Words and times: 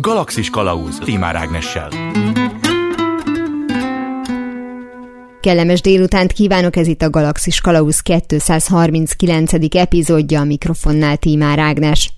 Galaxis 0.00 0.50
Kalauz 0.50 0.98
Timár 0.98 1.36
Ágnessel. 1.36 1.88
Kellemes 5.40 5.80
délutánt 5.80 6.32
kívánok, 6.32 6.76
ez 6.76 6.86
itt 6.86 7.02
a 7.02 7.10
Galaxis 7.10 7.60
Kalauz 7.60 8.02
239. 8.02 9.52
epizódja 9.74 10.40
a 10.40 10.44
mikrofonnál 10.44 11.16
Tímár 11.16 11.58
Ágnes. 11.58 12.12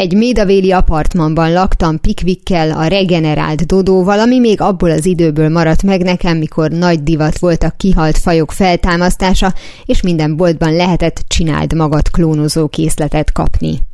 Egy 0.00 0.14
médavéli 0.14 0.72
apartmanban 0.72 1.52
laktam 1.52 2.00
Pikvikkel, 2.00 2.70
a 2.70 2.86
regenerált 2.86 3.66
Dodóval, 3.66 4.18
ami 4.18 4.38
még 4.38 4.60
abból 4.60 4.90
az 4.90 5.06
időből 5.06 5.48
maradt 5.48 5.82
meg 5.82 6.02
nekem, 6.02 6.36
mikor 6.36 6.70
nagy 6.70 7.02
divat 7.02 7.38
volt 7.38 7.62
a 7.62 7.74
kihalt 7.76 8.18
fajok 8.18 8.52
feltámasztása, 8.52 9.54
és 9.84 10.02
minden 10.02 10.36
boltban 10.36 10.72
lehetett 10.72 11.24
csináld 11.28 11.74
magad 11.74 12.10
klónozó 12.10 12.68
készletet 12.68 13.32
kapni. 13.32 13.89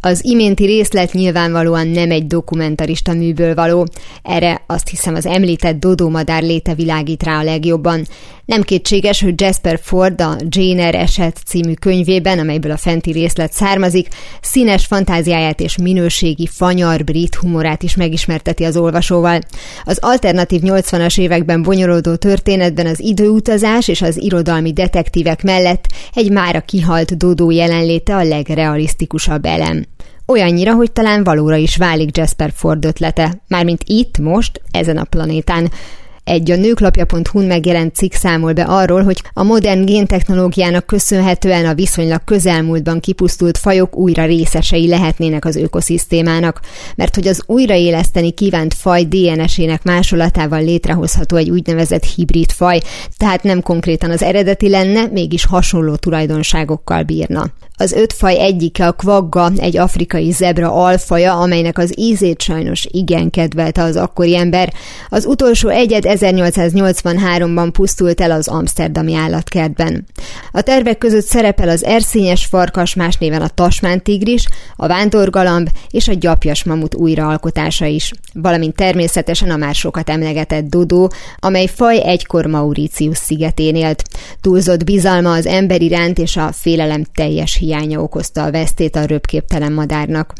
Az 0.00 0.24
iménti 0.24 0.64
részlet 0.64 1.12
nyilvánvalóan 1.12 1.88
nem 1.88 2.10
egy 2.10 2.26
dokumentarista 2.26 3.12
műből 3.12 3.54
való, 3.54 3.86
erre 4.22 4.62
azt 4.66 4.88
hiszem 4.88 5.14
az 5.14 5.26
említett 5.26 5.80
Dodó 5.80 6.08
madár 6.08 6.42
léte 6.42 6.74
világít 6.74 7.22
rá 7.22 7.38
a 7.38 7.42
legjobban. 7.42 8.06
Nem 8.44 8.62
kétséges, 8.62 9.22
hogy 9.22 9.40
Jasper 9.40 9.80
Ford 9.82 10.20
a 10.20 10.36
Jane 10.48 10.90
eset 10.90 11.40
című 11.46 11.72
könyvében, 11.72 12.38
amelyből 12.38 12.70
a 12.70 12.76
fenti 12.76 13.10
részlet 13.10 13.52
származik, 13.52 14.08
színes 14.40 14.86
fantáziáját 14.86 15.60
és 15.60 15.76
minőségi 15.76 16.48
fanyar 16.52 17.04
brit 17.04 17.34
humorát 17.34 17.82
is 17.82 17.96
megismerteti 17.96 18.64
az 18.64 18.76
olvasóval. 18.76 19.40
Az 19.84 19.98
alternatív 20.00 20.60
80-as 20.64 21.18
években 21.20 21.62
bonyolódó 21.62 22.14
történetben 22.14 22.86
az 22.86 23.00
időutazás 23.00 23.88
és 23.88 24.02
az 24.02 24.22
irodalmi 24.22 24.72
detektívek 24.72 25.42
mellett 25.42 25.84
egy 26.14 26.30
mára 26.30 26.60
kihalt 26.60 27.16
Dodó 27.16 27.50
jelenléte 27.50 28.16
a 28.16 28.22
legrealisztikusabb 28.22 29.44
elem. 29.44 29.87
Olyannyira, 30.32 30.74
hogy 30.74 30.92
talán 30.92 31.24
valóra 31.24 31.56
is 31.56 31.76
válik 31.76 32.16
Jasper 32.16 32.52
Ford 32.54 32.84
ötlete, 32.84 33.42
mármint 33.46 33.82
itt, 33.86 34.18
most, 34.18 34.60
ezen 34.70 34.96
a 34.96 35.04
planétán. 35.04 35.70
Egy 36.24 36.50
a 36.50 36.56
nőklapja.hu-n 36.56 37.44
megjelent 37.44 37.94
cikk 37.94 38.12
számol 38.12 38.52
be 38.52 38.62
arról, 38.62 39.02
hogy 39.02 39.22
a 39.32 39.42
modern 39.42 39.84
géntechnológiának 39.84 40.86
köszönhetően 40.86 41.66
a 41.66 41.74
viszonylag 41.74 42.24
közelmúltban 42.24 43.00
kipusztult 43.00 43.58
fajok 43.58 43.96
újra 43.96 44.24
részesei 44.24 44.88
lehetnének 44.88 45.44
az 45.44 45.56
ökoszisztémának, 45.56 46.60
mert 46.96 47.14
hogy 47.14 47.26
az 47.26 47.42
újraéleszteni 47.46 48.30
kívánt 48.30 48.74
faj 48.74 49.04
DNS-ének 49.04 49.82
másolatával 49.82 50.62
létrehozható 50.62 51.36
egy 51.36 51.50
úgynevezett 51.50 52.04
hibrid 52.04 52.50
faj, 52.50 52.80
tehát 53.16 53.42
nem 53.42 53.62
konkrétan 53.62 54.10
az 54.10 54.22
eredeti 54.22 54.68
lenne, 54.68 55.06
mégis 55.06 55.46
hasonló 55.46 55.94
tulajdonságokkal 55.96 57.02
bírna. 57.02 57.52
Az 57.80 57.92
öt 57.92 58.12
faj 58.12 58.38
egyike 58.38 58.86
a 58.86 58.92
kvagga, 58.92 59.50
egy 59.56 59.76
afrikai 59.76 60.30
zebra 60.30 60.72
alfaja, 60.72 61.40
amelynek 61.40 61.78
az 61.78 61.98
ízét 61.98 62.42
sajnos 62.42 62.86
igen 62.90 63.30
kedvelte 63.30 63.82
az 63.82 63.96
akkori 63.96 64.36
ember. 64.36 64.72
Az 65.08 65.26
utolsó 65.26 65.68
egyed 65.68 66.04
1883-ban 66.06 67.68
pusztult 67.72 68.20
el 68.20 68.30
az 68.30 68.48
amsterdami 68.48 69.14
állatkertben. 69.14 70.06
A 70.52 70.60
tervek 70.60 70.98
között 70.98 71.24
szerepel 71.24 71.68
az 71.68 71.84
erszényes 71.84 72.44
farkas, 72.44 72.94
más 72.94 73.16
néven 73.16 73.42
a 73.42 73.48
tasmántigris, 73.48 74.48
a 74.76 74.86
vándorgalamb 74.86 75.68
és 75.90 76.08
a 76.08 76.14
gyapjas 76.14 76.64
mamut 76.64 76.94
újraalkotása 76.94 77.86
is, 77.86 78.12
valamint 78.32 78.74
természetesen 78.74 79.50
a 79.50 79.56
már 79.56 79.74
sokat 79.74 80.10
emlegetett 80.10 80.64
dodó, 80.64 81.12
amely 81.36 81.66
faj 81.66 82.02
egykor 82.02 82.46
Mauritius 82.46 83.18
szigetén 83.18 83.76
élt. 83.76 84.02
Túlzott 84.40 84.84
bizalma 84.84 85.32
az 85.32 85.46
ember 85.46 85.82
iránt 85.82 86.18
és 86.18 86.36
a 86.36 86.52
félelem 86.52 87.04
teljes 87.14 87.56
hiánya 87.68 88.02
okozta 88.02 88.42
a 88.42 88.50
vesztét 88.50 88.96
a 88.96 89.04
röpképtelen 89.04 89.72
madárnak. 89.72 90.32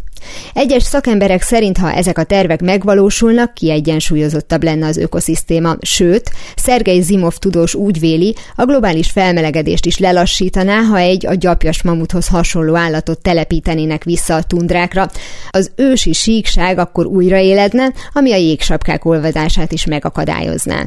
Egyes 0.55 0.83
szakemberek 0.83 1.43
szerint, 1.43 1.79
ha 1.79 1.93
ezek 1.93 2.19
a 2.19 2.25
tervek 2.25 2.61
megvalósulnak, 2.61 3.55
kiegyensúlyozottabb 3.55 4.63
lenne 4.63 4.87
az 4.87 4.97
ökoszisztéma, 4.97 5.77
sőt, 5.81 6.31
Szergei 6.57 7.01
Zimov 7.01 7.37
tudós 7.37 7.75
úgy 7.75 8.01
véli, 8.01 8.35
a 8.55 8.65
globális 8.65 9.11
felmelegedést 9.11 9.87
is 9.87 9.99
lelassítaná, 9.99 10.81
ha 10.81 10.99
egy 10.99 11.27
a 11.27 11.35
gyapjas 11.35 11.83
mamuthoz 11.83 12.27
hasonló 12.27 12.75
állatot 12.75 13.23
telepítenének 13.23 14.05
vissza 14.05 14.35
a 14.35 14.43
tundrákra. 14.43 15.11
Az 15.51 15.71
ősi 15.77 16.13
síkság 16.13 16.79
akkor 16.79 17.07
újraéledne, 17.07 17.93
ami 18.13 18.33
a 18.33 18.37
jégsapkák 18.37 19.05
olvadását 19.05 19.73
is 19.73 19.87
megakadályozná. 19.87 20.87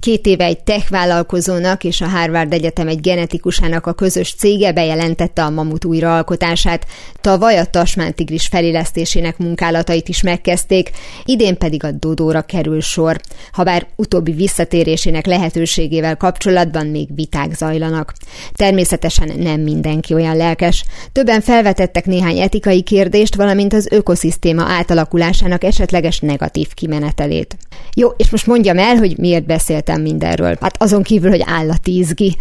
Két 0.00 0.26
éve 0.26 0.44
egy 0.44 0.62
tech 0.62 0.90
vállalkozónak 0.90 1.84
és 1.84 2.00
a 2.00 2.08
Harvard 2.08 2.52
Egyetem 2.52 2.88
egy 2.88 3.00
genetikusának 3.00 3.86
a 3.86 3.92
közös 3.92 4.34
cége 4.34 4.72
bejelentette 4.72 5.44
a 5.44 5.50
mamut 5.50 5.84
újraalkotását. 5.84 6.86
Tavaly 7.20 7.58
a 7.58 7.64
tasmántigris 7.64 8.46
felélesztésének 8.46 9.38
munkálatait 9.38 10.08
is 10.08 10.22
megkezdték, 10.22 10.90
idén 11.24 11.58
pedig 11.58 11.84
a 11.84 11.90
Dodóra 11.90 12.42
kerül 12.42 12.80
sor. 12.80 13.20
Habár 13.52 13.86
utóbbi 13.96 14.32
visszatérésének 14.32 15.26
lehetőségével 15.26 16.16
kapcsolatban 16.16 16.86
még 16.86 17.14
viták 17.14 17.54
zajlanak. 17.54 18.14
Természetesen 18.52 19.32
nem 19.38 19.60
mindenki 19.60 20.14
olyan 20.14 20.36
lelkes. 20.36 20.84
Többen 21.12 21.40
felvetettek 21.40 22.06
néhány 22.06 22.38
etikai 22.38 22.82
kérdést, 22.82 23.34
valamint 23.34 23.72
az 23.72 23.88
ökoszisztéma 23.90 24.62
átalakulásának 24.62 25.64
esetleges 25.64 26.20
negatív 26.20 26.74
kimenetelét. 26.74 27.56
Jó, 27.94 28.08
és 28.08 28.30
most 28.30 28.46
mondjam 28.46 28.78
el, 28.78 28.96
hogy 28.96 29.18
miért 29.18 29.46
beszélt 29.46 29.88
beszéltem 29.90 30.02
mindenről. 30.02 30.56
Hát 30.60 30.82
azon 30.82 31.02
kívül, 31.02 31.30
hogy 31.30 31.42
állati 31.46 31.98
izgi. 31.98 32.36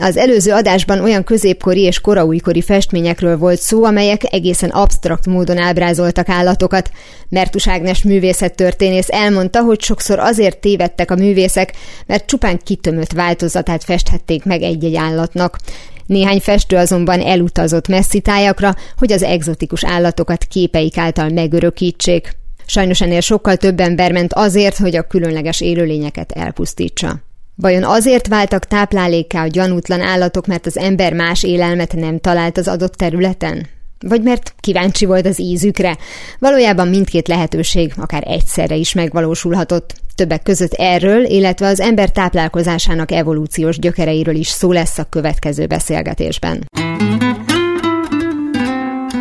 Az 0.00 0.16
előző 0.16 0.52
adásban 0.52 1.00
olyan 1.00 1.24
középkori 1.24 1.80
és 1.80 2.00
koraújkori 2.00 2.62
festményekről 2.62 3.38
volt 3.38 3.60
szó, 3.60 3.84
amelyek 3.84 4.32
egészen 4.32 4.70
absztrakt 4.70 5.26
módon 5.26 5.58
ábrázoltak 5.58 6.28
állatokat. 6.28 6.90
Mertus 7.28 7.68
Ágnes 7.68 8.02
művészettörténész 8.02 9.08
elmondta, 9.08 9.60
hogy 9.62 9.80
sokszor 9.80 10.18
azért 10.18 10.58
tévedtek 10.58 11.10
a 11.10 11.14
művészek, 11.14 11.72
mert 12.06 12.26
csupán 12.26 12.60
kitömött 12.64 13.12
változatát 13.12 13.84
festhették 13.84 14.44
meg 14.44 14.62
egy-egy 14.62 14.96
állatnak. 14.96 15.58
Néhány 16.06 16.40
festő 16.40 16.76
azonban 16.76 17.20
elutazott 17.20 17.88
messzi 17.88 18.20
tájakra, 18.20 18.74
hogy 18.96 19.12
az 19.12 19.22
egzotikus 19.22 19.84
állatokat 19.84 20.44
képeik 20.44 20.98
által 20.98 21.28
megörökítsék. 21.28 22.36
Sajnos 22.70 23.00
ennél 23.00 23.20
sokkal 23.20 23.56
több 23.56 23.80
ember 23.80 24.12
ment 24.12 24.32
azért, 24.32 24.76
hogy 24.76 24.96
a 24.96 25.02
különleges 25.02 25.60
élőlényeket 25.60 26.32
elpusztítsa. 26.32 27.16
Vajon 27.54 27.84
azért 27.84 28.28
váltak 28.28 28.64
táplálékká 28.64 29.42
a 29.42 29.46
gyanútlan 29.46 30.00
állatok, 30.00 30.46
mert 30.46 30.66
az 30.66 30.78
ember 30.78 31.12
más 31.12 31.42
élelmet 31.42 31.92
nem 31.92 32.18
talált 32.18 32.58
az 32.58 32.68
adott 32.68 32.94
területen? 32.94 33.66
Vagy 34.00 34.22
mert 34.22 34.54
kíváncsi 34.60 35.04
volt 35.04 35.26
az 35.26 35.40
ízükre? 35.40 35.96
Valójában 36.38 36.88
mindkét 36.88 37.28
lehetőség 37.28 37.92
akár 37.96 38.22
egyszerre 38.26 38.74
is 38.74 38.92
megvalósulhatott. 38.92 39.94
Többek 40.14 40.42
között 40.42 40.72
erről, 40.72 41.24
illetve 41.24 41.66
az 41.66 41.80
ember 41.80 42.10
táplálkozásának 42.10 43.12
evolúciós 43.12 43.78
gyökereiről 43.78 44.34
is 44.34 44.48
szó 44.48 44.72
lesz 44.72 44.98
a 44.98 45.06
következő 45.10 45.66
beszélgetésben. 45.66 46.66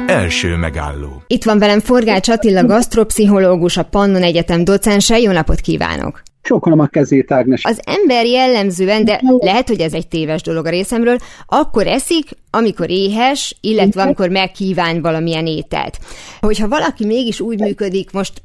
Első 0.07 0.55
megálló. 0.55 1.23
Itt 1.27 1.43
van 1.43 1.59
velem 1.59 1.79
Forgács 1.79 2.29
Attila, 2.29 2.65
gasztropszichológus, 2.65 3.77
a 3.77 3.83
Pannon 3.83 4.23
Egyetem 4.23 4.63
docense. 4.63 5.19
Jó 5.19 5.31
napot 5.31 5.59
kívánok! 5.59 6.21
Csókolom 6.41 6.79
a 6.79 6.87
kezét, 6.87 7.31
Ágnes. 7.31 7.63
Az 7.63 7.79
ember 7.83 8.25
jellemzően, 8.25 9.05
de 9.05 9.21
lehet, 9.37 9.67
hogy 9.67 9.79
ez 9.79 9.93
egy 9.93 10.07
téves 10.07 10.41
dolog 10.41 10.65
a 10.65 10.69
részemről, 10.69 11.17
akkor 11.45 11.87
eszik, 11.87 12.25
amikor 12.49 12.89
éhes, 12.89 13.57
illetve 13.61 14.01
amikor 14.01 14.29
megkíván 14.29 15.01
valamilyen 15.01 15.45
ételt. 15.45 15.97
Hogyha 16.39 16.67
valaki 16.67 17.05
mégis 17.05 17.39
úgy 17.39 17.59
működik, 17.59 18.11
most 18.11 18.41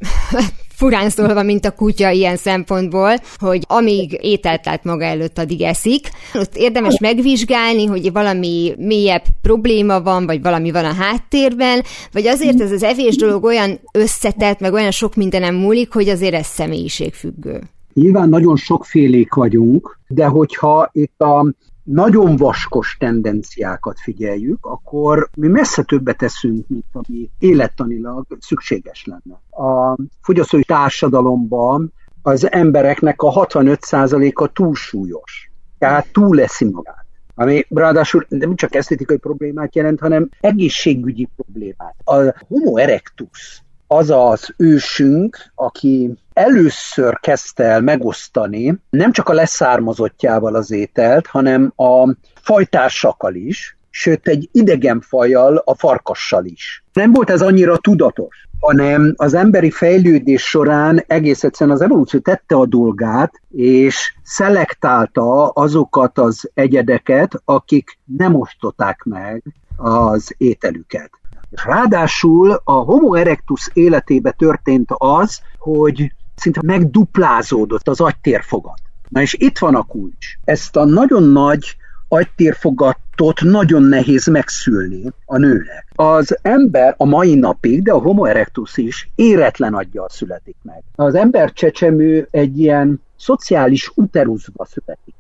furán 0.75 1.11
szólva, 1.11 1.43
mint 1.43 1.65
a 1.65 1.71
kutya 1.71 2.11
ilyen 2.11 2.37
szempontból, 2.37 3.15
hogy 3.39 3.65
amíg 3.69 4.19
ételt 4.21 4.65
lát 4.67 4.85
maga 4.85 5.05
előtt, 5.05 5.39
addig 5.39 5.63
eszik. 5.63 6.09
Ott 6.35 6.57
érdemes 6.57 6.99
megvizsgálni, 6.99 7.87
hogy 7.87 8.13
valami 8.13 8.75
mélyebb 8.79 9.23
probléma 9.43 10.03
van, 10.03 10.27
vagy 10.27 10.43
valami 10.43 10.71
van 10.71 10.85
a 10.85 10.95
háttérben, 10.95 11.83
vagy 12.13 12.27
azért 12.27 12.61
ez 12.61 12.73
az 12.73 12.83
evés 12.83 13.17
dolog 13.17 13.45
olyan 13.45 13.81
összetett, 13.93 14.61
meg 14.61 14.73
olyan 14.73 14.91
sok 14.91 15.15
mindenem 15.15 15.55
múlik, 15.55 15.93
hogy 15.93 16.09
azért 16.09 16.35
ez 16.35 16.47
személyiségfüggő. 16.47 17.61
Nyilván 17.95 18.29
nagyon 18.29 18.57
sokfélék 18.57 19.35
vagyunk, 19.35 19.99
de 20.09 20.25
hogyha 20.25 20.91
itt 20.93 21.21
a 21.21 21.55
nagyon 21.83 22.37
vaskos 22.37 22.97
tendenciákat 22.99 24.01
figyeljük, 24.01 24.67
akkor 24.67 25.29
mi 25.37 25.49
messze 25.49 25.83
többet 25.83 26.17
teszünk, 26.17 26.69
mint 26.69 26.85
ami 26.93 27.31
élettanilag 27.39 28.27
szükséges 28.41 29.05
lenne. 29.05 29.41
A 29.69 29.97
fogyasztói 30.21 30.65
társadalomban 30.65 31.93
az 32.23 32.53
embereknek 32.53 33.23
a 33.23 33.47
65%-a 33.47 34.47
túlsúlyos, 34.47 35.51
tehát 35.79 36.13
túl 36.13 36.37
leszi 36.37 36.65
magát. 36.65 37.07
Ami 37.35 37.67
ráadásul 37.69 38.27
nem 38.29 38.57
csak 38.57 38.75
esztétikai 38.75 39.17
problémát 39.17 39.75
jelent, 39.75 40.01
hanem 40.01 40.29
egészségügyi 40.41 41.29
problémát. 41.37 41.95
A 42.05 42.45
homo 42.49 42.77
erectus, 42.77 43.63
az 43.93 44.11
az 44.11 44.55
ősünk, 44.57 45.37
aki 45.55 46.11
először 46.33 47.21
kezdte 47.21 47.65
el 47.65 47.81
megosztani 47.81 48.75
nem 48.91 49.13
csak 49.13 49.29
a 49.29 49.33
leszármazottjával 49.33 50.55
az 50.55 50.71
ételt, 50.71 51.27
hanem 51.27 51.73
a 51.77 52.15
fajtársakkal 52.41 53.35
is, 53.35 53.77
sőt 53.91 54.29
egy 54.29 54.49
idegen 54.53 55.01
fajjal, 55.01 55.63
a 55.65 55.75
farkassal 55.75 56.45
is. 56.45 56.85
Nem 56.93 57.13
volt 57.13 57.31
ez 57.31 57.43
annyira 57.43 57.77
tudatos, 57.77 58.49
hanem 58.61 59.15
az 59.17 59.35
emberi 59.35 59.71
fejlődés 59.71 60.43
során 60.43 61.05
egész 61.07 61.45
egyszerűen 61.45 61.77
az 61.77 61.83
evolúció 61.83 62.21
tette 62.21 62.55
a 62.55 62.67
dolgát, 62.67 63.41
és 63.51 64.15
szelektálta 64.23 65.49
azokat 65.49 66.19
az 66.19 66.51
egyedeket, 66.55 67.43
akik 67.45 67.99
nem 68.17 68.35
osztották 68.35 69.03
meg 69.05 69.43
az 69.77 70.35
ételüket. 70.37 71.11
Ráadásul 71.51 72.61
a 72.65 72.73
Homo 72.73 73.15
erectus 73.15 73.71
életébe 73.73 74.31
történt 74.31 74.91
az, 74.97 75.41
hogy 75.59 76.13
szinte 76.35 76.61
megduplázódott 76.65 77.89
az 77.89 78.01
agytérfogat. 78.01 78.81
Na 79.09 79.21
és 79.21 79.35
itt 79.39 79.59
van 79.59 79.75
a 79.75 79.83
kulcs. 79.83 80.27
Ezt 80.45 80.77
a 80.77 80.85
nagyon 80.85 81.23
nagy 81.23 81.77
agytérfogatot 82.09 83.41
nagyon 83.41 83.83
nehéz 83.83 84.27
megszülni 84.27 85.13
a 85.25 85.39
nőnek. 85.39 85.87
Az 85.95 86.39
ember 86.43 86.95
a 86.97 87.05
mai 87.05 87.35
napig, 87.35 87.83
de 87.83 87.93
a 87.93 87.99
Homo 87.99 88.25
erectus 88.25 88.77
is 88.77 89.11
éretlen 89.15 89.75
aggyal 89.75 90.09
születik 90.09 90.57
meg. 90.63 90.83
Az 90.95 91.15
ember 91.15 91.53
csecsemő 91.53 92.29
egy 92.31 92.59
ilyen 92.59 93.01
szociális 93.17 93.93
uteruszba 93.95 94.65
születik. 94.65 95.15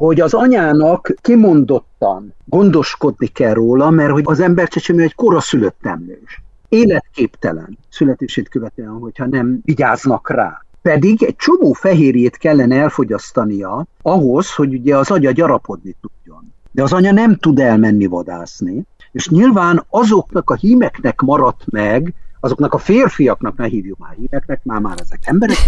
Hogy 0.00 0.20
az 0.20 0.34
anyának 0.34 1.14
kimondottan 1.20 2.34
gondoskodni 2.44 3.26
kell 3.26 3.52
róla, 3.52 3.90
mert 3.90 4.10
hogy 4.10 4.22
az 4.26 4.40
ember 4.40 4.68
csecsemő 4.68 5.02
egy 5.02 5.14
koraszülött 5.14 5.78
emlős. 5.82 6.42
Életképtelen 6.68 7.78
születését 7.90 8.48
követően, 8.48 8.90
hogyha 8.90 9.26
nem 9.26 9.60
vigyáznak 9.64 10.30
rá 10.30 10.64
pedig 10.82 11.22
egy 11.22 11.36
csomó 11.36 11.72
fehérjét 11.72 12.36
kellene 12.36 12.76
elfogyasztania 12.80 13.86
ahhoz, 14.02 14.54
hogy 14.54 14.74
ugye 14.74 14.96
az 14.96 15.10
agya 15.10 15.30
gyarapodni 15.30 15.96
tudjon. 16.00 16.52
De 16.70 16.82
az 16.82 16.92
anya 16.92 17.12
nem 17.12 17.36
tud 17.36 17.58
elmenni 17.58 18.06
vadászni, 18.06 18.82
és 19.12 19.28
nyilván 19.28 19.84
azoknak 19.88 20.50
a 20.50 20.54
hímeknek 20.54 21.20
maradt 21.20 21.64
meg, 21.70 22.14
azoknak 22.40 22.74
a 22.74 22.78
férfiaknak, 22.78 23.56
ne 23.56 23.66
hívjuk 23.66 23.98
már 23.98 24.14
hímeknek, 24.16 24.60
már 24.64 24.80
már 24.80 24.96
ezek 25.00 25.20
emberek, 25.22 25.58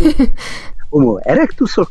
homo 0.91 1.17
erectusok, 1.17 1.89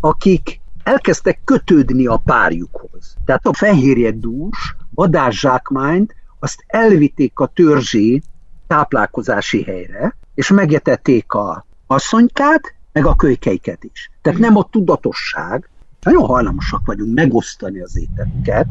akik 0.00 0.60
elkezdtek 0.84 1.40
kötődni 1.44 2.06
a 2.06 2.16
párjukhoz. 2.24 3.16
Tehát 3.24 3.46
a 3.46 3.54
fehérje 3.54 4.10
dús, 4.10 4.76
vadászsákmányt, 4.94 6.14
azt 6.38 6.64
elvitték 6.66 7.38
a 7.38 7.46
törzsi 7.46 8.22
táplálkozási 8.66 9.62
helyre, 9.62 10.16
és 10.34 10.50
megetették 10.50 11.32
a 11.32 11.66
asszonykát, 11.86 12.74
meg 12.92 13.06
a 13.06 13.16
kölykeiket 13.16 13.84
is. 13.84 14.10
Tehát 14.22 14.38
nem 14.38 14.56
a 14.56 14.68
tudatosság, 14.70 15.68
nagyon 16.02 16.24
hajlamosak 16.24 16.86
vagyunk 16.86 17.14
megosztani 17.14 17.80
az 17.80 17.98
ételünket 17.98 18.66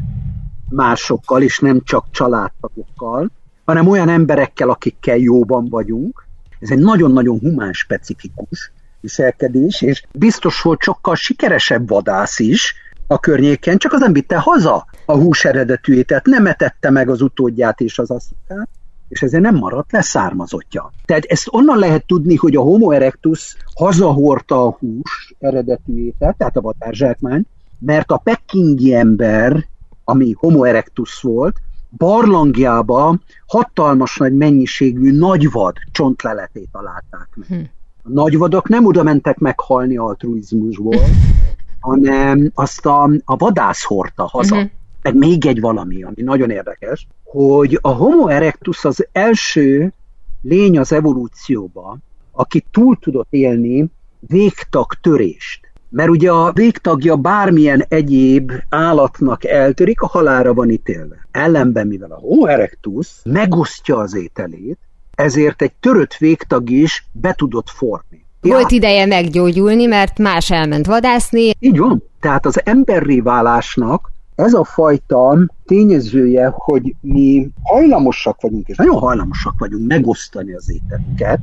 másokkal, 0.68 1.42
és 1.42 1.58
nem 1.58 1.82
csak 1.84 2.10
családtagokkal, 2.10 3.30
hanem 3.64 3.88
olyan 3.88 4.08
emberekkel, 4.08 4.70
akikkel 4.70 5.16
jóban 5.16 5.68
vagyunk. 5.68 6.26
Ez 6.58 6.70
egy 6.70 6.78
nagyon-nagyon 6.78 7.38
humán 7.38 7.72
specifikus 7.72 8.72
viselkedés, 9.02 9.82
és 9.82 10.02
biztos 10.12 10.62
volt 10.62 10.82
sokkal 10.82 11.14
sikeresebb 11.14 11.88
vadász 11.88 12.38
is 12.38 12.74
a 13.06 13.18
környéken, 13.18 13.78
csak 13.78 13.92
az 13.92 14.00
nem 14.00 14.12
vitte 14.12 14.36
haza 14.36 14.86
a 15.06 15.16
hús 15.16 15.44
eredetű 15.44 15.94
ételt, 15.94 16.26
nem 16.26 16.46
etette 16.46 16.90
meg 16.90 17.08
az 17.08 17.22
utódját 17.22 17.80
és 17.80 17.98
az 17.98 18.10
asszonyát, 18.10 18.68
és 19.08 19.22
ezért 19.22 19.42
nem 19.42 19.56
maradt 19.56 19.92
leszármazottja. 19.92 20.92
Tehát 21.04 21.24
ezt 21.24 21.48
onnan 21.50 21.78
lehet 21.78 22.06
tudni, 22.06 22.34
hogy 22.36 22.56
a 22.56 22.60
Homo 22.60 22.90
erectus 22.90 23.56
hazahordta 23.74 24.66
a 24.66 24.76
hús 24.78 25.34
eredetű 25.38 26.10
tehát 26.18 26.56
a 26.56 26.60
vadárzsákmány, 26.60 27.44
mert 27.78 28.10
a 28.10 28.16
pekingi 28.16 28.94
ember, 28.94 29.66
ami 30.04 30.34
Homo 30.38 30.64
erectus 30.64 31.20
volt, 31.20 31.56
barlangjába 31.96 33.18
hatalmas 33.46 34.16
nagy 34.16 34.36
mennyiségű 34.36 35.18
nagyvad 35.18 35.76
csontleletét 35.92 36.68
találták 36.72 37.28
meg. 37.34 37.46
Hm. 37.48 37.64
A 38.02 38.08
nagyvadok 38.08 38.68
nem 38.68 38.86
oda 38.86 39.02
mentek 39.02 39.38
meghalni 39.38 39.96
altruizmusból, 39.96 41.00
hanem 41.80 42.50
azt 42.54 42.86
a, 42.86 43.10
a 43.24 43.36
vadász 43.36 43.84
hordta 43.84 44.26
haza. 44.26 44.54
Uh-huh. 44.54 44.70
Meg 45.02 45.16
még 45.16 45.46
egy 45.46 45.60
valami, 45.60 46.02
ami 46.02 46.22
nagyon 46.22 46.50
érdekes, 46.50 47.06
hogy 47.24 47.78
a 47.80 47.88
Homo 47.88 48.28
erectus 48.28 48.84
az 48.84 49.06
első 49.12 49.92
lény 50.42 50.78
az 50.78 50.92
evolúcióba, 50.92 51.98
aki 52.32 52.64
túl 52.70 52.98
tudott 53.00 53.26
élni 53.30 53.90
végtag 54.20 54.94
törést. 55.00 55.72
Mert 55.88 56.10
ugye 56.10 56.30
a 56.30 56.52
végtagja 56.52 57.16
bármilyen 57.16 57.84
egyéb 57.88 58.52
állatnak 58.68 59.44
eltörik, 59.44 60.00
a 60.00 60.06
halára 60.06 60.54
van 60.54 60.70
ítélve. 60.70 61.26
Ellenben, 61.30 61.86
mivel 61.86 62.10
a 62.10 62.18
Homo 62.18 62.46
erectus 62.46 63.20
megosztja 63.24 63.96
az 63.96 64.16
ételét, 64.16 64.78
ezért 65.22 65.62
egy 65.62 65.72
törött 65.80 66.14
végtag 66.14 66.70
is 66.70 67.06
be 67.12 67.32
tudott 67.32 67.68
forni. 67.68 68.24
Volt 68.40 68.70
ja. 68.70 68.76
ideje 68.76 69.06
meggyógyulni, 69.06 69.86
mert 69.86 70.18
más 70.18 70.50
elment 70.50 70.86
vadászni. 70.86 71.50
Így 71.58 71.78
van. 71.78 72.02
Tehát 72.20 72.46
az 72.46 72.60
emberré 72.64 73.20
válásnak 73.20 74.12
ez 74.34 74.52
a 74.52 74.64
fajta 74.64 75.38
tényezője, 75.64 76.52
hogy 76.54 76.94
mi 77.00 77.48
hajlamosak 77.62 78.40
vagyunk, 78.40 78.68
és 78.68 78.76
nagyon 78.76 78.98
hajlamosak 78.98 79.54
vagyunk 79.58 79.86
megosztani 79.86 80.52
az 80.52 80.70
ételünket 80.70 81.40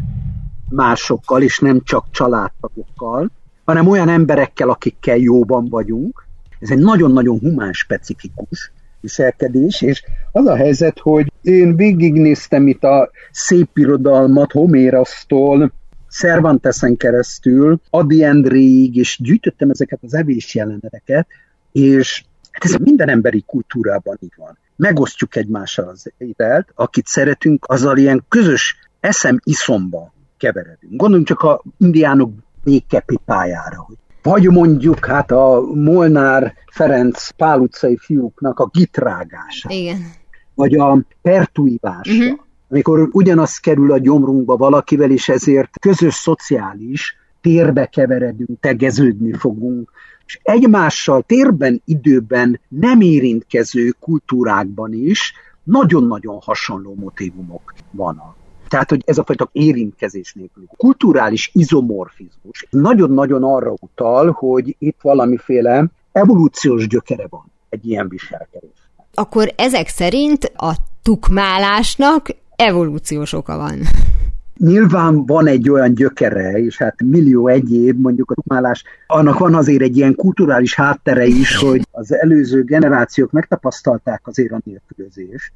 másokkal, 0.70 1.42
és 1.42 1.60
nem 1.60 1.82
csak 1.84 2.06
családtagokkal, 2.12 3.32
hanem 3.66 3.88
olyan 3.88 4.10
emberekkel, 4.10 4.70
akikkel 4.70 5.18
jóban 5.18 5.68
vagyunk. 5.70 6.26
Ez 6.60 6.70
egy 6.70 6.78
nagyon-nagyon 6.78 7.40
humán 7.40 7.74
specifikus 7.74 8.72
viselkedés, 9.02 9.82
és 9.82 10.04
az 10.32 10.46
a 10.46 10.56
helyzet, 10.56 11.00
hogy 11.00 11.29
én 11.42 11.76
végignéztem 11.76 12.68
itt 12.68 12.84
a 12.84 13.10
szép 13.32 13.78
irodalmat 13.78 14.52
Homérasztól, 14.52 15.72
Cervantesen 16.10 16.98
keresztül, 16.98 17.80
Adi 17.90 18.24
Endréig, 18.24 18.96
és 18.96 19.20
gyűjtöttem 19.22 19.70
ezeket 19.70 20.00
az 20.02 20.14
evés 20.14 20.56
jeleneteket, 20.56 21.28
és 21.72 22.24
Hát 22.60 22.72
ez 22.72 22.76
minden 22.76 23.10
emberi 23.10 23.44
kultúrában 23.46 24.18
így 24.20 24.34
van. 24.36 24.58
Megosztjuk 24.76 25.36
egymással 25.36 25.88
az 25.88 26.12
ételt, 26.18 26.72
akit 26.76 27.08
szeretünk, 27.08 27.66
azzal 27.68 27.98
ilyen 27.98 28.26
közös 28.30 28.76
eszem 29.00 29.40
iszomba 29.44 30.14
keveredünk. 30.38 30.96
Gondoljunk 30.96 31.28
csak 31.28 31.42
a 31.42 31.64
indiánok 31.78 32.32
békepipájára, 32.64 33.84
hogy 33.88 33.96
vagy 34.22 34.50
mondjuk 34.50 35.06
hát 35.06 35.32
a 35.32 35.62
Molnár 35.74 36.54
Ferenc 36.72 37.30
Pál 37.30 37.60
utcai 37.60 37.98
fiúknak 37.98 38.60
a 38.60 38.70
gitrágása. 38.74 39.70
Igen. 39.70 39.98
Vagy 40.60 40.76
a 40.76 40.98
pertuivásra. 41.22 42.14
Uh-huh. 42.14 42.40
Amikor 42.70 43.10
ugyanaz 43.12 43.58
kerül 43.58 43.92
a 43.92 43.98
gyomrunkba 43.98 44.58
valakivel, 44.58 45.12
és 45.12 45.30
ezért 45.30 45.80
közös 45.80 46.14
szociális 46.14 47.16
térbe 47.42 47.86
keveredünk, 47.86 48.60
tegeződni 48.60 49.34
fogunk, 49.34 49.92
és 50.26 50.40
egymással 50.44 51.22
térben, 51.22 51.82
időben 51.86 52.60
nem 52.68 53.02
érintkező 53.02 53.96
kultúrákban 54.00 54.94
is 54.94 55.34
nagyon-nagyon 55.64 56.40
hasonló 56.42 56.96
motivumok 56.96 57.74
vannak. 57.92 58.36
Tehát, 58.68 58.90
hogy 58.90 59.04
ez 59.06 59.18
a 59.18 59.24
fajta 59.24 59.50
érintkezés 59.52 60.34
nélkül. 60.34 60.64
Kulturális 60.78 61.52
izomorfizmus 61.54 62.68
nagyon-nagyon 62.70 63.44
arra 63.44 63.74
utal, 63.80 64.32
hogy 64.32 64.76
itt 64.80 64.98
valamiféle 65.02 65.86
evolúciós 66.12 66.88
gyökere 66.88 67.28
van 67.30 67.52
egy 67.70 67.88
ilyen 67.88 68.10
viselkedés. 68.10 68.69
Akkor 69.14 69.54
ezek 69.56 69.88
szerint 69.88 70.52
a 70.56 70.76
tukmálásnak 71.02 72.28
evolúciós 72.56 73.34
oka 73.34 73.58
van. 73.58 73.80
Nyilván 74.58 75.26
van 75.26 75.48
egy 75.48 75.70
olyan 75.70 75.94
gyökere, 75.94 76.52
és 76.52 76.78
hát 76.78 77.02
millió 77.04 77.48
egyéb, 77.48 78.00
mondjuk 78.00 78.32
a 78.32 78.34
tukmálás, 78.34 78.84
annak 79.08 79.38
van 79.38 79.56
azért 79.56 79.82
egy 79.82 79.98
ilyen 79.98 80.16
kulturális 80.16 80.76
háttere 80.76 81.26
is, 81.26 81.56
hogy 81.56 81.88
az 81.92 82.14
előző 82.14 82.64
generációk 82.64 83.32
megtapasztalták 83.32 84.28
azért 84.28 84.52
a 84.52 84.62
nélkülözést. 84.64 85.52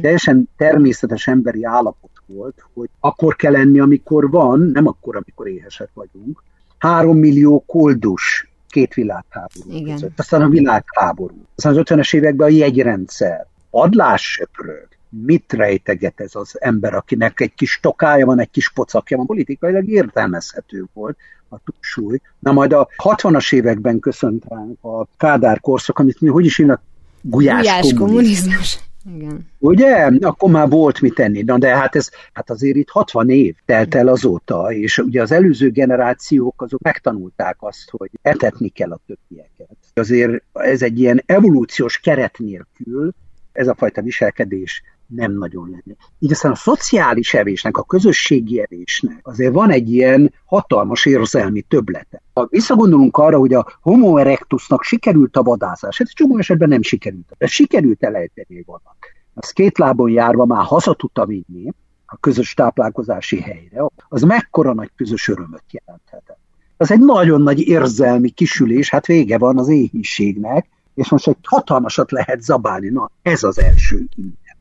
Teljesen 0.00 0.48
természetes 0.56 1.26
emberi 1.26 1.64
állapot 1.64 2.10
volt, 2.26 2.64
hogy 2.74 2.88
akkor 3.00 3.36
kell 3.36 3.52
lenni, 3.52 3.80
amikor 3.80 4.30
van, 4.30 4.60
nem 4.60 4.86
akkor, 4.86 5.16
amikor 5.16 5.48
éhesek 5.48 5.88
vagyunk. 5.94 6.42
Három 6.78 7.18
millió 7.18 7.64
koldus 7.66 8.48
két 8.76 8.94
világháború 8.94 9.70
Igen. 9.70 9.94
között, 9.94 10.18
aztán 10.18 10.42
a 10.42 10.48
világháború, 10.48 11.44
aztán 11.56 11.76
az 11.76 11.82
50-es 11.84 12.14
években 12.14 12.46
a 12.46 12.50
jegyrendszer, 12.50 13.46
padlássöprög, 13.70 14.88
mit 15.08 15.52
rejteget 15.52 16.20
ez 16.20 16.34
az 16.34 16.60
ember, 16.60 16.94
akinek 16.94 17.40
egy 17.40 17.54
kis 17.54 17.78
tokája 17.82 18.26
van, 18.26 18.40
egy 18.40 18.50
kis 18.50 18.72
pocakja 18.72 19.16
van, 19.16 19.26
politikailag 19.26 19.88
értelmezhető 19.88 20.84
volt 20.92 21.16
a 21.48 21.56
túlsúly. 21.64 22.20
Na 22.38 22.52
majd 22.52 22.72
a 22.72 22.88
60-as 23.02 23.54
években 23.54 23.98
köszönt 23.98 24.44
ránk 24.48 24.84
a 24.84 25.06
Kádár 25.16 25.60
korszak, 25.60 25.98
amit 25.98 26.20
mi 26.20 26.28
hogy 26.28 26.44
is 26.44 26.56
hívnak? 26.56 26.82
Gulyás, 27.20 27.60
Gulyás 27.60 27.92
kommunizmus. 27.94 27.98
kommunizmus. 27.98 28.78
Igen. 29.14 29.46
Ugye? 29.58 30.10
Akkor 30.20 30.50
már 30.50 30.68
volt 30.68 31.00
mit 31.00 31.14
tenni. 31.14 31.42
Na 31.42 31.58
de 31.58 31.76
hát 31.76 31.96
ez, 31.96 32.10
hát 32.32 32.50
azért 32.50 32.76
itt 32.76 32.88
60 32.88 33.30
év 33.30 33.54
telt 33.64 33.94
el 33.94 34.08
azóta, 34.08 34.72
és 34.72 34.98
ugye 34.98 35.22
az 35.22 35.32
előző 35.32 35.70
generációk 35.70 36.62
azok 36.62 36.80
megtanulták 36.80 37.56
azt, 37.58 37.90
hogy 37.90 38.10
etetni 38.22 38.68
kell 38.68 38.90
a 38.90 39.00
többieket. 39.06 39.76
Azért 39.94 40.42
ez 40.52 40.82
egy 40.82 41.00
ilyen 41.00 41.22
evolúciós 41.26 41.98
keret 41.98 42.38
nélkül 42.38 43.12
ez 43.52 43.68
a 43.68 43.74
fajta 43.74 44.02
viselkedés 44.02 44.82
nem 45.06 45.32
nagyon 45.32 45.68
lenne. 45.70 45.96
Így 46.18 46.30
aztán 46.30 46.52
a 46.52 46.54
szociális 46.54 47.34
evésnek, 47.34 47.76
a 47.76 47.82
közösségi 47.82 48.60
evésnek 48.60 49.20
azért 49.22 49.52
van 49.52 49.70
egy 49.70 49.92
ilyen 49.92 50.32
hatalmas 50.44 51.06
érzelmi 51.06 51.60
töblete. 51.60 52.22
Ha 52.32 52.46
visszagondolunk 52.50 53.16
arra, 53.16 53.38
hogy 53.38 53.54
a 53.54 53.78
homo 53.80 54.16
erectusnak 54.16 54.82
sikerült 54.82 55.36
a 55.36 55.42
vadászás, 55.42 56.00
ez 56.00 56.12
csomó 56.12 56.38
esetben 56.38 56.68
nem 56.68 56.82
sikerült. 56.82 57.34
De 57.38 57.46
sikerült 57.46 58.02
elejteni 58.02 58.62
vannak. 58.66 58.96
Az 59.34 59.50
két 59.50 59.78
lábon 59.78 60.10
járva 60.10 60.44
már 60.44 60.64
haza 60.64 60.94
tudta 60.94 61.26
vinni 61.26 61.72
a 62.06 62.16
közös 62.16 62.54
táplálkozási 62.54 63.40
helyre, 63.40 63.90
az 64.08 64.22
mekkora 64.22 64.74
nagy 64.74 64.90
közös 64.96 65.28
örömöt 65.28 65.64
jelenthetett. 65.70 66.38
Az 66.76 66.90
egy 66.90 67.00
nagyon 67.00 67.42
nagy 67.42 67.60
érzelmi 67.60 68.30
kisülés, 68.30 68.90
hát 68.90 69.06
vége 69.06 69.38
van 69.38 69.58
az 69.58 69.68
éhínségnek, 69.68 70.68
és 70.94 71.08
most 71.08 71.28
egy 71.28 71.36
hatalmasat 71.42 72.10
lehet 72.10 72.42
zabálni. 72.42 72.88
Na, 72.88 73.10
ez 73.22 73.42
az 73.42 73.58
első. 73.58 74.06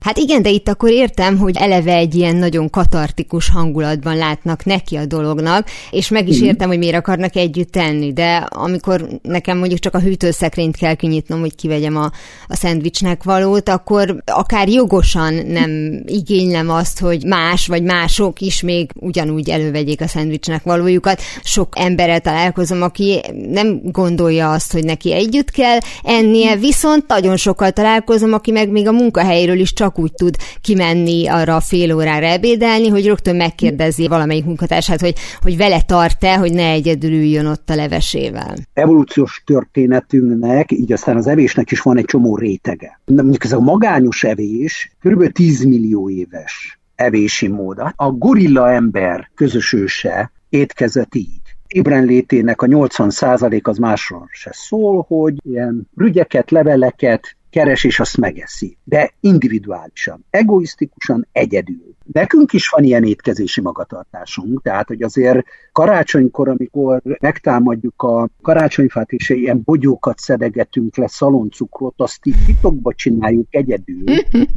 Hát 0.06 0.18
igen, 0.18 0.42
de 0.42 0.50
itt 0.50 0.70
akkor 0.70 0.90
értem, 0.90 1.38
hogy 1.38 1.58
eleve 1.58 1.94
egy 1.94 2.16
ilyen 2.16 2.36
nagyon 2.36 2.70
katartikus 2.70 3.50
hangulatban 3.50 4.16
látnak 4.16 4.66
neki 4.66 4.96
a 4.96 5.06
dolognak, 5.06 5.68
és 5.92 6.10
meg 6.10 6.28
is 6.28 6.42
értem, 6.42 6.68
hogy 6.68 6.78
miért 6.78 6.96
akarnak 6.96 7.36
együtt 7.36 7.72
tenni, 7.72 8.14
de 8.14 8.36
amikor 8.36 9.08
nekem 9.22 9.58
mondjuk 9.58 9.80
csak 9.80 9.94
a 9.94 10.00
hűtőszekrényt 10.00 10.78
kell 10.78 10.94
kinyitnom, 10.94 11.40
hogy 11.40 11.56
kivegyem 11.56 11.98
a, 11.98 12.12
a 12.48 12.56
szendvicsnek 12.56 13.24
valót, 13.24 13.70
akkor 13.70 14.16
akár 14.26 14.70
jogosan 14.70 15.34
nem 15.34 16.02
igénylem 16.06 16.70
azt, 16.70 17.00
hogy 17.00 17.24
más 17.24 17.68
vagy 17.68 17.84
mások 17.84 18.42
is 18.42 18.62
még 18.62 18.92
ugyanúgy 18.96 19.50
elővegyék 19.50 20.02
a 20.02 20.08
szendvicsnek 20.08 20.64
valójukat. 20.64 21.22
Sok 21.44 21.74
emberrel 21.78 22.20
találkozom, 22.20 22.82
aki 22.82 23.22
nem 23.50 23.82
gondolja 23.84 24.52
azt, 24.52 24.72
hogy 24.72 24.84
neki 24.84 25.14
együtt 25.14 25.52
kell 25.52 25.78
ennie, 26.04 26.56
viszont 26.56 27.08
nagyon 27.08 27.38
sokkal 27.38 27.72
találkozom, 27.72 28.34
aki 28.34 28.52
meg 28.52 28.70
még 28.70 28.88
a 28.88 28.92
munkahelyről 28.92 29.60
is 29.60 29.74
csak 29.74 29.94
csak 29.96 30.04
úgy 30.04 30.14
tud 30.14 30.36
kimenni 30.62 31.28
arra 31.28 31.56
a 31.56 31.60
fél 31.60 31.96
órára 31.96 32.26
ebédelni, 32.26 32.88
hogy 32.88 33.06
rögtön 33.06 33.36
megkérdezi 33.36 34.08
valamelyik 34.08 34.46
munkatársát, 34.46 35.00
hogy, 35.00 35.16
hogy 35.42 35.58
vele 35.58 35.82
tart-e, 35.82 36.38
hogy 36.38 36.54
ne 36.54 36.70
egyedül 36.70 37.12
üljön 37.12 37.46
ott 37.46 37.70
a 37.70 37.76
levesével. 37.76 38.56
Evolúciós 38.74 39.44
történetünknek, 39.46 40.72
így 40.72 40.92
aztán 40.92 41.18
az 41.18 41.28
evésnek 41.28 41.72
is 41.72 41.82
van 41.82 41.98
egy 41.98 42.06
csomó 42.06 42.38
rétege. 42.38 43.00
De 43.06 43.22
mondjuk 43.22 43.44
ez 43.44 43.52
a 43.52 43.60
magányos 43.60 44.24
evés 44.24 44.92
kb. 45.04 45.32
10 45.32 45.64
millió 45.64 46.10
éves 46.10 46.80
evési 46.96 47.48
mód. 47.48 47.80
A 47.96 48.12
gorilla 48.12 48.72
ember 48.72 49.30
közös 49.36 49.74
őse 49.74 50.32
étkezett 50.50 51.16
így 51.16 51.42
ébrenlétének 51.68 52.62
a 52.62 52.66
80% 52.66 53.64
az 53.64 53.78
másról 53.78 54.28
se 54.32 54.50
szól, 54.54 55.06
hogy 55.08 55.36
ilyen 55.44 55.90
rügyeket, 55.98 56.52
leveleket, 56.52 57.36
keres 57.56 57.84
és 57.84 58.00
azt 58.00 58.18
megeszi. 58.18 58.78
De 58.84 59.14
individuálisan, 59.20 60.26
egoisztikusan, 60.30 61.28
egyedül. 61.32 61.96
Nekünk 62.12 62.54
is 62.54 62.70
van 62.70 62.84
ilyen 62.84 63.04
étkezési 63.04 63.62
magatartásunk, 63.62 64.62
tehát 64.62 64.88
hogy 64.88 65.02
azért 65.02 65.46
karácsonykor, 65.72 66.50
amikor 66.50 67.02
megtámadjuk 67.20 68.02
a 68.02 68.30
karácsonyfát, 68.42 69.12
és 69.12 69.30
ilyen 69.30 69.62
bogyókat 69.64 70.20
szedegetünk 70.20 70.98
le, 70.98 71.08
szaloncukrot, 71.08 71.94
azt 71.98 72.26
így 72.26 72.46
titokba 72.46 72.94
csináljuk 72.94 73.48
egyedül. 73.50 74.04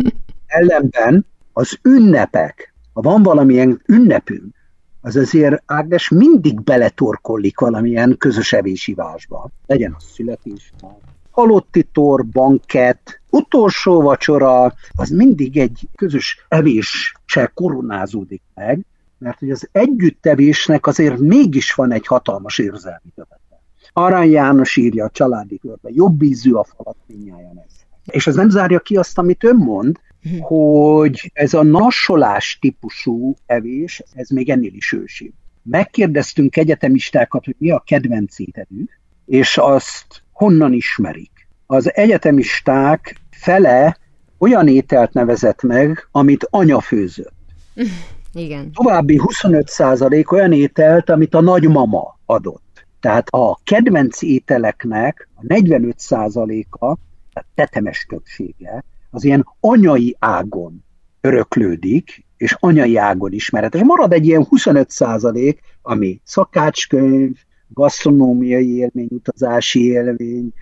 Ellenben 0.47 1.27
az 1.53 1.79
ünnepek, 1.83 2.75
ha 2.93 3.01
van 3.01 3.23
valamilyen 3.23 3.83
ünnepünk, 3.87 4.55
az 5.01 5.17
azért 5.17 5.63
Ágnes 5.67 6.09
mindig 6.09 6.63
beletorkollik 6.63 7.59
valamilyen 7.59 8.17
közös 8.19 8.53
evésivásba. 8.53 9.51
Legyen 9.67 9.95
az 9.97 10.05
születésnap, 10.05 11.01
halotti 11.39 11.83
tor, 11.93 12.27
banket, 12.27 13.21
utolsó 13.31 14.01
vacsora, 14.01 14.73
az 14.95 15.09
mindig 15.09 15.59
egy 15.59 15.89
közös 15.95 16.47
evéssel 16.49 17.51
koronázódik 17.55 18.43
meg, 18.55 18.85
mert 19.19 19.39
hogy 19.39 19.51
az 19.51 19.69
együttevésnek 19.73 20.87
azért 20.87 21.19
mégis 21.19 21.75
van 21.75 21.93
egy 21.93 22.07
hatalmas 22.07 22.59
érzelmi 22.59 23.13
tövete. 23.15 23.61
Arany 23.93 24.31
János 24.31 24.77
írja 24.77 25.05
a 25.05 25.11
családi 25.11 25.59
körbe, 25.59 25.91
jobb 25.93 26.23
ízű 26.23 26.53
a 26.53 26.65
falat 26.65 26.97
minnyáján 27.07 27.63
ez. 27.67 27.75
És 28.05 28.27
ez 28.27 28.35
nem 28.35 28.51
zárja 28.51 28.79
ki 28.79 28.97
azt, 28.97 29.19
amit 29.19 29.45
ön 29.45 29.57
mond, 29.57 29.97
hogy 30.41 31.31
ez 31.35 31.55
a 31.55 31.63
nasolás 31.63 32.59
típusú 32.61 33.35
evés, 33.47 34.03
ez 34.15 34.29
még 34.29 34.51
ennél 34.51 34.75
is 34.75 34.93
ősi. 34.93 35.33
Megkérdeztünk 35.63 36.57
egyetemistákat, 36.57 37.45
hogy 37.45 37.57
mi 37.59 37.71
a 37.71 37.83
kedvenc 37.87 38.39
ételük, 38.39 39.01
és 39.27 39.59
azt 39.59 40.27
honnan 40.39 40.73
ismerik. 40.73 41.49
Az 41.67 41.95
egyetemisták 41.95 43.21
fele 43.31 43.97
olyan 44.39 44.69
ételt 44.69 45.13
nevezett 45.13 45.63
meg, 45.63 46.09
amit 46.11 46.47
anya 46.51 46.81
főzött. 46.81 47.35
Igen. 48.33 48.73
További 48.73 49.21
25% 49.25 50.33
olyan 50.33 50.53
ételt, 50.53 51.11
amit 51.11 51.35
a 51.35 51.41
nagymama 51.41 52.19
adott. 52.27 52.87
Tehát 53.01 53.29
a 53.29 53.59
kedvenc 53.65 54.23
ételeknek 54.23 55.29
a 55.35 55.41
45%-a, 55.47 56.97
tehát 57.33 57.49
tetemes 57.55 58.07
többsége, 58.09 58.85
az 59.11 59.25
ilyen 59.25 59.47
anyai 59.61 60.17
ágon 60.19 60.85
öröklődik, 61.21 62.25
és 62.37 62.57
anyai 62.59 62.97
ágon 62.97 63.33
ismeretes. 63.33 63.83
Marad 63.83 64.13
egy 64.13 64.27
ilyen 64.27 64.45
25 64.45 64.91
százalék, 64.91 65.61
ami 65.83 66.21
szakácskönyv, 66.25 67.37
gasztronómiai 67.69 68.77
élmény, 68.77 69.09
utazási 69.11 69.85
élmény, 69.85 70.53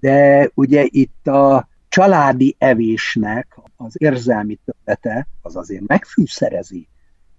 de 0.00 0.50
ugye 0.54 0.84
itt 0.86 1.26
a 1.26 1.68
családi 1.88 2.56
evésnek 2.58 3.58
az 3.76 3.94
érzelmi 3.98 4.58
többete 4.64 5.26
az 5.42 5.56
azért 5.56 5.86
megfűszerezi 5.86 6.88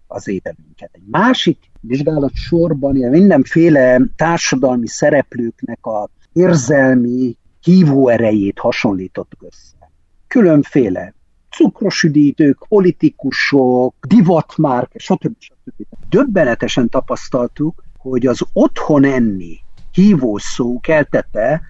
az 0.07 0.27
ételünket. 0.27 0.89
Egy 0.91 1.07
másik 1.11 1.57
vizsgálat 1.79 2.33
sorban 2.33 2.95
ilyen 2.95 3.11
mindenféle 3.11 4.01
társadalmi 4.15 4.87
szereplőknek 4.87 5.85
a 5.85 6.09
érzelmi 6.33 7.37
hívóerejét 7.61 8.59
hasonlítottuk 8.59 9.43
össze. 9.43 9.91
Különféle 10.27 11.13
cukrosüdítők, 11.49 12.65
politikusok, 12.67 13.95
divatmárk, 14.07 14.91
stb. 14.95 15.35
stb. 15.39 15.85
Döbbenetesen 16.09 16.89
tapasztaltuk, 16.89 17.83
hogy 18.09 18.25
az 18.25 18.41
otthon 18.53 19.03
enni 19.03 19.59
hívó 19.91 20.37
szó 20.37 20.79
keltette 20.79 21.61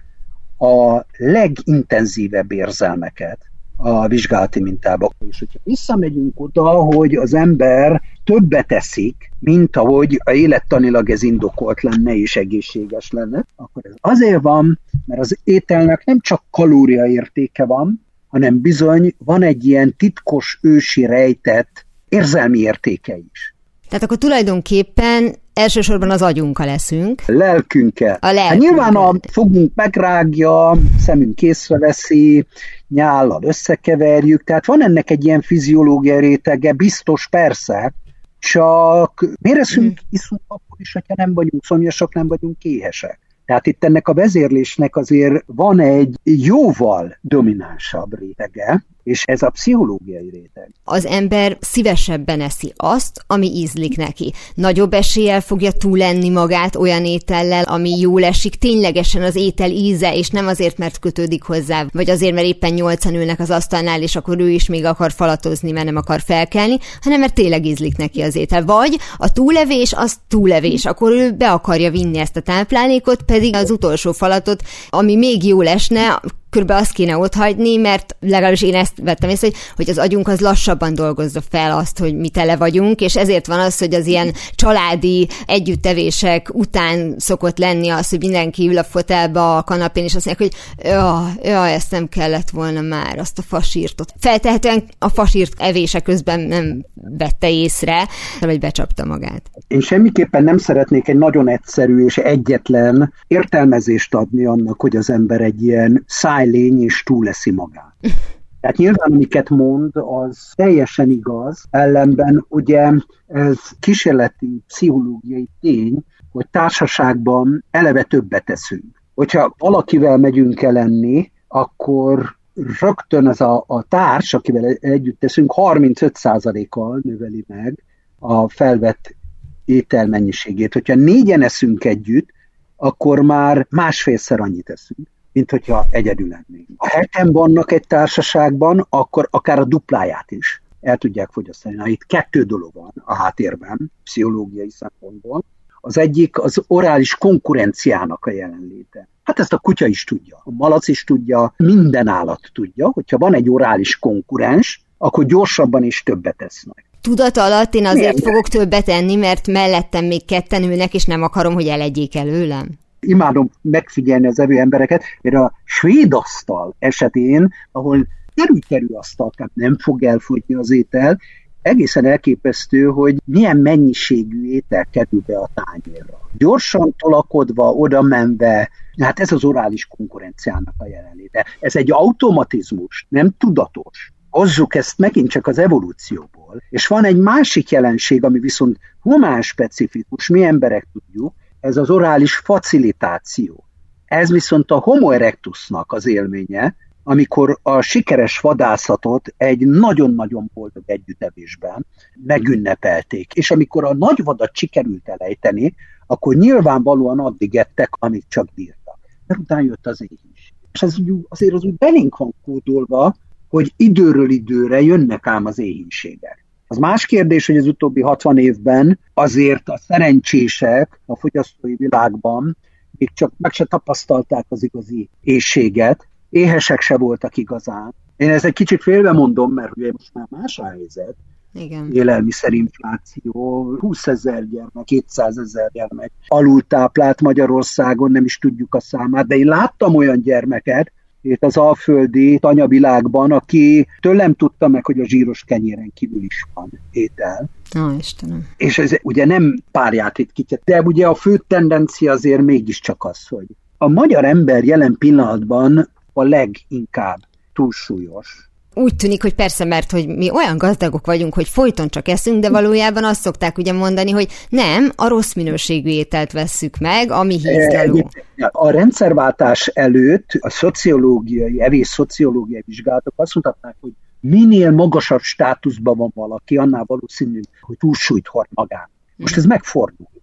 a 0.58 1.04
legintenzívebb 1.16 2.52
érzelmeket 2.52 3.38
a 3.76 4.06
vizsgálati 4.06 4.60
mintába. 4.60 5.10
És 5.28 5.38
hogyha 5.38 5.58
visszamegyünk 5.62 6.40
oda, 6.40 6.70
hogy 6.70 7.14
az 7.14 7.34
ember 7.34 8.02
többet 8.24 8.72
eszik, 8.72 9.32
mint 9.38 9.76
ahogy 9.76 10.20
a 10.24 10.30
élettanilag 10.30 11.10
ez 11.10 11.22
indokolt 11.22 11.82
lenne 11.82 12.14
és 12.14 12.36
egészséges 12.36 13.10
lenne, 13.10 13.44
akkor 13.56 13.82
ez 13.86 13.94
azért 14.00 14.42
van, 14.42 14.78
mert 15.06 15.20
az 15.20 15.38
ételnek 15.44 16.04
nem 16.04 16.20
csak 16.20 16.42
kalóriaértéke 16.50 17.64
van, 17.64 18.06
hanem 18.28 18.60
bizony 18.60 19.14
van 19.18 19.42
egy 19.42 19.66
ilyen 19.66 19.94
titkos, 19.96 20.58
ősi 20.62 21.06
rejtett 21.06 21.86
érzelmi 22.08 22.58
értéke 22.58 23.16
is. 23.32 23.55
Tehát 23.98 24.10
akkor 24.10 24.28
tulajdonképpen 24.28 25.34
elsősorban 25.52 26.10
az 26.10 26.22
agyunkkal 26.22 26.66
leszünk. 26.66 27.22
Lelkünkkel. 27.26 28.18
A 28.20 28.32
lelkünkkel. 28.32 28.48
Hát 28.48 28.58
nyilván 28.58 28.94
a 28.94 29.12
fogunk 29.30 29.74
megrágja, 29.74 30.78
szemünk 30.98 31.42
észreveszi, 31.42 32.46
nyállal 32.88 33.42
összekeverjük, 33.42 34.44
tehát 34.44 34.66
van 34.66 34.82
ennek 34.82 35.10
egy 35.10 35.24
ilyen 35.24 35.40
fiziológiai 35.40 36.20
rétege, 36.20 36.72
biztos 36.72 37.28
persze, 37.30 37.94
csak 38.38 39.28
miért 39.40 39.58
eszünk, 39.58 39.90
mm. 39.90 40.06
iszunk 40.10 40.40
akkor 40.46 40.80
is, 40.80 40.92
hogyha 40.92 41.14
nem 41.16 41.34
vagyunk 41.34 41.64
szomjasak, 41.64 42.14
nem 42.14 42.26
vagyunk 42.26 42.64
éhesek. 42.64 43.18
Tehát 43.44 43.66
itt 43.66 43.84
ennek 43.84 44.08
a 44.08 44.14
vezérlésnek 44.14 44.96
azért 44.96 45.44
van 45.46 45.80
egy 45.80 46.16
jóval 46.22 47.16
dominánsabb 47.20 48.18
rétege, 48.18 48.84
és 49.06 49.22
ez 49.26 49.42
a 49.42 49.50
pszichológiai 49.50 50.30
réteg. 50.30 50.70
Az 50.84 51.06
ember 51.06 51.56
szívesebben 51.60 52.40
eszi 52.40 52.72
azt, 52.76 53.24
ami 53.26 53.46
ízlik 53.46 53.96
neki. 53.96 54.32
Nagyobb 54.54 54.92
eséllyel 54.92 55.40
fogja 55.40 55.72
túlenni 55.72 56.28
magát 56.28 56.76
olyan 56.76 57.04
étellel, 57.04 57.64
ami 57.64 57.98
jól 57.98 58.24
esik, 58.24 58.54
ténylegesen 58.54 59.22
az 59.22 59.34
étel 59.34 59.70
íze, 59.70 60.14
és 60.14 60.28
nem 60.28 60.46
azért, 60.46 60.78
mert 60.78 60.98
kötődik 60.98 61.42
hozzá, 61.42 61.86
vagy 61.92 62.10
azért, 62.10 62.34
mert 62.34 62.46
éppen 62.46 62.72
nyolcan 62.72 63.14
ülnek 63.14 63.40
az 63.40 63.50
asztalnál, 63.50 64.02
és 64.02 64.16
akkor 64.16 64.40
ő 64.40 64.50
is 64.50 64.68
még 64.68 64.84
akar 64.84 65.12
falatozni, 65.12 65.70
mert 65.70 65.86
nem 65.86 65.96
akar 65.96 66.20
felkelni, 66.20 66.78
hanem 67.00 67.20
mert 67.20 67.34
tényleg 67.34 67.66
ízlik 67.66 67.96
neki 67.96 68.22
az 68.22 68.36
étel. 68.36 68.64
Vagy 68.64 68.98
a 69.16 69.32
túlevés 69.32 69.92
az 69.92 70.16
túlevés, 70.28 70.84
akkor 70.84 71.12
ő 71.12 71.30
be 71.30 71.50
akarja 71.50 71.90
vinni 71.90 72.18
ezt 72.18 72.36
a 72.36 72.40
táplálékot, 72.40 73.22
pedig 73.22 73.54
az 73.54 73.70
utolsó 73.70 74.12
falatot, 74.12 74.62
ami 74.90 75.16
még 75.16 75.44
jól 75.44 75.68
esne, 75.68 76.20
körbe 76.56 76.74
azt 76.74 76.92
kéne 76.92 77.16
otthagyni, 77.16 77.76
mert 77.76 78.16
legalábbis 78.20 78.62
én 78.62 78.74
ezt 78.74 78.92
vettem 79.02 79.30
észre, 79.30 79.46
hogy, 79.46 79.56
hogy 79.76 79.90
az 79.90 79.98
agyunk 79.98 80.28
az 80.28 80.40
lassabban 80.40 80.94
dolgozza 80.94 81.40
fel 81.50 81.76
azt, 81.76 81.98
hogy 81.98 82.16
mi 82.16 82.28
tele 82.28 82.56
vagyunk, 82.56 83.00
és 83.00 83.16
ezért 83.16 83.46
van 83.46 83.60
az, 83.60 83.78
hogy 83.78 83.94
az 83.94 84.06
ilyen 84.06 84.32
családi 84.54 85.28
együttevések 85.46 86.54
után 86.54 87.14
szokott 87.18 87.58
lenni 87.58 87.88
az, 87.88 88.08
hogy 88.08 88.18
mindenki 88.18 88.68
ül 88.68 88.78
a 88.78 88.84
fotelba 88.84 89.56
a 89.56 89.62
kanapén, 89.62 90.04
és 90.04 90.14
azt 90.14 90.26
mondják, 90.26 90.50
hogy 90.50 90.84
ja, 90.90 91.28
ja, 91.42 91.66
ezt 91.66 91.90
nem 91.90 92.08
kellett 92.08 92.50
volna 92.50 92.80
már, 92.80 93.18
azt 93.18 93.38
a 93.38 93.42
fasírtot. 93.42 94.12
Feltehetően 94.18 94.84
a 94.98 95.08
fasírt 95.08 95.52
evése 95.58 96.00
közben 96.00 96.40
nem 96.40 96.84
vette 97.18 97.50
észre, 97.50 98.08
vagy 98.40 98.58
becsapta 98.58 99.04
magát. 99.04 99.42
Én 99.68 99.80
semmiképpen 99.80 100.44
nem 100.44 100.58
szeretnék 100.58 101.08
egy 101.08 101.16
nagyon 101.16 101.48
egyszerű 101.48 102.04
és 102.04 102.18
egyetlen 102.18 103.12
értelmezést 103.26 104.14
adni 104.14 104.46
annak, 104.46 104.80
hogy 104.80 104.96
az 104.96 105.10
ember 105.10 105.40
egy 105.40 105.62
ilyen 105.62 106.04
szájlény 106.46 106.82
és 106.82 107.02
túleszi 107.02 107.50
magát. 107.50 107.94
Tehát 108.60 108.76
nyilván, 108.76 109.12
amiket 109.12 109.50
mond, 109.50 109.90
az 109.94 110.52
teljesen 110.54 111.10
igaz, 111.10 111.64
ellenben 111.70 112.44
ugye 112.48 112.92
ez 113.26 113.58
kísérleti 113.80 114.62
pszichológiai 114.66 115.48
tény, 115.60 116.04
hogy 116.32 116.46
társaságban 116.50 117.64
eleve 117.70 118.02
többet 118.02 118.44
teszünk. 118.44 119.02
Hogyha 119.14 119.54
valakivel 119.58 120.16
megyünk 120.16 120.62
el 120.62 120.76
enni, 120.76 121.32
akkor 121.48 122.36
rögtön 122.80 123.28
ez 123.28 123.40
a, 123.40 123.64
a 123.66 123.82
társ, 123.82 124.34
akivel 124.34 124.64
együtt 124.64 125.20
teszünk, 125.20 125.52
35%-kal 125.56 127.00
növeli 127.02 127.44
meg 127.48 127.84
a 128.18 128.48
felvett 128.48 129.16
ételmennyiségét. 129.64 130.72
Hogyha 130.72 130.94
négyen 130.94 131.42
eszünk 131.42 131.84
együtt, 131.84 132.28
akkor 132.76 133.20
már 133.20 133.66
másfélszer 133.70 134.40
annyit 134.40 134.70
eszünk, 134.70 135.08
mint 135.36 135.50
hogyha 135.50 135.86
egyedül 135.90 136.28
lennénk. 136.28 136.68
Ha 136.76 136.88
heten 136.88 137.32
vannak 137.32 137.72
egy 137.72 137.86
társaságban, 137.86 138.86
akkor 138.88 139.28
akár 139.30 139.58
a 139.58 139.64
dupláját 139.64 140.30
is 140.30 140.62
el 140.80 140.96
tudják 140.96 141.28
fogyasztani. 141.32 141.74
Na, 141.74 141.86
itt 141.86 142.06
kettő 142.06 142.42
dolog 142.42 142.70
van 142.74 142.92
a 143.04 143.14
háttérben, 143.14 143.92
pszichológiai 144.04 144.70
szempontból. 144.70 145.44
Az 145.80 145.98
egyik 145.98 146.38
az 146.38 146.62
orális 146.66 147.14
konkurenciának 147.14 148.24
a 148.26 148.30
jelenléte. 148.30 149.08
Hát 149.22 149.38
ezt 149.38 149.52
a 149.52 149.58
kutya 149.58 149.86
is 149.86 150.04
tudja, 150.04 150.40
a 150.44 150.50
malac 150.50 150.88
is 150.88 151.04
tudja, 151.04 151.54
minden 151.56 152.08
állat 152.08 152.40
tudja, 152.52 152.88
hogyha 152.88 153.18
van 153.18 153.34
egy 153.34 153.50
orális 153.50 153.98
konkurens, 153.98 154.84
akkor 154.98 155.24
gyorsabban 155.24 155.84
és 155.84 156.02
többet 156.02 156.42
esznek. 156.42 156.84
Tudat 157.00 157.36
alatt 157.36 157.74
én 157.74 157.86
azért 157.86 158.14
Milyen? 158.14 158.32
fogok 158.32 158.48
többet 158.48 158.88
enni, 158.88 159.14
mert 159.14 159.46
mellettem 159.46 160.04
még 160.04 160.24
ketten 160.24 160.62
ülnek, 160.62 160.94
és 160.94 161.04
nem 161.04 161.22
akarom, 161.22 161.54
hogy 161.54 161.66
elegyék 161.66 162.16
előlem. 162.16 162.68
Imádom 163.06 163.50
megfigyelni 163.62 164.26
az 164.26 164.38
evő 164.38 164.58
embereket, 164.58 165.02
mert 165.22 165.36
a 165.36 165.52
svéd 165.64 166.14
asztal 166.14 166.74
esetén, 166.78 167.52
ahol 167.72 168.06
kerül-kerül 168.34 168.96
asztal, 168.96 169.32
tehát 169.36 169.52
nem 169.54 169.76
fog 169.78 170.02
elfogyni 170.02 170.54
az 170.54 170.70
étel, 170.70 171.18
egészen 171.66 172.04
elképesztő, 172.04 172.84
hogy 172.84 173.16
milyen 173.24 173.56
mennyiségű 173.56 174.46
étel 174.46 174.86
kerül 174.90 175.22
be 175.26 175.38
a 175.38 175.50
tányérra. 175.54 176.20
Gyorsan 176.38 176.94
tolakodva, 176.98 177.72
oda 177.72 178.02
menve, 178.02 178.70
hát 178.98 179.20
ez 179.20 179.32
az 179.32 179.44
orális 179.44 179.86
konkurenciának 179.86 180.74
a 180.78 180.86
jelenléte. 180.86 181.46
Ez 181.60 181.76
egy 181.76 181.92
automatizmus, 181.92 183.06
nem 183.08 183.34
tudatos. 183.38 184.12
Hozzuk 184.30 184.74
ezt 184.74 184.98
megint 184.98 185.30
csak 185.30 185.46
az 185.46 185.58
evolúcióból. 185.58 186.62
És 186.70 186.86
van 186.86 187.04
egy 187.04 187.18
másik 187.18 187.70
jelenség, 187.70 188.24
ami 188.24 188.38
viszont 188.38 188.78
humán 189.00 189.42
specifikus, 189.42 190.28
mi 190.28 190.44
emberek 190.44 190.86
tudjuk, 190.92 191.34
ez 191.66 191.76
az 191.76 191.90
orális 191.90 192.36
facilitáció. 192.36 193.64
Ez 194.04 194.30
viszont 194.30 194.70
a 194.70 194.78
homo 194.78 195.10
erectusnak 195.10 195.92
az 195.92 196.06
élménye, 196.06 196.76
amikor 197.02 197.58
a 197.62 197.80
sikeres 197.80 198.38
vadászatot 198.38 199.34
egy 199.36 199.66
nagyon-nagyon 199.66 200.50
boldog 200.54 200.82
együttevésben 200.86 201.86
megünnepelték. 202.24 203.32
És 203.32 203.50
amikor 203.50 203.84
a 203.84 203.94
nagy 203.94 204.22
vadat 204.24 204.56
sikerült 204.56 205.08
elejteni, 205.08 205.74
akkor 206.06 206.34
nyilvánvalóan 206.34 207.18
addig 207.18 207.56
ettek, 207.56 207.90
amit 207.98 208.26
csak 208.28 208.48
bírtak. 208.54 208.98
Mert 209.26 209.40
utána 209.40 209.60
jött 209.60 209.86
az 209.86 210.02
éhínség. 210.02 210.54
És 210.72 210.82
ez 210.82 210.96
azért 211.28 211.54
az 211.54 211.64
úgy 211.64 211.76
belénk 211.76 212.16
van 212.16 212.34
kódolva, 212.44 213.14
hogy 213.48 213.72
időről 213.76 214.30
időre 214.30 214.80
jönnek 214.80 215.26
ám 215.26 215.44
az 215.44 215.58
éhínségek. 215.58 216.45
Az 216.66 216.76
más 216.76 217.06
kérdés, 217.06 217.46
hogy 217.46 217.56
az 217.56 217.66
utóbbi 217.66 218.00
60 218.00 218.38
évben 218.38 218.98
azért 219.14 219.68
a 219.68 219.78
szerencsések 219.78 221.00
a 221.06 221.16
fogyasztói 221.16 221.74
világban 221.74 222.56
még 222.98 223.10
csak 223.14 223.32
meg 223.36 223.52
se 223.52 223.64
tapasztalták 223.64 224.46
az 224.48 224.62
igazi 224.62 225.08
éjséget, 225.20 226.08
éhesek 226.30 226.80
se 226.80 226.96
voltak 226.96 227.36
igazán. 227.36 227.94
Én 228.16 228.30
ezt 228.30 228.44
egy 228.44 228.52
kicsit 228.52 228.82
félve 228.82 229.12
mondom, 229.12 229.52
mert 229.52 229.76
ugye 229.76 229.92
most 229.92 230.14
már 230.14 230.26
más 230.30 230.58
a 230.58 230.64
helyzet, 230.64 231.14
igen. 231.52 231.92
élelmiszerinfláció, 231.92 233.64
20 233.78 234.06
ezer 234.06 234.48
gyermek, 234.48 234.84
200 234.84 235.38
ezer 235.38 235.70
gyermek 235.72 236.12
alultáplált 236.26 237.20
Magyarországon, 237.20 238.10
nem 238.10 238.24
is 238.24 238.38
tudjuk 238.38 238.74
a 238.74 238.80
számát, 238.80 239.26
de 239.26 239.36
én 239.36 239.46
láttam 239.46 239.94
olyan 239.94 240.20
gyermeket, 240.20 240.92
itt 241.30 241.44
az 241.44 241.56
alföldi 241.56 242.38
tanyavilágban, 242.38 243.32
aki 243.32 243.86
tőlem 244.00 244.34
tudta 244.34 244.68
meg, 244.68 244.84
hogy 244.84 245.00
a 245.00 245.04
zsíros 245.04 245.44
kenyéren 245.46 245.90
kívül 245.94 246.22
is 246.22 246.44
van 246.54 246.70
étel. 246.90 247.48
Ó, 247.78 247.96
Istenem. 247.98 248.46
És 248.56 248.78
ez 248.78 248.92
ugye 249.02 249.24
nem 249.24 249.56
párjáték 249.70 250.32
kicsit, 250.32 250.60
de 250.64 250.82
ugye 250.82 251.06
a 251.06 251.14
fő 251.14 251.42
tendencia 251.48 252.12
azért 252.12 252.42
mégiscsak 252.42 253.04
az, 253.04 253.26
hogy 253.26 253.46
a 253.78 253.88
magyar 253.88 254.24
ember 254.24 254.64
jelen 254.64 254.96
pillanatban 254.98 255.90
a 256.12 256.22
leginkább 256.22 257.18
túlsúlyos, 257.52 258.45
úgy 258.76 258.96
tűnik, 258.96 259.22
hogy 259.22 259.34
persze, 259.34 259.64
mert 259.64 259.90
hogy 259.90 260.08
mi 260.08 260.30
olyan 260.30 260.58
gazdagok 260.58 261.06
vagyunk, 261.06 261.34
hogy 261.34 261.48
folyton 261.48 261.88
csak 261.88 262.08
eszünk, 262.08 262.40
de 262.40 262.50
valójában 262.50 263.04
azt 263.04 263.20
szokták 263.20 263.58
ugye 263.58 263.72
mondani, 263.72 264.10
hogy 264.10 264.28
nem, 264.48 264.92
a 264.94 265.08
rossz 265.08 265.34
minőségű 265.34 265.88
ételt 265.88 266.32
vesszük 266.32 266.78
meg, 266.78 267.10
ami 267.10 267.34
hízlaló. 267.38 268.10
A 268.50 268.70
rendszerváltás 268.70 269.66
előtt 269.66 270.28
a 270.40 270.50
szociológiai, 270.50 271.62
evés 271.62 271.88
szociológiai 271.88 272.62
vizsgálatok 272.66 273.12
azt 273.16 273.34
mutatták, 273.34 273.76
hogy 273.80 273.92
minél 274.20 274.70
magasabb 274.70 275.20
státuszban 275.20 275.96
van 275.96 276.10
valaki, 276.14 276.56
annál 276.56 276.84
valószínű, 276.86 277.40
hogy 277.60 277.76
túlsúlyt 277.78 278.26
hord 278.26 278.48
magán. 278.50 278.90
Most 279.16 279.36
ez 279.36 279.44
megfordult. 279.44 280.15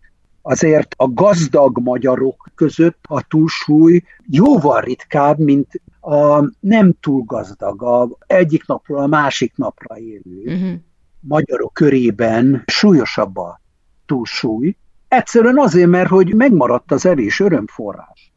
Azért 0.45 0.93
a 0.97 1.07
gazdag 1.07 1.79
magyarok 1.79 2.49
között 2.55 2.99
a 3.07 3.27
túlsúly 3.27 4.03
jóval 4.29 4.81
ritkább, 4.81 5.39
mint 5.39 5.81
a 6.01 6.49
nem 6.59 6.93
túl 6.99 7.23
gazdag, 7.25 7.83
a 7.83 8.09
egyik 8.27 8.65
napról 8.65 8.99
a 8.99 9.07
másik 9.07 9.55
napra 9.55 9.97
élő 9.97 10.43
uh-huh. 10.45 10.79
magyarok 11.19 11.73
körében 11.73 12.63
súlyosabb 12.65 13.37
a 13.37 13.61
túlsúly. 14.05 14.75
Egyszerűen 15.07 15.59
azért, 15.59 15.89
mert 15.89 16.09
hogy 16.09 16.35
megmaradt 16.35 16.91
az 16.91 17.05
evés 17.05 17.39
örömforrás. 17.39 18.33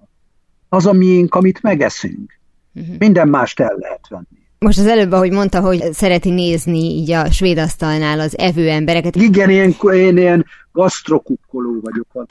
Az 0.69 0.87
a 0.87 0.93
miénk, 0.93 1.35
amit 1.35 1.63
megeszünk. 1.63 2.41
Uh-huh. 2.75 2.99
Minden 2.99 3.29
mást 3.29 3.61
el 3.61 3.75
lehet 3.79 4.09
venni. 4.09 4.46
Most 4.59 4.79
az 4.79 4.87
előbb, 4.87 5.13
ahogy 5.13 5.33
mondta, 5.33 5.61
hogy 5.61 5.93
szereti 5.93 6.31
nézni 6.31 6.79
így 6.79 7.11
a 7.11 7.31
svéd 7.31 7.59
asztalnál 7.59 8.21
az 8.21 8.39
evő 8.39 8.69
embereket. 8.69 9.17
Igen, 9.17 9.51
én, 9.51 9.77
én 9.93 10.17
ilyen 10.17 10.47
gasztrokukkoló 10.73 11.81
vagyok. 11.83 12.07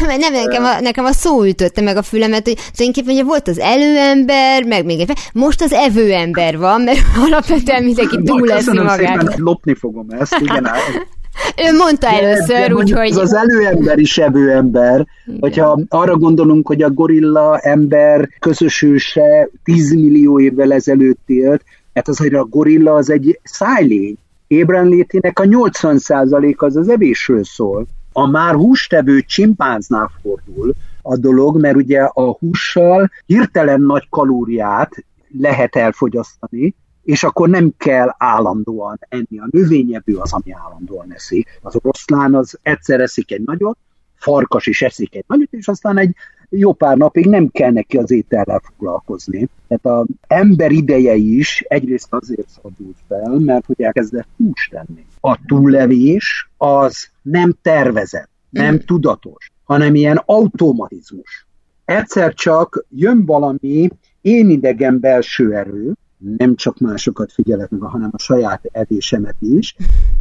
nem, 0.00 0.18
nem 0.18 0.32
nekem, 0.32 0.64
a, 0.64 0.80
nekem 0.80 1.04
a 1.04 1.12
szó 1.12 1.44
ütötte 1.44 1.80
meg 1.80 1.96
a 1.96 2.02
fülemet, 2.02 2.44
hogy 2.44 2.58
tulajdonképpen 2.72 3.14
ugye 3.14 3.24
volt 3.24 3.48
az 3.48 3.58
előember, 3.58 4.64
meg 4.64 4.84
még 4.84 5.00
egy 5.00 5.18
most 5.32 5.62
az 5.62 5.72
evőember 5.72 6.58
van, 6.58 6.80
mert 6.80 6.98
alapvetően 7.26 7.82
mindenki 7.82 8.22
túl 8.22 8.46
lesz 8.46 8.66
magát. 8.66 8.98
Szépen, 8.98 9.34
lopni 9.36 9.74
fogom 9.74 10.06
ezt, 10.10 10.38
igen. 10.40 10.68
Ő 11.56 11.76
mondta 11.76 12.08
először, 12.08 12.72
úgyhogy... 12.72 13.10
Ez 13.10 13.16
az 13.16 13.34
előember 13.34 13.98
is 13.98 14.18
evőember. 14.18 15.06
Hogyha 15.40 15.80
arra 15.88 16.16
gondolunk, 16.16 16.66
hogy 16.66 16.82
a 16.82 16.90
gorilla 16.90 17.58
ember 17.58 18.28
közösülse 18.38 19.48
10 19.64 19.92
millió 19.92 20.40
évvel 20.40 20.72
ezelőtt 20.72 21.22
élt, 21.26 21.64
hát 21.94 22.08
azért 22.08 22.34
a 22.34 22.44
gorilla 22.44 22.94
az 22.94 23.10
egy 23.10 23.40
szájlény. 23.42 24.16
Ébrenlétének 24.46 25.38
a 25.38 25.44
80% 25.44 26.56
az 26.56 26.76
az 26.76 26.88
evésről 26.88 27.44
szól. 27.44 27.86
A 28.12 28.26
már 28.26 28.54
hústevő 28.54 29.20
csimpánznál 29.20 30.10
fordul 30.22 30.74
a 31.02 31.16
dolog, 31.16 31.60
mert 31.60 31.76
ugye 31.76 32.00
a 32.00 32.32
hússal 32.32 33.10
hirtelen 33.26 33.80
nagy 33.80 34.06
kalóriát 34.10 35.04
lehet 35.38 35.76
elfogyasztani, 35.76 36.74
és 37.08 37.22
akkor 37.22 37.48
nem 37.48 37.72
kell 37.76 38.14
állandóan 38.18 38.98
enni. 39.08 39.38
A 39.38 39.48
növényevő 39.50 40.16
az, 40.16 40.32
ami 40.32 40.52
állandóan 40.52 41.12
eszi. 41.12 41.46
Az 41.62 41.76
oroszlán 41.76 42.34
az 42.34 42.58
egyszer 42.62 43.00
eszik 43.00 43.32
egy 43.32 43.42
nagyot, 43.44 43.78
farkas 44.14 44.66
is 44.66 44.82
eszik 44.82 45.14
egy 45.14 45.24
nagyot, 45.26 45.52
és 45.52 45.68
aztán 45.68 45.98
egy 45.98 46.14
jó 46.48 46.72
pár 46.72 46.96
napig 46.96 47.26
nem 47.26 47.48
kell 47.48 47.70
neki 47.70 47.96
az 47.96 48.10
étellel 48.10 48.60
foglalkozni. 48.64 49.48
Tehát 49.68 50.00
az 50.00 50.06
ember 50.26 50.70
ideje 50.70 51.14
is 51.14 51.64
egyrészt 51.68 52.08
azért 52.10 52.48
szabadult 52.48 52.96
fel, 53.08 53.38
mert 53.38 53.66
hogy 53.66 53.82
elkezdett 53.82 54.28
húst 54.36 54.70
tenni. 54.70 55.06
A 55.20 55.38
túllevés 55.46 56.50
az 56.56 57.08
nem 57.22 57.54
tervezett, 57.62 58.30
nem 58.50 58.74
mm. 58.74 58.78
tudatos, 58.86 59.50
hanem 59.64 59.94
ilyen 59.94 60.22
automatizmus. 60.24 61.46
Egyszer 61.84 62.34
csak 62.34 62.84
jön 62.90 63.24
valami, 63.26 63.88
én 64.20 64.50
idegen 64.50 65.00
belső 65.00 65.54
erő, 65.54 65.94
nem 66.18 66.54
csak 66.54 66.78
másokat 66.78 67.32
figyelek 67.32 67.70
meg, 67.70 67.80
hanem 67.80 68.10
a 68.12 68.18
saját 68.18 68.64
evésemet 68.72 69.36
is, 69.40 69.76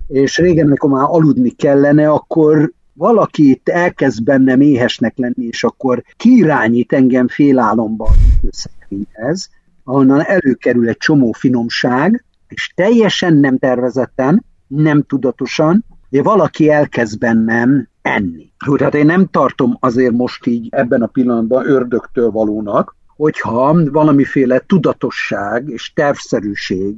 és 0.07 0.38
régen, 0.38 0.67
amikor 0.67 0.89
már 0.89 1.05
aludni 1.07 1.49
kellene, 1.49 2.10
akkor 2.10 2.71
valaki 2.93 3.49
itt 3.49 3.69
elkezd 3.69 4.23
bennem 4.23 4.62
éhesnek 4.62 5.17
lenni, 5.17 5.45
és 5.45 5.63
akkor 5.63 6.03
kirányít 6.17 6.93
engem 6.93 7.27
félálomba 7.27 8.05
a 8.05 8.13
hűtőszekrényhez, 8.13 9.49
ahonnan 9.83 10.21
előkerül 10.21 10.88
egy 10.88 10.97
csomó 10.97 11.31
finomság, 11.31 12.25
és 12.47 12.71
teljesen 12.75 13.33
nem 13.33 13.57
tervezetten, 13.57 14.45
nem 14.67 15.03
tudatosan, 15.03 15.86
hogy 16.10 16.23
valaki 16.23 16.69
elkezd 16.69 17.19
bennem 17.19 17.88
enni. 18.01 18.51
Úgy, 18.65 18.81
hát 18.81 18.95
én 18.95 19.05
nem 19.05 19.27
tartom 19.27 19.77
azért 19.79 20.13
most 20.13 20.45
így 20.45 20.67
ebben 20.71 21.01
a 21.01 21.07
pillanatban 21.07 21.69
ördögtől 21.69 22.31
valónak, 22.31 22.95
hogyha 23.17 23.89
valamiféle 23.91 24.60
tudatosság 24.60 25.69
és 25.69 25.93
tervszerűség 25.93 26.95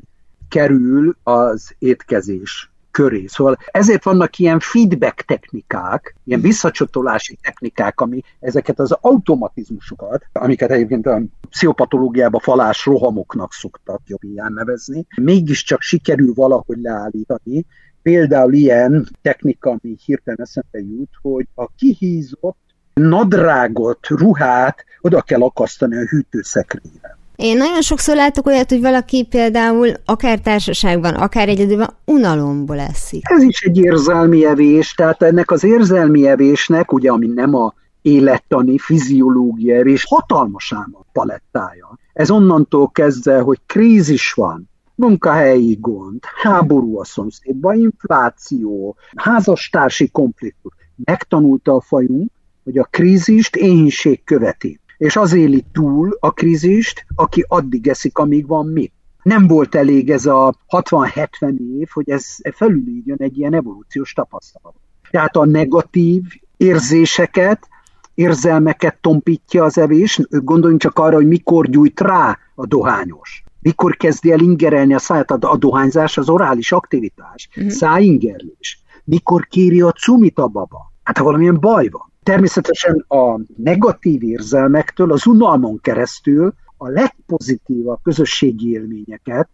kerül 0.49 1.15
az 1.23 1.75
étkezés 1.77 2.71
köré. 2.91 3.25
Szóval 3.27 3.57
ezért 3.71 4.03
vannak 4.03 4.37
ilyen 4.37 4.59
feedback 4.59 5.21
technikák, 5.21 6.15
ilyen 6.23 6.41
visszacsatolási 6.41 7.37
technikák, 7.41 8.01
ami 8.01 8.21
ezeket 8.39 8.79
az 8.79 8.91
automatizmusokat, 8.91 10.25
amiket 10.33 10.71
egyébként 10.71 11.05
a 11.05 11.21
pszichopatológiában 11.49 12.41
falás 12.41 12.85
rohamoknak 12.85 13.53
szoktak 13.53 14.01
jobbján 14.05 14.53
nevezni, 14.53 15.05
mégiscsak 15.21 15.81
sikerül 15.81 16.33
valahogy 16.33 16.77
leállítani, 16.81 17.65
Például 18.01 18.53
ilyen 18.53 19.07
technika, 19.21 19.69
ami 19.69 19.95
hirtelen 20.05 20.41
eszembe 20.41 20.79
jut, 20.79 21.09
hogy 21.21 21.47
a 21.55 21.67
kihízott 21.75 22.68
nadrágot, 22.99 24.07
ruhát 24.07 24.85
oda 25.01 25.21
kell 25.21 25.41
akasztani 25.41 25.95
a 25.95 26.05
hűtőszekrényre. 26.09 27.17
Én 27.35 27.57
nagyon 27.57 27.81
sokszor 27.81 28.15
látok 28.15 28.47
olyat, 28.47 28.69
hogy 28.69 28.81
valaki 28.81 29.25
például 29.29 29.89
akár 30.05 30.39
társaságban, 30.39 31.13
akár 31.13 31.49
egyedülben 31.49 31.93
unalomból 32.05 32.79
eszik. 32.79 33.29
Ez 33.29 33.43
is 33.43 33.61
egy 33.61 33.77
érzelmi 33.77 34.45
evés, 34.45 34.93
tehát 34.93 35.21
ennek 35.21 35.51
az 35.51 35.63
érzelmi 35.63 36.27
evésnek, 36.27 36.91
ugye 36.91 37.11
ami 37.11 37.27
nem 37.27 37.55
a 37.55 37.73
élettani, 38.01 38.77
fiziológia 38.77 39.75
evés, 39.75 40.05
hatalmas 40.05 40.73
ám 40.73 40.91
a 40.93 41.05
palettája. 41.11 41.97
Ez 42.13 42.29
onnantól 42.29 42.89
kezdve, 42.89 43.39
hogy 43.39 43.59
krízis 43.65 44.33
van, 44.33 44.69
munkahelyi 44.95 45.77
gond, 45.81 46.19
háború 46.41 46.99
a 46.99 47.05
szomszédban, 47.05 47.77
infláció, 47.77 48.95
házastársi 49.15 50.09
konfliktus. 50.09 50.73
Megtanulta 51.03 51.73
a 51.73 51.81
fajunk, 51.81 52.31
hogy 52.69 52.77
a 52.77 52.87
krízist 52.89 53.55
éhínség 53.55 54.23
követi. 54.23 54.79
És 54.97 55.15
az 55.15 55.33
éli 55.33 55.65
túl 55.71 56.17
a 56.19 56.31
krízist, 56.31 57.05
aki 57.15 57.45
addig 57.47 57.87
eszik, 57.87 58.17
amíg 58.17 58.47
van 58.47 58.67
mit. 58.67 58.93
Nem 59.23 59.47
volt 59.47 59.75
elég 59.75 60.09
ez 60.09 60.25
a 60.25 60.55
60-70 60.69 61.57
év, 61.79 61.87
hogy 61.93 62.09
ez 62.09 62.35
felülígyön 62.55 63.17
egy 63.19 63.37
ilyen 63.37 63.53
evolúciós 63.53 64.13
tapasztalat. 64.13 64.75
Tehát 65.11 65.35
a 65.35 65.45
negatív 65.45 66.23
érzéseket, 66.57 67.67
érzelmeket 68.13 68.97
tompítja 69.01 69.63
az 69.63 69.77
evés. 69.77 70.21
Gondoljunk 70.29 70.81
csak 70.81 70.99
arra, 70.99 71.15
hogy 71.15 71.27
mikor 71.27 71.69
gyújt 71.69 71.99
rá 71.99 72.37
a 72.55 72.65
dohányos 72.65 73.43
mikor 73.61 73.97
kezdi 73.97 74.31
el 74.31 74.39
ingerelni 74.39 74.93
a 74.93 74.99
száját 74.99 75.31
a 75.31 75.57
dohányzás, 75.57 76.17
az 76.17 76.29
orális 76.29 76.71
aktivitás, 76.71 77.49
uh-huh. 77.55 77.71
szájingerlés, 77.71 78.81
mikor 79.03 79.47
kéri 79.47 79.81
a 79.81 79.91
cumit 79.91 80.37
a 80.37 80.47
baba. 80.47 80.89
Hát 81.03 81.17
ha 81.17 81.23
valamilyen 81.23 81.59
baj 81.59 81.87
van. 81.87 82.11
Természetesen 82.23 83.05
a 83.07 83.39
negatív 83.57 84.23
érzelmektől, 84.23 85.11
az 85.11 85.25
unalmon 85.25 85.79
keresztül 85.81 86.53
a 86.77 86.87
legpozitívabb 86.87 87.99
közösségi 88.03 88.71
élményeket 88.71 89.49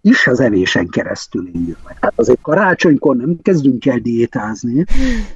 is 0.00 0.26
az 0.26 0.40
evésen 0.40 0.88
keresztül 0.88 1.48
éljük 1.48 1.78
meg. 1.84 1.96
Hát 2.00 2.12
azért 2.16 2.40
karácsonykor 2.40 3.16
nem 3.16 3.38
kezdünk 3.42 3.86
el 3.86 3.98
diétázni, 3.98 4.84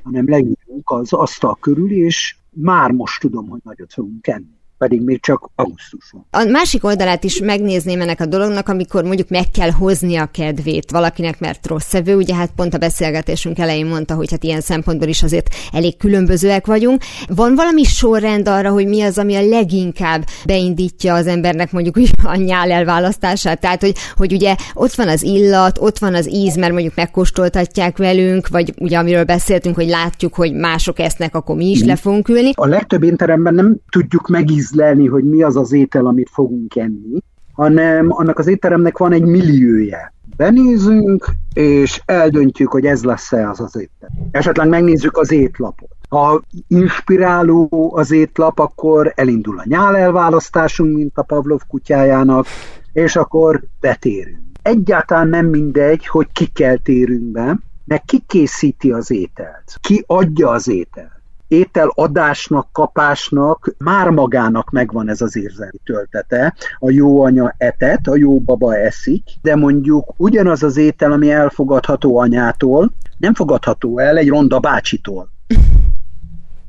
hanem 0.03 0.29
leülünk 0.29 0.91
az 0.91 1.13
asztal 1.13 1.57
körül, 1.61 1.91
és 1.91 2.37
már 2.51 2.91
most 2.91 3.21
tudom, 3.21 3.49
hogy 3.49 3.61
nagyot 3.65 3.93
fogunk 3.93 4.27
enni 4.27 4.54
pedig 4.79 5.01
még 5.01 5.23
csak 5.23 5.51
augusztus 5.55 6.11
van. 6.13 6.27
A 6.31 6.51
másik 6.51 6.85
oldalát 6.85 7.25
is 7.25 7.41
megnézném 7.41 8.01
ennek 8.01 8.21
a 8.21 8.27
dolognak, 8.27 8.69
amikor 8.69 9.05
mondjuk 9.05 9.29
meg 9.29 9.51
kell 9.51 9.71
hozni 9.71 10.17
a 10.17 10.27
kedvét 10.27 10.91
valakinek, 10.91 11.41
mert 11.41 11.67
rossz 11.67 11.87
szevő, 11.89 12.17
ugye 12.17 12.35
hát 12.35 12.51
pont 12.57 12.75
a 12.75 12.79
beszélgetésünk 12.79 13.59
elején 13.59 13.87
mondta, 13.87 14.15
hogy 14.15 14.31
hát 14.31 14.45
ilyen 14.45 14.61
szempontból 14.61 15.09
is 15.09 15.23
azért 15.23 15.55
elég 15.73 15.97
különbözőek 15.97 16.67
vagyunk. 16.67 17.03
Van 17.29 17.55
valami 17.55 17.85
sorrend 17.85 18.49
arra, 18.49 18.71
hogy 18.71 18.87
mi 18.87 19.03
az, 19.03 19.19
ami 19.19 19.35
a 19.35 19.47
leginkább 19.47 20.25
beindítja 20.45 21.15
az 21.15 21.27
embernek 21.27 21.73
mondjuk 21.73 21.97
úgy 21.97 22.11
a 22.23 22.37
nyál 22.37 22.71
elválasztását, 22.71 23.61
tehát 23.61 23.81
hogy, 23.81 23.95
hogy 24.17 24.33
ugye 24.33 24.57
ott 24.75 24.95
van 24.95 25.09
az 25.09 25.23
illat, 25.23 25.79
ott 25.81 25.99
van 25.99 26.15
az 26.15 26.33
íz, 26.33 26.57
mert 26.57 26.73
mondjuk 26.73 26.95
megkóstoltatják 26.95 27.97
velünk, 27.97 28.49
vagy 28.49 28.75
ugye 28.79 28.99
amiről 28.99 29.25
beszéltünk, 29.25 29.75
hogy 29.75 29.89
látjuk, 29.89 30.35
hogy 30.35 30.55
mások 30.55 30.99
esznek, 30.99 31.35
akkor 31.35 31.57
mi 31.57 31.71
is 31.71 31.83
le 31.83 31.97
fogunk 31.97 32.29
ülni. 32.29 32.51
A 32.55 32.67
legtöbb 32.67 33.03
étteremben 33.03 33.55
nem 33.55 33.77
tudjuk 33.91 34.29
megízni 34.29 34.64
ízlelni, 34.65 35.07
hogy 35.07 35.25
mi 35.25 35.43
az 35.43 35.57
az 35.57 35.73
étel, 35.73 36.07
amit 36.07 36.31
fogunk 36.33 36.77
enni, 36.77 37.19
hanem 37.53 38.07
annak 38.09 38.39
az 38.39 38.47
étteremnek 38.47 38.99
van 38.99 39.13
egy 39.13 39.25
milliója. 39.25 40.13
Benézünk, 40.37 41.27
és 41.53 42.03
eldöntjük, 42.05 42.71
hogy 42.71 42.87
ez 42.87 43.05
lesz-e 43.05 43.49
az 43.49 43.61
az 43.61 43.77
étel. 43.77 44.11
Esetleg 44.31 44.69
megnézzük 44.69 45.17
az 45.17 45.33
étlapot. 45.33 45.89
Ha 46.09 46.43
inspiráló 46.69 47.93
az 47.95 48.11
étlap, 48.11 48.59
akkor 48.59 49.13
elindul 49.17 49.59
a 49.59 49.65
nyál 49.67 49.97
elválasztásunk, 49.97 50.97
mint 50.97 51.19
a 51.19 51.23
Pavlov 51.23 51.61
kutyájának, 51.69 52.47
és 52.93 53.17
akkor 53.17 53.63
betérünk. 53.81 54.43
Egyáltalán 54.63 55.29
nem 55.29 55.47
mindegy, 55.47 56.07
hogy 56.07 56.27
kikkel 56.33 56.79
térünk 56.79 57.25
be, 57.25 57.59
meg 57.85 58.05
ki 58.05 58.23
készíti 58.27 58.91
az 58.91 59.11
ételt, 59.11 59.79
ki 59.81 60.05
adja 60.07 60.51
az 60.51 60.69
ételt 60.69 61.14
ételadásnak, 61.49 62.69
kapásnak 62.73 63.75
már 63.79 64.11
magának 64.11 64.71
megvan 64.71 65.09
ez 65.09 65.21
az 65.21 65.37
érzelmi 65.37 65.79
töltete. 65.85 66.55
A 66.79 66.91
jó 66.91 67.23
anya 67.23 67.55
etet, 67.59 68.07
a 68.07 68.17
jó 68.17 68.41
baba 68.41 68.77
eszik, 68.77 69.23
de 69.43 69.57
mondjuk 69.57 70.15
ugyanaz 70.17 70.63
az 70.63 70.77
étel, 70.77 71.13
ami 71.13 71.31
elfogadható 71.31 72.19
anyától, 72.19 72.93
nem 73.19 73.35
fogadható 73.35 73.99
el 73.99 74.17
egy 74.17 74.29
ronda 74.29 74.59
bácsitól. 74.59 75.31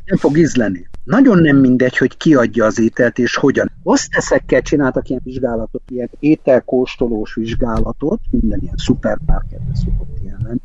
Nem 0.05 0.17
fog 0.17 0.37
ízleni. 0.37 0.87
Nagyon 1.05 1.37
nem 1.37 1.57
mindegy, 1.57 1.97
hogy 1.97 2.17
ki 2.17 2.35
adja 2.35 2.65
az 2.65 2.79
ételt 2.79 3.17
és 3.17 3.35
hogyan. 3.35 3.71
Oszteszekkel 3.83 4.61
csináltak 4.61 5.09
ilyen 5.09 5.21
vizsgálatot, 5.23 5.81
ilyen 5.87 6.09
ételkóstolós 6.19 7.33
vizsgálatot, 7.33 8.19
minden 8.29 8.59
ilyen 8.61 8.77
szupermarketben 8.77 9.75
szokott 9.75 10.17
ilyen. 10.23 10.61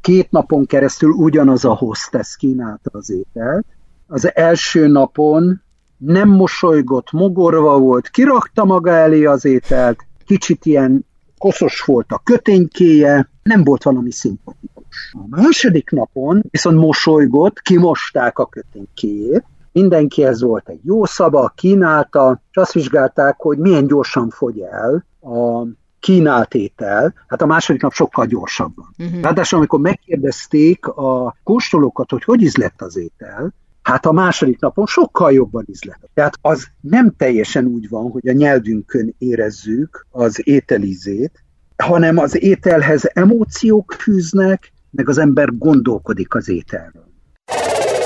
Két 0.00 0.30
napon 0.30 0.66
keresztül 0.66 1.10
ugyanaz 1.10 1.64
a 1.64 1.74
hostess 1.74 2.36
kínálta 2.36 2.90
az 2.92 3.10
ételt. 3.10 3.66
Az 4.06 4.34
első 4.36 4.86
napon 4.86 5.62
nem 5.96 6.28
mosolygott, 6.28 7.12
mogorva 7.12 7.78
volt, 7.78 8.08
kirakta 8.08 8.64
maga 8.64 8.90
elé 8.90 9.24
az 9.24 9.44
ételt, 9.44 10.06
kicsit 10.24 10.64
ilyen 10.64 11.06
koszos 11.38 11.80
volt 11.80 12.12
a 12.12 12.20
köténykéje, 12.24 13.28
nem 13.42 13.64
volt 13.64 13.82
valami 13.82 14.12
szimpatikus. 14.12 15.12
A 15.12 15.36
második 15.36 15.90
napon 15.90 16.42
viszont 16.50 16.78
mosolygott, 16.78 17.60
kimosták 17.60 18.38
a 18.38 18.46
köténykéjét, 18.46 19.44
mindenkihez 19.72 20.42
volt 20.42 20.68
egy 20.68 20.80
jó 20.82 21.04
szava, 21.04 21.52
kínálta, 21.56 22.42
és 22.50 22.56
azt 22.56 22.72
vizsgálták, 22.72 23.36
hogy 23.38 23.58
milyen 23.58 23.86
gyorsan 23.86 24.30
fogy 24.30 24.60
el 24.60 25.06
a 25.20 25.66
kínált 26.00 26.54
étel, 26.54 27.14
hát 27.26 27.42
a 27.42 27.46
második 27.46 27.82
nap 27.82 27.92
sokkal 27.92 28.26
gyorsabban. 28.26 28.94
Uh-huh. 28.98 29.20
Ráadásul 29.20 29.58
amikor 29.58 29.80
megkérdezték 29.80 30.86
a 30.86 31.36
kóstolókat, 31.42 32.10
hogy 32.10 32.24
hogy 32.24 32.42
ízlett 32.42 32.82
az 32.82 32.96
étel, 32.96 33.54
hát 33.82 34.06
a 34.06 34.12
második 34.12 34.60
napon 34.60 34.86
sokkal 34.86 35.32
jobban 35.32 35.64
ízlett. 35.66 36.10
Tehát 36.14 36.34
az 36.40 36.66
nem 36.80 37.14
teljesen 37.16 37.66
úgy 37.66 37.88
van, 37.88 38.10
hogy 38.10 38.28
a 38.28 38.32
nyelvünkön 38.32 39.14
érezzük 39.18 40.06
az 40.10 40.40
ételízét, 40.44 41.44
hanem 41.76 42.18
az 42.18 42.42
ételhez 42.42 43.10
emóciók 43.12 43.92
fűznek, 43.92 44.72
meg 44.90 45.08
az 45.08 45.18
ember 45.18 45.58
gondolkodik 45.58 46.34
az 46.34 46.48
ételről. 46.48 47.08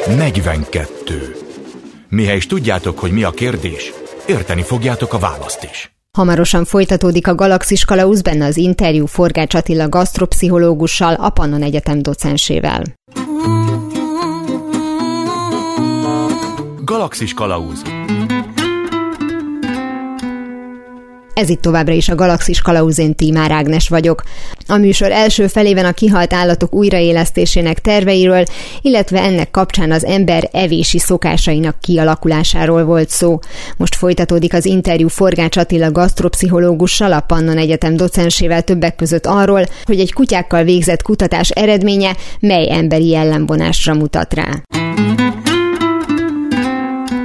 42. 0.06 1.43
Mihely 2.08 2.36
is 2.36 2.46
tudjátok, 2.46 2.98
hogy 2.98 3.10
mi 3.10 3.22
a 3.22 3.30
kérdés, 3.30 3.92
érteni 4.26 4.62
fogjátok 4.62 5.12
a 5.12 5.18
választ 5.18 5.68
is. 5.70 5.92
Hamarosan 6.16 6.64
folytatódik 6.64 7.26
a 7.26 7.34
Galaxis 7.34 7.84
Kalausz 7.84 8.20
benne 8.20 8.44
az 8.44 8.56
interjú 8.56 9.06
Forgács 9.06 9.54
Attila 9.54 9.88
gasztropszichológussal, 9.88 11.14
a 11.14 11.30
Pannon 11.30 11.62
Egyetem 11.62 12.02
docensével. 12.02 12.82
Galaxis 16.84 17.34
Kalauz 17.34 17.82
Ez 21.34 21.48
itt 21.48 21.60
továbbra 21.60 21.92
is 21.92 22.08
a 22.08 22.14
Galaxis 22.14 22.60
Kalauzén 22.60 23.14
Tímár 23.14 23.50
Ágnes 23.50 23.88
vagyok. 23.88 24.22
A 24.66 24.76
műsor 24.76 25.10
első 25.10 25.46
felében 25.46 25.84
a 25.84 25.92
kihalt 25.92 26.32
állatok 26.32 26.74
újraélesztésének 26.74 27.80
terveiről, 27.80 28.44
illetve 28.80 29.22
ennek 29.22 29.50
kapcsán 29.50 29.90
az 29.90 30.04
ember 30.04 30.48
evési 30.52 30.98
szokásainak 30.98 31.80
kialakulásáról 31.80 32.84
volt 32.84 33.08
szó. 33.08 33.38
Most 33.76 33.94
folytatódik 33.94 34.54
az 34.54 34.64
interjú 34.64 35.08
Forgács 35.08 35.56
Attila 35.56 35.92
gasztropszichológussal, 35.92 37.12
a 37.12 37.20
Pannon 37.20 37.58
Egyetem 37.58 37.96
docensével 37.96 38.62
többek 38.62 38.96
között 38.96 39.26
arról, 39.26 39.64
hogy 39.84 40.00
egy 40.00 40.12
kutyákkal 40.12 40.62
végzett 40.62 41.02
kutatás 41.02 41.50
eredménye 41.50 42.16
mely 42.40 42.70
emberi 42.70 43.08
jellemvonásra 43.08 43.94
mutat 43.94 44.34
rá. 44.34 44.48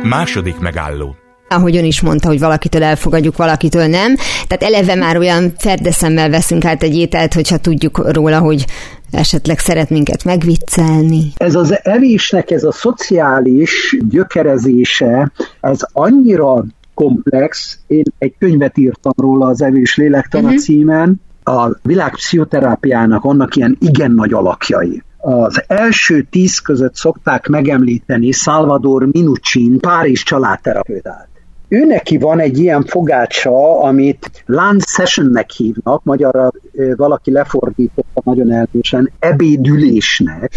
Második 0.04 0.58
megálló 0.58 1.16
ahogy 1.50 1.78
ön 1.78 1.86
is 1.86 2.02
mondta, 2.02 2.28
hogy 2.28 2.40
valakitől 2.40 2.84
elfogadjuk, 2.84 3.38
valakitől 3.38 3.88
nem. 3.88 4.16
Tehát 4.48 4.74
eleve 4.74 4.96
már 4.96 5.18
olyan 5.18 5.54
ferdeszemmel 5.58 6.30
veszünk 6.30 6.66
át 6.66 6.84
egy 6.84 6.96
ételt, 6.96 7.34
hogyha 7.34 7.58
tudjuk 7.58 8.14
róla, 8.14 8.40
hogy 8.40 8.66
esetleg 9.12 9.60
szeret 9.60 9.90
minket 9.90 10.24
megviccelni. 10.24 11.32
Ez 11.38 11.56
az 11.56 11.80
evésnek, 11.84 12.52
ez 12.52 12.64
a 12.64 12.72
szociális 12.72 13.98
gyökerezése, 14.10 15.32
ez 15.62 15.80
annyira 15.92 16.64
komplex. 16.94 17.78
Én 17.88 18.04
egy 18.18 18.34
könyvet 18.40 18.78
írtam 18.78 19.14
róla 19.18 19.48
az 19.48 19.62
evés 19.62 19.96
lélektana 19.96 20.44
uh-huh. 20.44 20.62
címen. 20.62 21.22
A 21.44 21.78
világ 21.82 22.12
pszichoterápiának 22.12 23.24
annak 23.24 23.56
ilyen 23.56 23.78
igen 23.80 24.12
nagy 24.12 24.34
alakjai. 24.34 25.04
Az 25.18 25.64
első 25.68 26.28
tíz 26.30 26.60
között 26.60 26.96
szokták 26.96 27.48
megemlíteni 27.48 28.32
Salvador 28.32 29.08
Minuchin, 29.12 29.80
Párizs 29.80 30.24
családterapeutát. 30.24 31.28
Ő 31.70 31.86
neki 31.86 32.18
van 32.18 32.40
egy 32.40 32.58
ilyen 32.58 32.84
fogácsa, 32.86 33.82
amit 33.82 34.44
lunch 34.46 34.88
sessionnek 34.88 35.50
hívnak, 35.50 36.04
magyarra 36.04 36.52
valaki 36.96 37.32
lefordította 37.32 38.22
nagyon 38.24 38.52
elvősen, 38.52 39.12
ebédülésnek. 39.20 40.54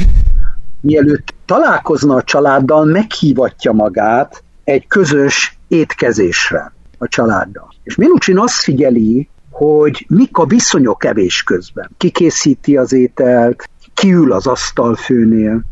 Mielőtt 0.80 1.34
találkozna 1.46 2.14
a 2.14 2.22
családdal, 2.22 2.84
meghívatja 2.84 3.72
magát 3.72 4.42
egy 4.64 4.86
közös 4.86 5.58
étkezésre 5.68 6.72
a 6.98 7.08
családdal. 7.08 7.68
És 7.82 7.96
Minucsin 7.96 8.38
azt 8.38 8.62
figyeli, 8.62 9.28
hogy 9.50 10.06
mik 10.08 10.36
a 10.36 10.46
viszonyok 10.46 11.04
evés 11.04 11.42
közben. 11.42 11.90
Ki 11.96 12.10
készíti 12.10 12.76
az 12.76 12.92
ételt, 12.92 13.68
kiül 13.94 14.32
az 14.32 14.46
asztalfőnél, 14.46 15.62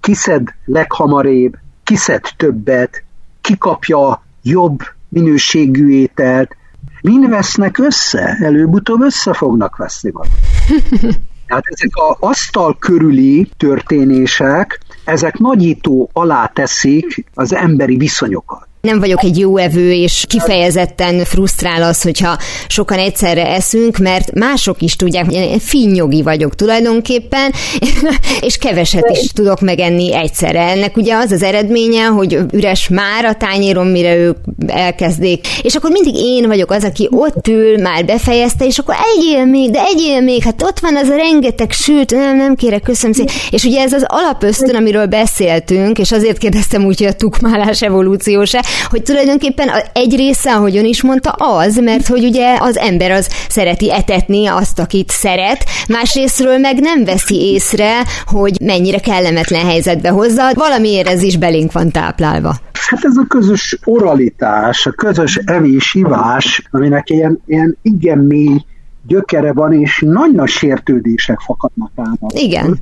kiszed 0.00 0.48
leghamarabb, 0.64 1.56
kiszed 1.82 2.22
többet, 2.36 3.02
kikapja 3.40 4.26
jobb 4.48 4.78
minőségű 5.08 5.90
ételt, 5.90 6.56
mind 7.00 7.28
vesznek 7.28 7.78
össze? 7.78 8.38
Előbb-utóbb 8.40 9.00
össze 9.00 9.32
fognak 9.32 9.76
veszni 9.76 10.10
valamit. 10.10 10.36
Tehát 11.46 11.64
ezek 11.66 11.90
az 11.92 12.16
asztal 12.20 12.76
körüli 12.78 13.50
történések, 13.56 14.80
ezek 15.04 15.38
nagyító 15.38 16.10
alá 16.12 16.46
teszik 16.46 17.24
az 17.34 17.54
emberi 17.54 17.96
viszonyokat 17.96 18.68
nem 18.88 18.98
vagyok 18.98 19.24
egy 19.24 19.38
jó 19.38 19.56
evő, 19.56 19.92
és 19.92 20.24
kifejezetten 20.28 21.24
frusztrál 21.24 21.82
az, 21.82 22.02
hogyha 22.02 22.38
sokan 22.66 22.98
egyszerre 22.98 23.46
eszünk, 23.46 23.98
mert 23.98 24.32
mások 24.34 24.82
is 24.82 24.96
tudják, 24.96 25.32
én 25.32 25.58
finnyogi 25.58 26.22
vagyok 26.22 26.54
tulajdonképpen, 26.54 27.52
és 28.46 28.56
keveset 28.56 29.10
is 29.22 29.28
tudok 29.28 29.60
megenni 29.60 30.14
egyszerre. 30.14 30.60
Ennek 30.60 30.96
ugye 30.96 31.14
az 31.14 31.32
az 31.32 31.42
eredménye, 31.42 32.04
hogy 32.04 32.38
üres 32.52 32.88
már 32.88 33.24
a 33.24 33.34
tányérom, 33.34 33.86
mire 33.88 34.16
ők 34.16 34.36
elkezdik, 34.66 35.46
és 35.62 35.74
akkor 35.74 35.90
mindig 35.90 36.14
én 36.14 36.46
vagyok 36.46 36.70
az, 36.70 36.84
aki 36.84 37.08
ott 37.10 37.48
ül, 37.48 37.78
már 37.78 38.04
befejezte, 38.04 38.64
és 38.64 38.78
akkor 38.78 38.94
egyél 39.16 39.44
még, 39.44 39.70
de 39.70 39.84
egyél 39.84 40.20
még, 40.20 40.42
hát 40.42 40.62
ott 40.62 40.78
van 40.78 40.96
az 40.96 41.08
a 41.08 41.16
rengeteg 41.16 41.72
sült, 41.72 42.10
nem, 42.10 42.36
nem 42.36 42.54
kérek, 42.54 42.82
köszönöm 42.82 43.12
szépen. 43.12 43.34
És 43.50 43.64
ugye 43.64 43.80
ez 43.80 43.92
az 43.92 44.04
alapösztön, 44.06 44.76
amiről 44.76 45.06
beszéltünk, 45.06 45.98
és 45.98 46.12
azért 46.12 46.38
kérdeztem 46.38 46.84
úgy, 46.84 46.98
hogy 46.98 47.06
a 47.06 47.12
tukmálás 47.12 47.82
evolúciósa, 47.82 48.60
hogy 48.88 49.02
tulajdonképpen 49.02 49.68
egy 49.92 50.16
része, 50.16 50.52
ahogy 50.52 50.76
ön 50.76 50.84
is 50.84 51.02
mondta, 51.02 51.30
az, 51.30 51.76
mert 51.76 52.06
hogy 52.06 52.24
ugye 52.24 52.56
az 52.60 52.76
ember 52.76 53.10
az 53.10 53.28
szereti 53.48 53.92
etetni 53.92 54.46
azt, 54.46 54.78
akit 54.78 55.10
szeret, 55.10 55.64
másrésztről 55.88 56.58
meg 56.58 56.80
nem 56.80 57.04
veszi 57.04 57.52
észre, 57.52 58.04
hogy 58.26 58.56
mennyire 58.60 58.98
kellemetlen 58.98 59.66
helyzetbe 59.66 60.08
hozza, 60.08 60.52
valamiért 60.54 61.08
ez 61.08 61.22
is 61.22 61.36
belénk 61.36 61.72
van 61.72 61.90
táplálva. 61.90 62.56
Hát 62.72 63.04
ez 63.04 63.16
a 63.16 63.24
közös 63.28 63.78
oralitás, 63.84 64.86
a 64.86 64.90
közös 64.90 65.36
evés-ivás, 65.44 66.62
aminek 66.70 67.10
ilyen, 67.10 67.42
ilyen 67.46 67.78
igen 67.82 68.18
mély 68.18 68.64
gyökere 69.06 69.52
van, 69.52 69.72
és 69.72 70.02
nagy-nagy 70.06 70.48
sértődések 70.48 71.38
fakadnak 71.38 71.90
ám. 71.96 72.18
Igen. 72.28 72.78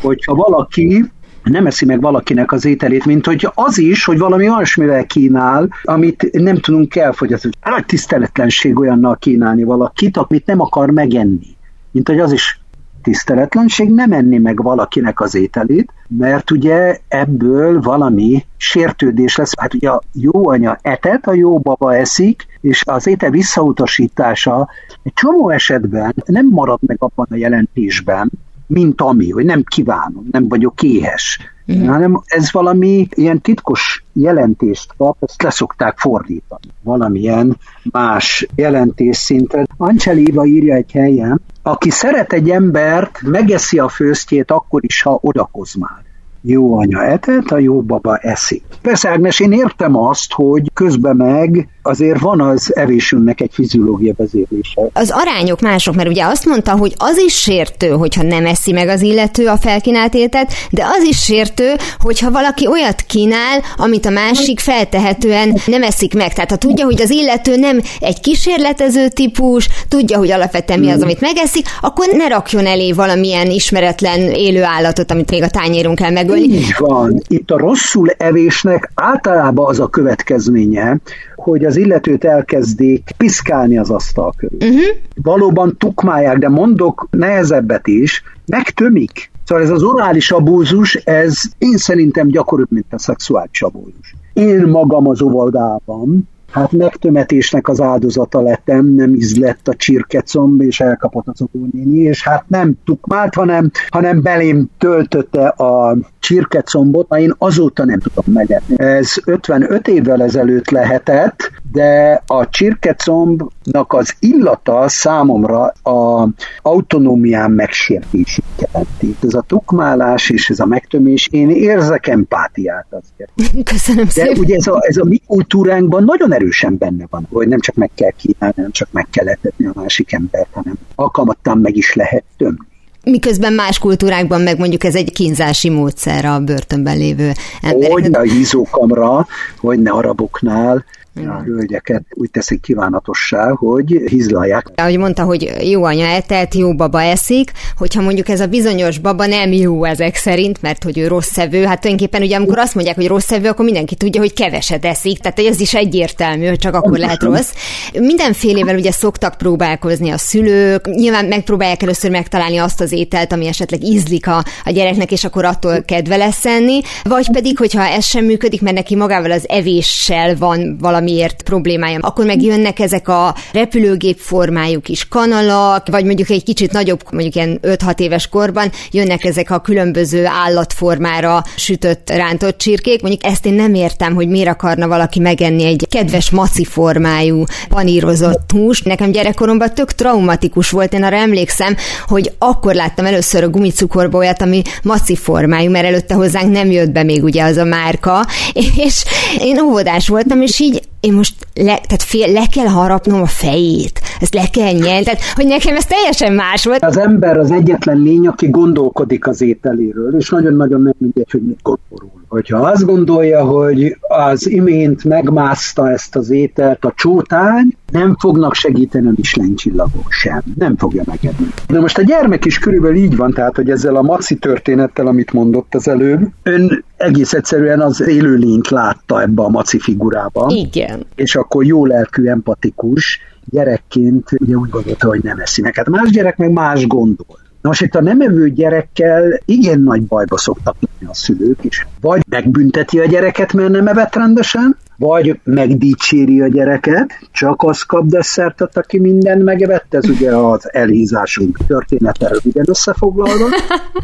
Hogyha 0.00 0.34
valaki 0.34 1.04
nem 1.50 1.66
eszi 1.66 1.84
meg 1.84 2.00
valakinek 2.00 2.52
az 2.52 2.64
ételét, 2.64 3.04
mint 3.04 3.26
hogy 3.26 3.48
az 3.54 3.78
is, 3.78 4.04
hogy 4.04 4.18
valami 4.18 4.48
olyasmivel 4.48 5.06
kínál, 5.06 5.68
amit 5.82 6.28
nem 6.32 6.56
tudunk 6.56 6.96
elfogyasztani. 6.96 7.54
Nagy 7.64 7.86
tiszteletlenség 7.86 8.78
olyannal 8.78 9.16
kínálni 9.16 9.62
valakit, 9.62 10.16
amit 10.16 10.46
nem 10.46 10.60
akar 10.60 10.90
megenni. 10.90 11.56
Mint 11.90 12.08
hogy 12.08 12.18
az 12.18 12.32
is 12.32 12.60
tiszteletlenség 13.02 13.90
nem 13.90 14.12
enni 14.12 14.38
meg 14.38 14.62
valakinek 14.62 15.20
az 15.20 15.34
ételét, 15.34 15.92
mert 16.08 16.50
ugye 16.50 16.98
ebből 17.08 17.80
valami 17.80 18.44
sértődés 18.56 19.36
lesz. 19.36 19.52
Hát 19.58 19.74
ugye 19.74 19.90
a 19.90 20.02
jó 20.12 20.48
anya 20.48 20.78
etet, 20.82 21.26
a 21.26 21.34
jó 21.34 21.58
baba 21.58 21.94
eszik, 21.94 22.46
és 22.60 22.82
az 22.86 23.06
étel 23.06 23.30
visszautasítása 23.30 24.68
egy 25.02 25.12
csomó 25.12 25.50
esetben 25.50 26.14
nem 26.24 26.46
marad 26.46 26.78
meg 26.86 26.96
abban 27.00 27.26
a 27.30 27.36
jelentésben, 27.36 28.30
mint 28.66 29.00
ami, 29.00 29.30
hogy 29.30 29.44
nem 29.44 29.62
kívánom, 29.62 30.28
nem 30.30 30.48
vagyok 30.48 30.82
éhes, 30.82 31.40
mm. 31.72 31.86
hanem 31.86 32.22
ez 32.24 32.52
valami 32.52 33.08
ilyen 33.14 33.40
titkos 33.40 34.04
jelentést 34.12 34.94
kap, 34.96 35.16
ezt 35.20 35.42
leszokták 35.42 35.98
fordítani 35.98 36.74
valamilyen 36.82 37.58
más 37.82 38.46
jelentés 38.54 39.16
szinten. 39.16 39.68
Ancseléva 39.76 40.44
írja 40.44 40.74
egy 40.74 40.92
helyen, 40.92 41.40
aki 41.62 41.90
szeret 41.90 42.32
egy 42.32 42.50
embert, 42.50 43.22
megeszi 43.22 43.78
a 43.78 43.88
főztjét 43.88 44.50
akkor 44.50 44.84
is, 44.84 45.02
ha 45.02 45.18
odakoz 45.22 45.74
már 45.74 46.04
jó 46.40 46.78
anya 46.78 47.02
etet, 47.02 47.50
a 47.50 47.58
jó 47.58 47.82
baba 47.82 48.16
eszik. 48.16 48.62
Persze, 48.82 49.08
Ágnes, 49.08 49.40
én 49.40 49.52
értem 49.52 49.96
azt, 49.96 50.32
hogy 50.32 50.70
közben 50.74 51.16
meg 51.16 51.68
azért 51.86 52.20
van 52.20 52.40
az 52.40 52.76
evésünknek 52.76 53.40
egy 53.40 53.50
fiziológia 53.52 54.12
vezérlése. 54.16 54.80
Az 54.92 55.10
arányok 55.14 55.60
mások, 55.60 55.94
mert 55.94 56.08
ugye 56.08 56.24
azt 56.24 56.44
mondta, 56.44 56.76
hogy 56.76 56.94
az 56.96 57.18
is 57.18 57.34
sértő, 57.34 57.88
hogyha 57.88 58.22
nem 58.22 58.46
eszi 58.46 58.72
meg 58.72 58.88
az 58.88 59.02
illető 59.02 59.46
a 59.46 59.56
felkínált 59.56 60.14
ételt, 60.14 60.52
de 60.70 60.84
az 60.84 61.02
is 61.02 61.22
sértő, 61.22 61.72
hogyha 61.98 62.30
valaki 62.30 62.66
olyat 62.66 63.00
kínál, 63.00 63.62
amit 63.76 64.06
a 64.06 64.10
másik 64.10 64.60
feltehetően 64.60 65.56
nem 65.66 65.82
eszik 65.82 66.14
meg. 66.14 66.32
Tehát 66.32 66.50
ha 66.50 66.56
tudja, 66.56 66.84
hogy 66.84 67.00
az 67.02 67.10
illető 67.10 67.56
nem 67.56 67.80
egy 68.00 68.20
kísérletező 68.20 69.08
típus, 69.08 69.68
tudja, 69.88 70.18
hogy 70.18 70.30
alapvetően 70.30 70.78
mi 70.78 70.90
az, 70.90 71.02
amit 71.02 71.20
megeszik, 71.20 71.66
akkor 71.80 72.06
ne 72.12 72.28
rakjon 72.28 72.66
elé 72.66 72.92
valamilyen 72.92 73.50
ismeretlen 73.50 74.20
élő 74.20 74.62
állatot, 74.62 75.10
amit 75.10 75.30
még 75.30 75.42
a 75.42 75.48
tányérunk 75.48 75.98
kell 75.98 76.10
megölni. 76.10 76.42
Így 76.42 76.74
van. 76.78 77.22
Itt 77.28 77.50
a 77.50 77.58
rosszul 77.58 78.10
evésnek 78.16 78.90
általában 78.94 79.66
az 79.68 79.80
a 79.80 79.86
következménye, 79.86 80.98
hogy 81.36 81.64
az 81.64 81.75
illetőt 81.76 82.24
elkezdik 82.24 83.10
piszkálni 83.16 83.78
az 83.78 83.90
asztal 83.90 84.32
körül. 84.36 84.58
Uh-huh. 84.60 84.96
Valóban 85.22 85.76
tukmálják, 85.78 86.38
de 86.38 86.48
mondok 86.48 87.08
nehezebbet 87.10 87.86
is, 87.86 88.22
megtömik. 88.46 89.30
Szóval 89.44 89.64
ez 89.64 89.70
az 89.70 89.82
orális 89.82 90.30
abúzus, 90.30 90.94
ez 90.94 91.40
én 91.58 91.76
szerintem 91.76 92.28
gyakoribb, 92.28 92.70
mint 92.70 92.86
a 92.90 92.98
szexuális 92.98 93.62
abúzus. 93.62 94.14
Én 94.32 94.62
magam 94.62 95.08
az 95.08 95.22
óvodában 95.22 96.28
hát 96.50 96.72
megtömetésnek 96.72 97.68
az 97.68 97.80
áldozata 97.80 98.40
lettem, 98.40 98.86
nem 98.94 99.14
ízlett 99.14 99.68
a 99.68 99.74
csirkecomb, 99.74 100.60
és 100.60 100.80
elkapott 100.80 101.26
az 101.26 101.46
óvónéni, 101.54 101.98
és 101.98 102.22
hát 102.22 102.44
nem 102.48 102.74
tukmált, 102.84 103.34
hanem, 103.34 103.70
hanem 103.88 104.22
belém 104.22 104.70
töltötte 104.78 105.48
a 105.48 105.96
csirkecombot, 106.26 107.16
én 107.16 107.34
azóta 107.38 107.84
nem 107.84 108.00
tudom 108.00 108.34
megetni. 108.34 108.74
Ez 108.78 109.12
55 109.24 109.88
évvel 109.88 110.22
ezelőtt 110.22 110.70
lehetett, 110.70 111.50
de 111.72 112.22
a 112.26 112.48
csirkecombnak 112.48 113.92
az 113.92 114.14
illata 114.18 114.88
számomra 114.88 115.62
a 115.82 116.28
autonómiám 116.62 117.52
megsértését 117.52 118.44
jelenti. 118.58 119.16
Ez 119.22 119.34
a 119.34 119.40
tukmálás 119.40 120.30
és 120.30 120.50
ez 120.50 120.60
a 120.60 120.66
megtömés, 120.66 121.28
én 121.30 121.50
érzek 121.50 122.06
empátiát 122.06 122.86
azért. 122.90 123.32
Köszönöm 123.72 124.04
de 124.04 124.10
szépen. 124.10 124.38
ugye 124.38 124.54
ez 124.54 124.66
a, 124.66 124.78
ez 124.80 124.96
a 124.96 125.04
mi 125.04 125.20
kultúránkban 125.26 126.04
nagyon 126.04 126.32
erősen 126.36 126.76
benne 126.78 127.06
van, 127.10 127.26
hogy 127.30 127.48
nem 127.48 127.60
csak 127.60 127.74
meg 127.74 127.90
kell 127.94 128.10
kínálni, 128.10 128.54
nem 128.56 128.70
csak 128.70 128.88
meg 128.90 129.06
kell 129.10 129.28
etetni 129.28 129.66
a 129.66 129.72
másik 129.74 130.12
embert, 130.12 130.48
hanem 130.52 130.74
alkalmattan 130.94 131.58
meg 131.58 131.76
is 131.76 131.94
lehet 131.94 132.24
tömni 132.36 132.66
miközben 133.10 133.52
más 133.52 133.78
kultúrákban 133.78 134.40
meg 134.40 134.58
mondjuk 134.58 134.84
ez 134.84 134.94
egy 134.94 135.12
kínzási 135.12 135.68
módszer 135.68 136.24
a 136.24 136.40
börtönben 136.40 136.96
lévő 136.96 137.32
embereknek. 137.62 137.90
Hogy 137.90 138.14
a 138.14 138.32
hízókamra, 138.32 139.26
hogy 139.58 139.78
ne 139.78 139.90
araboknál, 139.90 140.84
a 141.24 141.42
hölgyeket 141.42 142.02
úgy 142.10 142.30
teszik 142.30 142.60
kívánatossá, 142.60 143.50
hogy 143.50 144.02
hizlalják. 144.06 144.70
Ahogy 144.74 144.98
mondta, 144.98 145.22
hogy 145.24 145.52
jó 145.60 145.84
anya 145.84 146.06
etett, 146.06 146.54
jó 146.54 146.74
baba 146.74 147.02
eszik, 147.02 147.52
hogyha 147.76 148.02
mondjuk 148.02 148.28
ez 148.28 148.40
a 148.40 148.46
bizonyos 148.46 148.98
baba 148.98 149.26
nem 149.26 149.52
jó 149.52 149.84
ezek 149.84 150.14
szerint, 150.14 150.62
mert 150.62 150.82
hogy 150.82 150.98
ő 150.98 151.06
rossz 151.06 151.38
evő, 151.38 151.64
hát 151.64 151.80
tulajdonképpen 151.80 152.22
ugye 152.22 152.36
amikor 152.36 152.58
azt 152.58 152.74
mondják, 152.74 152.96
hogy 152.96 153.06
rossz 153.06 153.30
evő, 153.30 153.48
akkor 153.48 153.64
mindenki 153.64 153.94
tudja, 153.94 154.20
hogy 154.20 154.32
keveset 154.32 154.84
eszik, 154.84 155.18
tehát 155.18 155.38
ez 155.38 155.60
is 155.60 155.74
egyértelmű, 155.74 156.46
hogy 156.46 156.58
csak 156.58 156.74
akkor 156.74 156.98
lehet 156.98 157.22
rossz. 157.22 157.52
Mindenfélével 157.92 158.76
ugye 158.76 158.90
szoktak 158.90 159.34
próbálkozni 159.36 160.10
a 160.10 160.18
szülők, 160.18 160.86
nyilván 160.94 161.24
megpróbálják 161.24 161.82
először 161.82 162.10
megtalálni 162.10 162.56
azt 162.56 162.80
az 162.80 162.92
ételt, 162.92 163.32
ami 163.32 163.46
esetleg 163.46 163.84
ízlik 163.84 164.26
a, 164.26 164.44
a 164.64 164.70
gyereknek, 164.70 165.12
és 165.12 165.24
akkor 165.24 165.44
attól 165.44 165.82
kedve 165.82 166.16
lesz 166.16 166.44
enni, 166.46 166.80
vagy 167.02 167.30
pedig, 167.32 167.58
hogyha 167.58 167.82
ez 167.86 168.04
sem 168.04 168.24
működik, 168.24 168.62
mert 168.62 168.76
neki 168.76 168.96
magával 168.96 169.30
az 169.30 169.48
evéssel 169.48 170.36
van 170.36 170.76
valamiért 171.06 171.42
problémája, 171.42 171.98
akkor 172.02 172.24
megjönnek 172.24 172.78
ezek 172.78 173.08
a 173.08 173.34
repülőgép 173.52 174.18
formájú 174.18 174.80
kis 174.80 175.08
kanalak, 175.08 175.88
vagy 175.88 176.04
mondjuk 176.04 176.30
egy 176.30 176.44
kicsit 176.44 176.72
nagyobb, 176.72 177.00
mondjuk 177.10 177.34
ilyen 177.34 177.58
5-6 177.62 177.98
éves 177.98 178.28
korban 178.28 178.70
jönnek 178.90 179.24
ezek 179.24 179.50
a 179.50 179.60
különböző 179.60 180.26
állatformára 180.26 181.44
sütött 181.56 182.10
rántott 182.10 182.58
csirkék. 182.58 183.02
Mondjuk 183.02 183.24
ezt 183.24 183.46
én 183.46 183.54
nem 183.54 183.74
értem, 183.74 184.14
hogy 184.14 184.28
miért 184.28 184.48
akarna 184.48 184.88
valaki 184.88 185.20
megenni 185.20 185.64
egy 185.64 185.86
kedves 185.88 186.30
maci 186.30 186.64
formájú 186.64 187.44
panírozott 187.68 188.50
húst. 188.52 188.84
Nekem 188.84 189.10
gyerekkoromban 189.10 189.74
tök 189.74 189.92
traumatikus 189.92 190.70
volt, 190.70 190.92
én 190.92 191.02
arra 191.02 191.16
emlékszem, 191.16 191.76
hogy 192.06 192.32
akkor 192.38 192.74
láttam 192.74 193.06
először 193.06 193.42
a 193.42 193.48
gumicukorba 193.48 194.18
olyat, 194.18 194.42
ami 194.42 194.62
maci 194.82 195.16
formájú, 195.16 195.70
mert 195.70 195.86
előtte 195.86 196.14
hozzánk 196.14 196.52
nem 196.52 196.70
jött 196.70 196.90
be 196.90 197.02
még 197.02 197.24
ugye 197.24 197.42
az 197.42 197.56
a 197.56 197.64
márka, 197.64 198.26
és 198.86 199.04
én 199.38 199.60
óvodás 199.60 200.08
voltam, 200.08 200.42
és 200.42 200.60
így 200.60 200.82
én 201.06 201.12
most 201.12 201.46
le, 201.54 201.62
tehát 201.64 202.02
fél, 202.02 202.32
le 202.32 202.46
kell 202.46 202.66
harapnom 202.66 203.22
a 203.22 203.26
fejét, 203.26 204.00
ezt 204.20 204.34
le 204.34 204.46
kell 204.52 204.72
nyelni, 204.72 205.04
tehát 205.04 205.20
hogy 205.34 205.46
nekem 205.46 205.76
ez 205.76 205.84
teljesen 205.84 206.32
más 206.32 206.64
volt. 206.64 206.84
Az 206.84 206.98
ember 206.98 207.38
az 207.38 207.50
egyetlen 207.50 207.98
lény, 207.98 208.26
aki 208.26 208.50
gondolkodik 208.50 209.26
az 209.26 209.40
ételéről, 209.40 210.16
és 210.16 210.30
nagyon-nagyon 210.30 210.82
nem 210.82 210.94
mindegy, 210.98 211.30
hogy 211.30 211.42
mit 211.42 211.58
gondol 211.62 212.16
Hogyha 212.28 212.58
azt 212.58 212.84
gondolja, 212.84 213.44
hogy 213.44 213.96
az 214.00 214.50
imént 214.50 215.04
megmászta 215.04 215.90
ezt 215.90 216.16
az 216.16 216.30
ételt 216.30 216.84
a 216.84 216.92
csótány, 216.96 217.76
nem 217.92 218.16
fognak 218.18 218.54
segíteni 218.54 219.06
a 219.06 219.12
Michelin 219.16 219.56
csillagok 219.56 220.06
sem. 220.08 220.42
Nem 220.58 220.76
fogja 220.76 221.02
megenni. 221.06 221.50
De 221.68 221.80
most 221.80 221.98
a 221.98 222.02
gyermek 222.02 222.44
is 222.44 222.58
körülbelül 222.58 222.96
így 222.96 223.16
van, 223.16 223.32
tehát, 223.32 223.56
hogy 223.56 223.70
ezzel 223.70 223.96
a 223.96 224.02
maci 224.02 224.34
történettel, 224.34 225.06
amit 225.06 225.32
mondott 225.32 225.74
az 225.74 225.88
előbb, 225.88 226.28
ön 226.42 226.84
egész 226.96 227.32
egyszerűen 227.32 227.80
az 227.80 228.00
élőlényt 228.00 228.68
látta 228.68 229.22
ebbe 229.22 229.42
a 229.42 229.48
maci 229.48 229.78
figurába. 229.78 230.46
Igen. 230.54 230.95
És 231.14 231.36
akkor 231.36 231.64
jó 231.64 231.86
lelkű, 231.86 232.26
empatikus 232.26 233.20
gyerekként 233.50 234.30
ugye 234.38 234.54
úgy 234.54 234.68
gondolta, 234.68 235.06
hogy 235.08 235.22
nem 235.22 235.38
eszi 235.38 235.62
meg. 235.62 235.74
Hát 235.74 235.88
más 235.88 236.10
gyerek 236.10 236.36
meg 236.36 236.50
más 236.50 236.86
gondol. 236.86 237.38
Na 237.60 237.72
most 237.72 237.82
itt 237.82 237.94
a 237.94 238.00
nem 238.00 238.20
evő 238.20 238.50
gyerekkel 238.50 239.40
igen 239.44 239.80
nagy 239.80 240.02
bajba 240.02 240.38
szoktak 240.38 240.76
lenni 240.80 241.10
a 241.10 241.14
szülők 241.14 241.64
is. 241.64 241.86
Vagy 242.00 242.22
megbünteti 242.28 242.98
a 242.98 243.06
gyereket, 243.06 243.52
mert 243.52 243.70
nem 243.70 243.86
evett 243.86 244.14
rendesen, 244.14 244.76
vagy 244.96 245.40
megdicséri 245.44 246.40
a 246.40 246.48
gyereket, 246.48 247.18
csak 247.32 247.62
az 247.62 247.82
kap 247.82 248.06
desszertet, 248.06 248.76
aki 248.76 248.98
minden 248.98 249.38
megevett, 249.38 249.94
ez 249.94 250.08
ugye 250.08 250.36
az 250.36 250.72
elhízásunk 250.72 251.58
története 251.66 252.28
röviden 252.28 252.64
összefoglalva, 252.68 253.46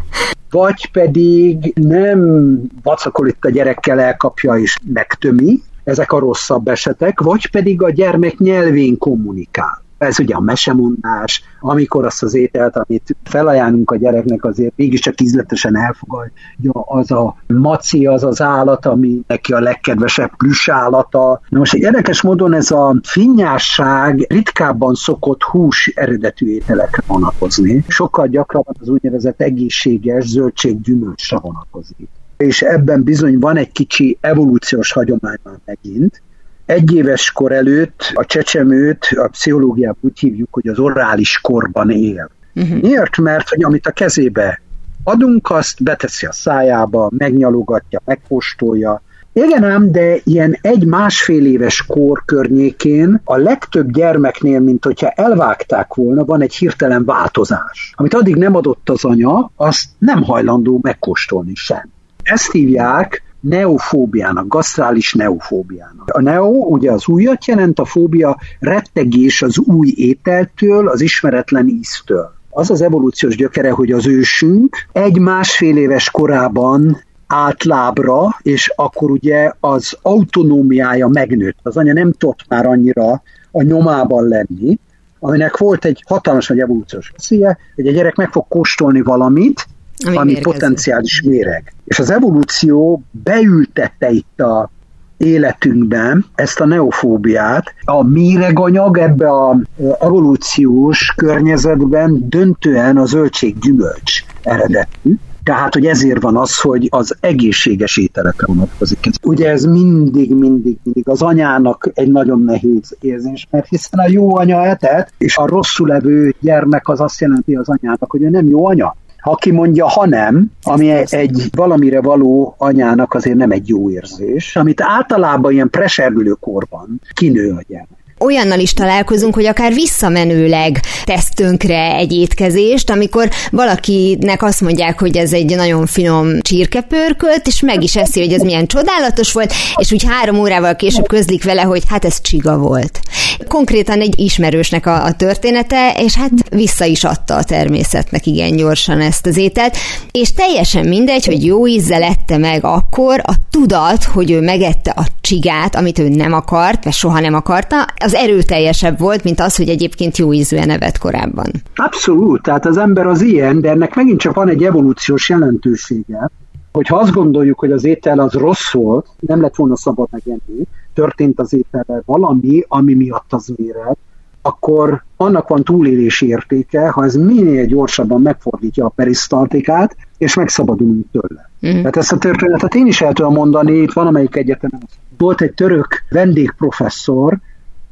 vagy 0.50 0.90
pedig 0.90 1.72
nem 1.74 2.52
vacakol 2.83 3.28
itt 3.28 3.44
a 3.44 3.50
gyerekkel 3.50 4.00
elkapja 4.00 4.55
és 4.55 4.78
megtömi, 4.92 5.61
ezek 5.85 6.12
a 6.12 6.18
rosszabb 6.18 6.68
esetek, 6.68 7.21
vagy 7.21 7.51
pedig 7.51 7.83
a 7.83 7.90
gyermek 7.90 8.38
nyelvén 8.38 8.99
kommunikál. 8.99 9.83
Ez 9.99 10.21
ugye 10.21 10.35
a 10.35 10.40
mesemondás, 10.40 11.42
amikor 11.61 12.05
azt 12.05 12.23
az 12.23 12.35
ételt, 12.35 12.77
amit 12.77 13.16
felajánlunk 13.25 13.90
a 13.90 13.97
gyereknek, 13.97 14.45
azért 14.45 14.73
mégiscsak 14.77 15.21
ízletesen 15.21 15.77
elfogadja, 15.77 16.73
az 16.73 17.11
a 17.11 17.37
maci, 17.47 18.07
az 18.07 18.25
az 18.25 18.40
állat, 18.40 18.87
ami 18.87 19.21
neki 19.27 19.53
a 19.53 19.61
legkedvesebb 19.61 20.37
plüss 20.37 20.68
állata. 20.68 21.40
Na 21.49 21.59
most 21.59 21.75
egy 21.75 21.81
érdekes 21.81 22.23
módon 22.23 22.55
ez 22.55 22.71
a 22.71 22.97
finnyásság 23.03 24.27
ritkábban 24.29 24.95
szokott 24.95 25.42
hús 25.42 25.92
eredetű 25.95 26.47
ételekre 26.47 27.03
vonatkozni. 27.07 27.85
Sokkal 27.88 28.27
gyakrabban 28.27 28.75
az 28.81 28.88
úgynevezett 28.88 29.40
egészséges 29.40 30.25
zöldséggyümölcsre 30.25 31.38
vonatkozik 31.38 32.09
és 32.42 32.62
ebben 32.62 33.02
bizony 33.02 33.38
van 33.38 33.57
egy 33.57 33.72
kicsi 33.72 34.18
evolúciós 34.20 34.92
hagyomány 34.92 35.38
már 35.42 35.59
megint, 35.64 36.22
egy 36.66 36.94
éves 36.94 37.31
kor 37.31 37.52
előtt 37.52 38.11
a 38.14 38.24
csecsemőt 38.24 39.07
a 39.16 39.28
pszichológiában 39.28 39.98
úgy 40.00 40.18
hívjuk, 40.18 40.48
hogy 40.50 40.68
az 40.68 40.78
orális 40.78 41.40
korban 41.40 41.90
él. 41.90 42.31
Uh-huh. 42.55 42.81
Miért? 42.81 43.16
Mert 43.16 43.48
hogy 43.48 43.64
amit 43.64 43.87
a 43.87 43.90
kezébe 43.90 44.61
adunk, 45.05 45.50
azt 45.50 45.83
beteszi 45.83 46.26
a 46.26 46.33
szájába, 46.33 47.11
megnyalogatja, 47.16 48.00
megkóstolja. 48.05 49.02
Igen 49.33 49.64
ám, 49.64 49.92
de 49.92 50.16
ilyen 50.24 50.59
egy-másfél 50.61 51.46
éves 51.46 51.87
kor 51.87 52.22
környékén 52.24 53.20
a 53.24 53.37
legtöbb 53.37 53.90
gyermeknél, 53.90 54.61
mint 54.61 54.85
hogyha 54.85 55.09
elvágták 55.09 55.94
volna, 55.94 56.24
van 56.24 56.42
egy 56.42 56.55
hirtelen 56.55 57.05
változás. 57.05 57.92
Amit 57.96 58.14
addig 58.14 58.37
nem 58.37 58.57
adott 58.57 58.88
az 58.88 59.05
anya, 59.05 59.50
azt 59.57 59.85
nem 59.98 60.22
hajlandó 60.22 60.78
megkóstolni 60.83 61.55
sem. 61.55 61.90
Ezt 62.22 62.52
hívják 62.52 63.22
neofóbiának, 63.40 64.48
gasztrális 64.48 65.12
neofóbiának. 65.12 66.11
A 66.11 66.20
neo 66.20 66.48
ugye 66.48 66.92
az 66.92 67.08
újat 67.08 67.46
jelent, 67.46 67.78
a 67.78 67.85
fóbia 67.85 68.38
rettegés 68.58 69.42
az 69.42 69.58
új 69.58 69.92
ételtől, 69.96 70.88
az 70.88 71.00
ismeretlen 71.00 71.68
íztől. 71.68 72.32
Az 72.50 72.70
az 72.70 72.82
evolúciós 72.82 73.37
gyökere, 73.37 73.70
hogy 73.70 73.92
az 73.92 74.06
ősünk 74.06 74.76
egy 74.92 75.18
másfél 75.18 75.76
éves 75.76 76.11
korában 76.11 77.02
állt 77.26 77.64
lábra, 77.64 78.38
és 78.42 78.72
akkor 78.76 79.11
ugye 79.11 79.52
az 79.61 79.96
autonómiája 80.02 81.08
megnőtt. 81.08 81.58
Az 81.62 81.76
anya 81.76 81.92
nem 81.92 82.12
tudott 82.12 82.44
már 82.48 82.66
annyira 82.66 83.22
a 83.50 83.62
nyomában 83.62 84.28
lenni, 84.28 84.78
aminek 85.18 85.56
volt 85.56 85.85
egy 85.85 86.04
hatalmas 86.06 86.48
nagy 86.48 86.61
evolúciós 86.61 87.11
veszélye, 87.16 87.58
hogy 87.74 87.87
a 87.87 87.92
gyerek 87.92 88.14
meg 88.14 88.30
fog 88.30 88.44
kóstolni 88.48 89.00
valamit, 89.00 89.66
ami, 90.07 90.17
ami 90.17 90.41
potenciális 90.41 91.23
méreg. 91.23 91.75
És 91.85 91.99
az 91.99 92.11
evolúció 92.11 93.03
beültette 93.11 94.11
itt 94.11 94.41
a 94.41 94.71
életünkben 95.17 96.25
ezt 96.35 96.61
a 96.61 96.67
neofóbiát. 96.67 97.75
A 97.85 98.03
méreganyag 98.03 98.99
ebbe 98.99 99.29
a 99.29 99.61
evolúciós 100.01 101.12
környezetben 101.17 102.29
döntően 102.29 102.97
a 102.97 103.05
zöldséggyümölcs 103.05 104.25
eredetű. 104.43 105.15
Tehát, 105.45 105.75
hogy 105.75 105.87
ezért 105.87 106.23
van 106.23 106.37
az, 106.37 106.61
hogy 106.61 106.87
az 106.91 107.17
egészséges 107.21 107.97
ételekre 107.97 108.47
vonatkozik. 108.47 109.11
Ugye 109.23 109.51
ez 109.51 109.65
mindig, 109.65 110.35
mindig, 110.35 110.77
mindig 110.83 111.09
az 111.09 111.23
anyának 111.23 111.91
egy 111.95 112.11
nagyon 112.11 112.43
nehéz 112.43 112.97
érzés, 113.01 113.47
mert 113.51 113.69
hiszen 113.69 113.99
a 113.99 114.09
jó 114.09 114.37
anya 114.37 114.65
etett, 114.65 115.12
és 115.19 115.37
a 115.37 115.47
rosszul 115.47 115.88
levő 115.88 116.35
gyermek 116.41 116.88
az 116.88 117.01
azt 117.01 117.21
jelenti 117.21 117.55
az 117.55 117.69
anyának, 117.69 118.11
hogy 118.11 118.23
ő 118.23 118.29
nem 118.29 118.49
jó 118.49 118.67
anya. 118.67 118.97
Aki 119.22 119.50
mondja, 119.50 119.88
ha 119.88 120.06
nem, 120.06 120.50
ami 120.62 120.90
egy 121.11 121.48
valamire 121.52 122.00
való 122.00 122.54
anyának 122.58 123.14
azért 123.14 123.37
nem 123.37 123.50
egy 123.50 123.68
jó 123.68 123.90
érzés, 123.90 124.56
amit 124.56 124.80
általában 124.80 125.52
ilyen 125.52 125.70
preservülő 125.70 126.37
korban 126.40 127.00
kinő 127.14 127.50
a 127.50 127.62
gyermek 127.68 128.02
olyannal 128.22 128.58
is 128.58 128.74
találkozunk, 128.74 129.35
hogy 129.35 129.46
akár 129.46 129.72
visszamenőleg 129.72 130.80
tesz 131.04 131.28
tönkre 131.35 131.94
egy 131.94 132.12
étkezést, 132.12 132.90
amikor 132.90 133.30
valakinek 133.50 134.42
azt 134.42 134.61
mondják, 134.61 135.00
hogy 135.00 135.16
ez 135.16 135.32
egy 135.32 135.56
nagyon 135.56 135.87
finom 135.87 136.40
csirkepörkölt, 136.40 137.46
és 137.46 137.61
meg 137.61 137.82
is 137.82 137.96
eszi, 137.96 138.20
hogy 138.20 138.32
ez 138.32 138.42
milyen 138.42 138.66
csodálatos 138.66 139.32
volt, 139.32 139.52
és 139.76 139.92
úgy 139.92 140.04
három 140.08 140.38
órával 140.38 140.76
később 140.76 141.06
közlik 141.06 141.44
vele, 141.44 141.62
hogy 141.62 141.82
hát 141.88 142.04
ez 142.04 142.20
csiga 142.20 142.56
volt. 142.56 143.00
Konkrétan 143.48 144.00
egy 144.00 144.18
ismerősnek 144.18 144.87
a, 144.87 145.04
a 145.04 145.12
története, 145.12 145.94
és 145.98 146.14
hát 146.14 146.30
vissza 146.50 146.85
is 146.85 147.04
adta 147.04 147.35
a 147.35 147.44
természetnek 147.44 148.26
igen 148.26 148.56
gyorsan 148.56 149.00
ezt 149.00 149.26
az 149.26 149.37
ételt, 149.37 149.76
és 150.11 150.32
teljesen 150.32 150.87
mindegy, 150.87 151.24
hogy 151.24 151.44
jó 151.44 151.66
ízzel 151.66 152.02
ette 152.02 152.38
meg 152.38 152.64
akkor 152.64 153.20
a 153.24 153.32
tudat, 153.50 154.04
hogy 154.04 154.30
ő 154.30 154.40
megette 154.40 154.90
a 154.90 155.06
csigát, 155.20 155.76
amit 155.76 155.98
ő 155.98 156.08
nem 156.08 156.32
akart, 156.32 156.85
vagy 156.85 156.92
soha 156.92 157.20
nem 157.20 157.35
akarta, 157.35 157.87
az 158.04 158.12
erőteljesebb 158.14 158.98
volt, 158.98 159.25
mint 159.25 159.40
az, 159.40 159.57
hogy 159.57 159.68
egyébként 159.68 160.16
jó 160.16 160.33
ízűen 160.33 160.70
evett 160.70 160.98
korábban. 160.98 161.51
Abszolút, 161.75 162.42
tehát 162.42 162.66
az 162.66 162.77
ember 162.77 163.07
az 163.07 163.20
ilyen, 163.20 163.61
de 163.61 163.70
ennek 163.70 163.94
megint 163.94 164.20
csak 164.20 164.35
van 164.35 164.48
egy 164.48 164.62
evolúciós 164.62 165.29
jelentősége, 165.29 166.31
hogyha 166.72 166.96
azt 166.96 167.12
gondoljuk, 167.12 167.59
hogy 167.59 167.72
az 167.72 167.85
étel 167.85 168.18
az 168.18 168.33
rossz 168.33 168.72
volt, 168.72 169.07
nem 169.20 169.40
lett 169.40 169.57
volna 169.57 169.77
szabad 169.77 170.09
megenni, 170.11 170.66
történt 170.94 171.40
az 171.40 171.55
ételre 171.55 172.03
valami, 172.05 172.64
ami 172.68 172.94
miatt 172.94 173.33
az 173.33 173.52
méreg, 173.56 173.96
akkor 174.42 175.04
annak 175.17 175.48
van 175.48 175.65
túlélési 175.65 176.27
értéke, 176.27 176.88
ha 176.88 177.04
ez 177.04 177.15
minél 177.15 177.67
gyorsabban 177.67 178.23
megfordítja 178.23 178.85
a 178.85 178.88
perisztaltikát, 178.88 179.96
és 180.19 180.35
megszabadulunk 180.35 181.06
tőle. 181.13 181.50
Mm. 181.67 181.77
Tehát 181.77 181.96
ezt 181.96 182.13
a 182.13 182.19
történetet 182.19 182.75
én 182.75 182.87
is 182.87 183.00
el 183.00 183.13
tudom 183.13 183.33
mondani, 183.33 183.77
itt 183.77 183.92
van 183.92 184.06
amelyik 184.06 184.37
egyetemen 184.37 184.88
Volt 185.19 185.40
egy 185.40 185.52
török 185.52 186.04
vendégprofesszor, 186.10 187.38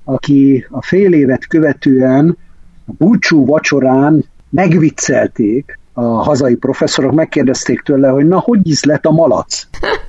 aki 0.05 0.67
a 0.71 0.83
fél 0.83 1.13
évet 1.13 1.47
követően 1.47 2.37
a 2.87 2.93
búcsú 2.99 3.47
vacsorán 3.47 4.25
megviccelték 4.51 5.79
a 5.93 6.03
hazai 6.03 6.55
professzorok, 6.55 7.13
megkérdezték 7.13 7.81
tőle, 7.81 8.09
hogy 8.09 8.27
na, 8.27 8.39
hogy 8.39 8.69
ízlet 8.69 9.07
a 9.07 9.11
malac? 9.11 9.67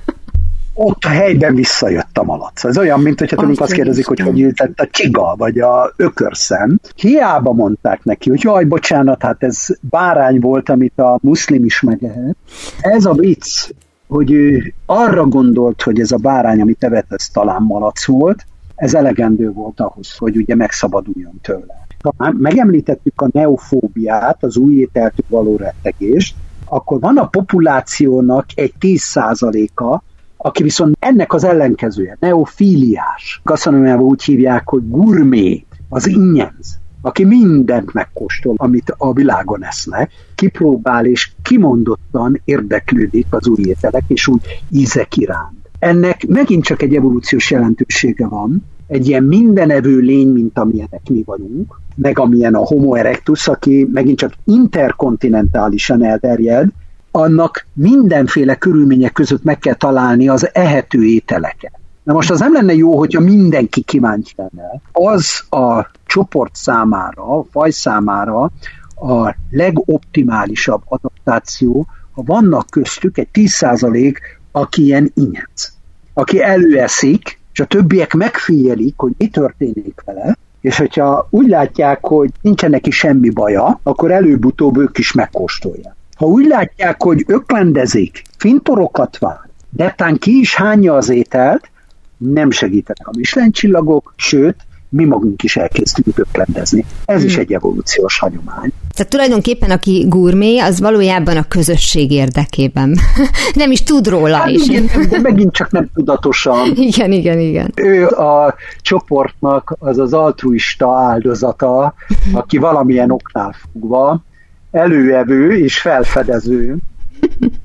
ott 0.74 1.04
a 1.04 1.08
helyben 1.08 1.54
visszajött 1.54 2.18
a 2.18 2.22
malac. 2.22 2.64
Ez 2.64 2.78
olyan, 2.78 3.00
mint 3.00 3.18
hogyha 3.18 3.36
tőlünk 3.36 3.60
azt 3.60 3.72
kérdezik, 3.72 4.06
hogy 4.06 4.20
hogy 4.20 4.40
ültett 4.40 4.80
a 4.80 4.86
csiga, 4.90 5.34
vagy 5.36 5.58
a 5.58 5.92
ökörszem. 5.96 6.80
Hiába 6.96 7.52
mondták 7.52 8.04
neki, 8.04 8.30
hogy 8.30 8.42
jaj, 8.42 8.64
bocsánat, 8.64 9.22
hát 9.22 9.42
ez 9.42 9.66
bárány 9.80 10.40
volt, 10.40 10.68
amit 10.68 10.98
a 10.98 11.18
muszlim 11.22 11.64
is 11.64 11.80
megehet. 11.80 12.36
Ez 12.80 13.04
a 13.04 13.12
vicc, 13.12 13.70
hogy 14.08 14.32
ő 14.32 14.74
arra 14.86 15.26
gondolt, 15.26 15.82
hogy 15.82 16.00
ez 16.00 16.12
a 16.12 16.16
bárány, 16.16 16.60
amit 16.60 16.84
evett, 16.84 17.12
ez 17.12 17.26
talán 17.26 17.62
malac 17.62 18.06
volt, 18.06 18.46
ez 18.82 18.94
elegendő 18.94 19.52
volt 19.52 19.80
ahhoz, 19.80 20.16
hogy 20.16 20.36
ugye 20.36 20.54
megszabaduljon 20.54 21.38
tőle. 21.42 21.86
Ha 22.16 22.32
megemlítettük 22.38 23.20
a 23.20 23.28
neofóbiát, 23.32 24.44
az 24.44 24.56
új 24.56 24.74
ételtől 24.74 25.26
való 25.28 25.56
rettegést, 25.56 26.34
akkor 26.64 27.00
van 27.00 27.16
a 27.16 27.26
populációnak 27.26 28.46
egy 28.54 28.74
10%-a, 28.80 30.02
aki 30.36 30.62
viszont 30.62 30.96
ennek 30.98 31.32
az 31.32 31.44
ellenkezője, 31.44 32.16
neofíliás. 32.20 33.40
Gasztronómiában 33.44 34.04
úgy 34.04 34.22
hívják, 34.22 34.68
hogy 34.68 34.88
gurmé, 34.88 35.64
az 35.88 36.06
ingyenz, 36.06 36.78
aki 37.00 37.24
mindent 37.24 37.92
megkóstol, 37.92 38.54
amit 38.56 38.94
a 38.96 39.12
világon 39.12 39.64
esznek, 39.64 40.10
kipróbál 40.34 41.06
és 41.06 41.32
kimondottan 41.42 42.40
érdeklődik 42.44 43.26
az 43.30 43.48
új 43.48 43.62
ételek 43.64 44.04
és 44.06 44.26
úgy 44.26 44.64
ízek 44.70 45.16
iránt. 45.16 45.61
Ennek 45.82 46.26
megint 46.26 46.64
csak 46.64 46.82
egy 46.82 46.94
evolúciós 46.94 47.50
jelentősége 47.50 48.26
van, 48.26 48.64
egy 48.86 49.08
ilyen 49.08 49.22
mindenevő 49.22 49.98
lény, 49.98 50.28
mint 50.28 50.58
amilyenek 50.58 51.00
mi 51.10 51.22
vagyunk, 51.26 51.80
meg 51.94 52.18
amilyen 52.18 52.54
a 52.54 52.66
Homo 52.66 52.94
erectus, 52.94 53.48
aki 53.48 53.88
megint 53.92 54.18
csak 54.18 54.32
interkontinentálisan 54.44 56.04
elterjed, 56.04 56.68
annak 57.10 57.66
mindenféle 57.72 58.54
körülmények 58.54 59.12
között 59.12 59.42
meg 59.42 59.58
kell 59.58 59.74
találni 59.74 60.28
az 60.28 60.54
ehető 60.54 61.04
ételeket. 61.04 61.72
Na 62.02 62.12
most 62.12 62.30
az 62.30 62.40
nem 62.40 62.52
lenne 62.52 62.74
jó, 62.74 62.98
hogyha 62.98 63.20
mindenki 63.20 63.80
kíváncsi 63.80 64.34
lenne. 64.36 64.80
Az 64.92 65.44
a 65.50 65.90
csoport 66.06 66.54
számára, 66.54 67.38
a 67.38 67.44
faj 67.50 67.70
számára 67.70 68.50
a 68.94 69.36
legoptimálisabb 69.50 70.82
adaptáció, 70.84 71.86
ha 72.12 72.22
vannak 72.24 72.66
köztük 72.70 73.18
egy 73.18 73.28
10% 73.32 74.14
aki 74.52 74.82
ilyen 74.82 75.12
inyenc, 75.14 75.68
aki 76.14 76.42
előeszik, 76.42 77.40
és 77.52 77.60
a 77.60 77.64
többiek 77.64 78.14
megfigyelik, 78.14 78.94
hogy 78.96 79.12
mi 79.18 79.28
történik 79.28 80.02
vele, 80.04 80.36
és 80.60 80.78
hogyha 80.78 81.26
úgy 81.30 81.48
látják, 81.48 81.98
hogy 82.04 82.30
nincsen 82.40 82.70
neki 82.70 82.90
semmi 82.90 83.30
baja, 83.30 83.80
akkor 83.82 84.10
előbb-utóbb 84.10 84.76
ők 84.76 84.98
is 84.98 85.12
megkóstolják. 85.12 85.94
Ha 86.16 86.26
úgy 86.26 86.46
látják, 86.46 87.02
hogy 87.02 87.24
öklendezik, 87.26 88.22
fintorokat 88.36 89.18
vár, 89.18 89.94
tán 89.96 90.18
ki 90.18 90.38
is 90.38 90.54
hányja 90.54 90.94
az 90.94 91.08
ételt, 91.08 91.70
nem 92.16 92.50
segítenek 92.50 93.08
a 93.08 93.12
Michelin 93.16 93.52
csillagok, 93.52 94.12
sőt, 94.16 94.56
mi 94.92 95.04
magunk 95.04 95.42
is 95.42 95.56
elkezdtünk 95.56 96.18
öklendezni. 96.18 96.84
Ez 97.04 97.16
hmm. 97.16 97.26
is 97.26 97.36
egy 97.36 97.52
evolúciós 97.52 98.18
hagyomány. 98.18 98.72
Tehát 98.94 99.10
tulajdonképpen 99.10 99.70
aki 99.70 100.04
gurmé, 100.08 100.58
az 100.58 100.80
valójában 100.80 101.36
a 101.36 101.48
közösség 101.48 102.10
érdekében. 102.10 102.98
nem 103.54 103.70
is 103.70 103.82
tud 103.82 104.06
róla 104.06 104.36
hát 104.36 104.48
is. 104.48 104.68
Igen, 104.68 105.08
de 105.10 105.20
megint 105.30 105.52
csak 105.52 105.70
nem 105.70 105.88
tudatosan. 105.94 106.72
igen, 106.74 107.12
igen, 107.12 107.38
igen. 107.38 107.72
Ő 107.74 108.06
a 108.06 108.54
csoportnak 108.80 109.76
az 109.78 109.98
az 109.98 110.12
altruista 110.12 110.98
áldozata, 110.98 111.94
aki 112.32 112.58
valamilyen 112.58 113.10
oknál 113.10 113.54
fogva 113.62 114.24
előevő 114.70 115.56
és 115.56 115.78
felfedező, 115.80 116.76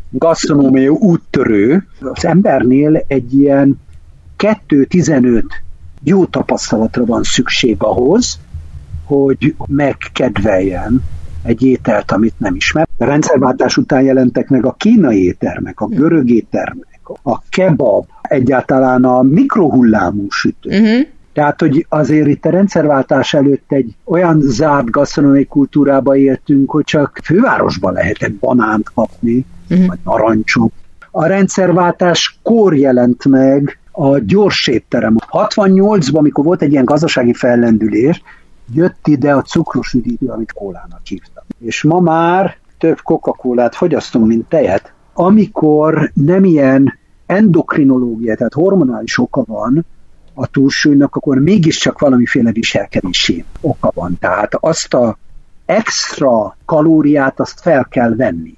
gasztronómiai 0.10 0.88
úttörő. 0.88 1.88
Az 2.00 2.26
embernél 2.26 3.04
egy 3.08 3.34
ilyen 3.34 3.80
2-15 4.38 5.44
jó 6.04 6.26
tapasztalatra 6.26 7.06
van 7.06 7.24
szükség 7.24 7.76
ahhoz, 7.80 8.40
hogy 9.06 9.56
megkedveljen 9.66 11.04
egy 11.44 11.64
ételt, 11.64 12.12
amit 12.12 12.34
nem 12.38 12.56
ismer. 12.56 12.88
A 12.98 13.06
rendszerváltás 13.06 13.78
után 13.78 14.02
jelentek 14.02 14.50
meg 14.50 14.66
a 14.66 14.76
kínai 14.78 15.24
éttermek, 15.24 15.82
a 15.82 15.88
görög 15.88 16.30
éttermek, 16.30 17.00
a 17.24 17.42
kebab, 17.50 18.06
egyáltalán 18.22 19.04
a 19.04 19.22
mikrohullámú 19.22 20.26
sütő. 20.30 20.70
Uh-huh. 20.70 21.08
Tehát, 21.34 21.60
hogy 21.60 21.86
azért 21.90 22.28
itt 22.28 22.46
a 22.46 22.50
rendszerváltás 22.50 23.34
előtt 23.34 23.72
egy 23.72 23.96
olyan 24.04 24.42
zárt 24.42 24.90
gasztronómiai 24.90 25.46
kultúrába 25.46 26.16
éltünk, 26.16 26.72
hogy 26.72 26.84
csak 26.84 27.20
fővárosban 27.24 27.94
lehetett 27.94 28.34
banánt 28.34 28.92
kapni, 28.94 29.46
uh-huh. 29.70 29.88
vagy 29.88 30.00
narancsot. 30.04 30.72
A 31.12 31.26
rendszerváltás 31.26 32.40
kor 32.44 32.76
jelent 32.76 33.26
meg 33.26 33.77
a 34.00 34.20
gyors 34.20 34.68
étterem. 34.68 35.16
68-ban, 35.32 36.18
amikor 36.18 36.44
volt 36.44 36.62
egy 36.62 36.72
ilyen 36.72 36.86
gazdasági 36.86 37.34
fellendülés, 37.34 38.22
jött 38.74 39.08
ide 39.08 39.34
a 39.34 39.42
cukros 39.42 39.94
üdítő, 39.94 40.28
amit 40.28 40.54
kólának 40.54 41.00
hívtam. 41.04 41.44
És 41.60 41.84
ma 41.84 42.00
már 42.00 42.58
több 42.78 43.02
Coca-Colát 43.02 43.76
fogyasztunk, 43.76 44.28
mint 44.28 44.50
tejet. 44.50 44.94
Amikor 45.14 46.12
nem 46.14 46.44
ilyen 46.44 47.00
endokrinológia, 47.26 48.36
tehát 48.36 48.54
hormonális 48.54 49.18
oka 49.18 49.44
van, 49.46 49.86
a 50.34 50.48
túlsúlynak, 50.48 51.16
akkor 51.16 51.40
mégiscsak 51.40 52.00
valamiféle 52.00 52.52
viselkedési 52.52 53.46
oka 53.62 53.92
van. 53.94 54.18
Tehát 54.20 54.56
azt 54.56 54.94
a 54.94 55.18
extra 55.66 56.58
kalóriát 56.66 57.40
azt 57.40 57.60
fel 57.60 57.88
kell 57.90 58.16
venni. 58.16 58.58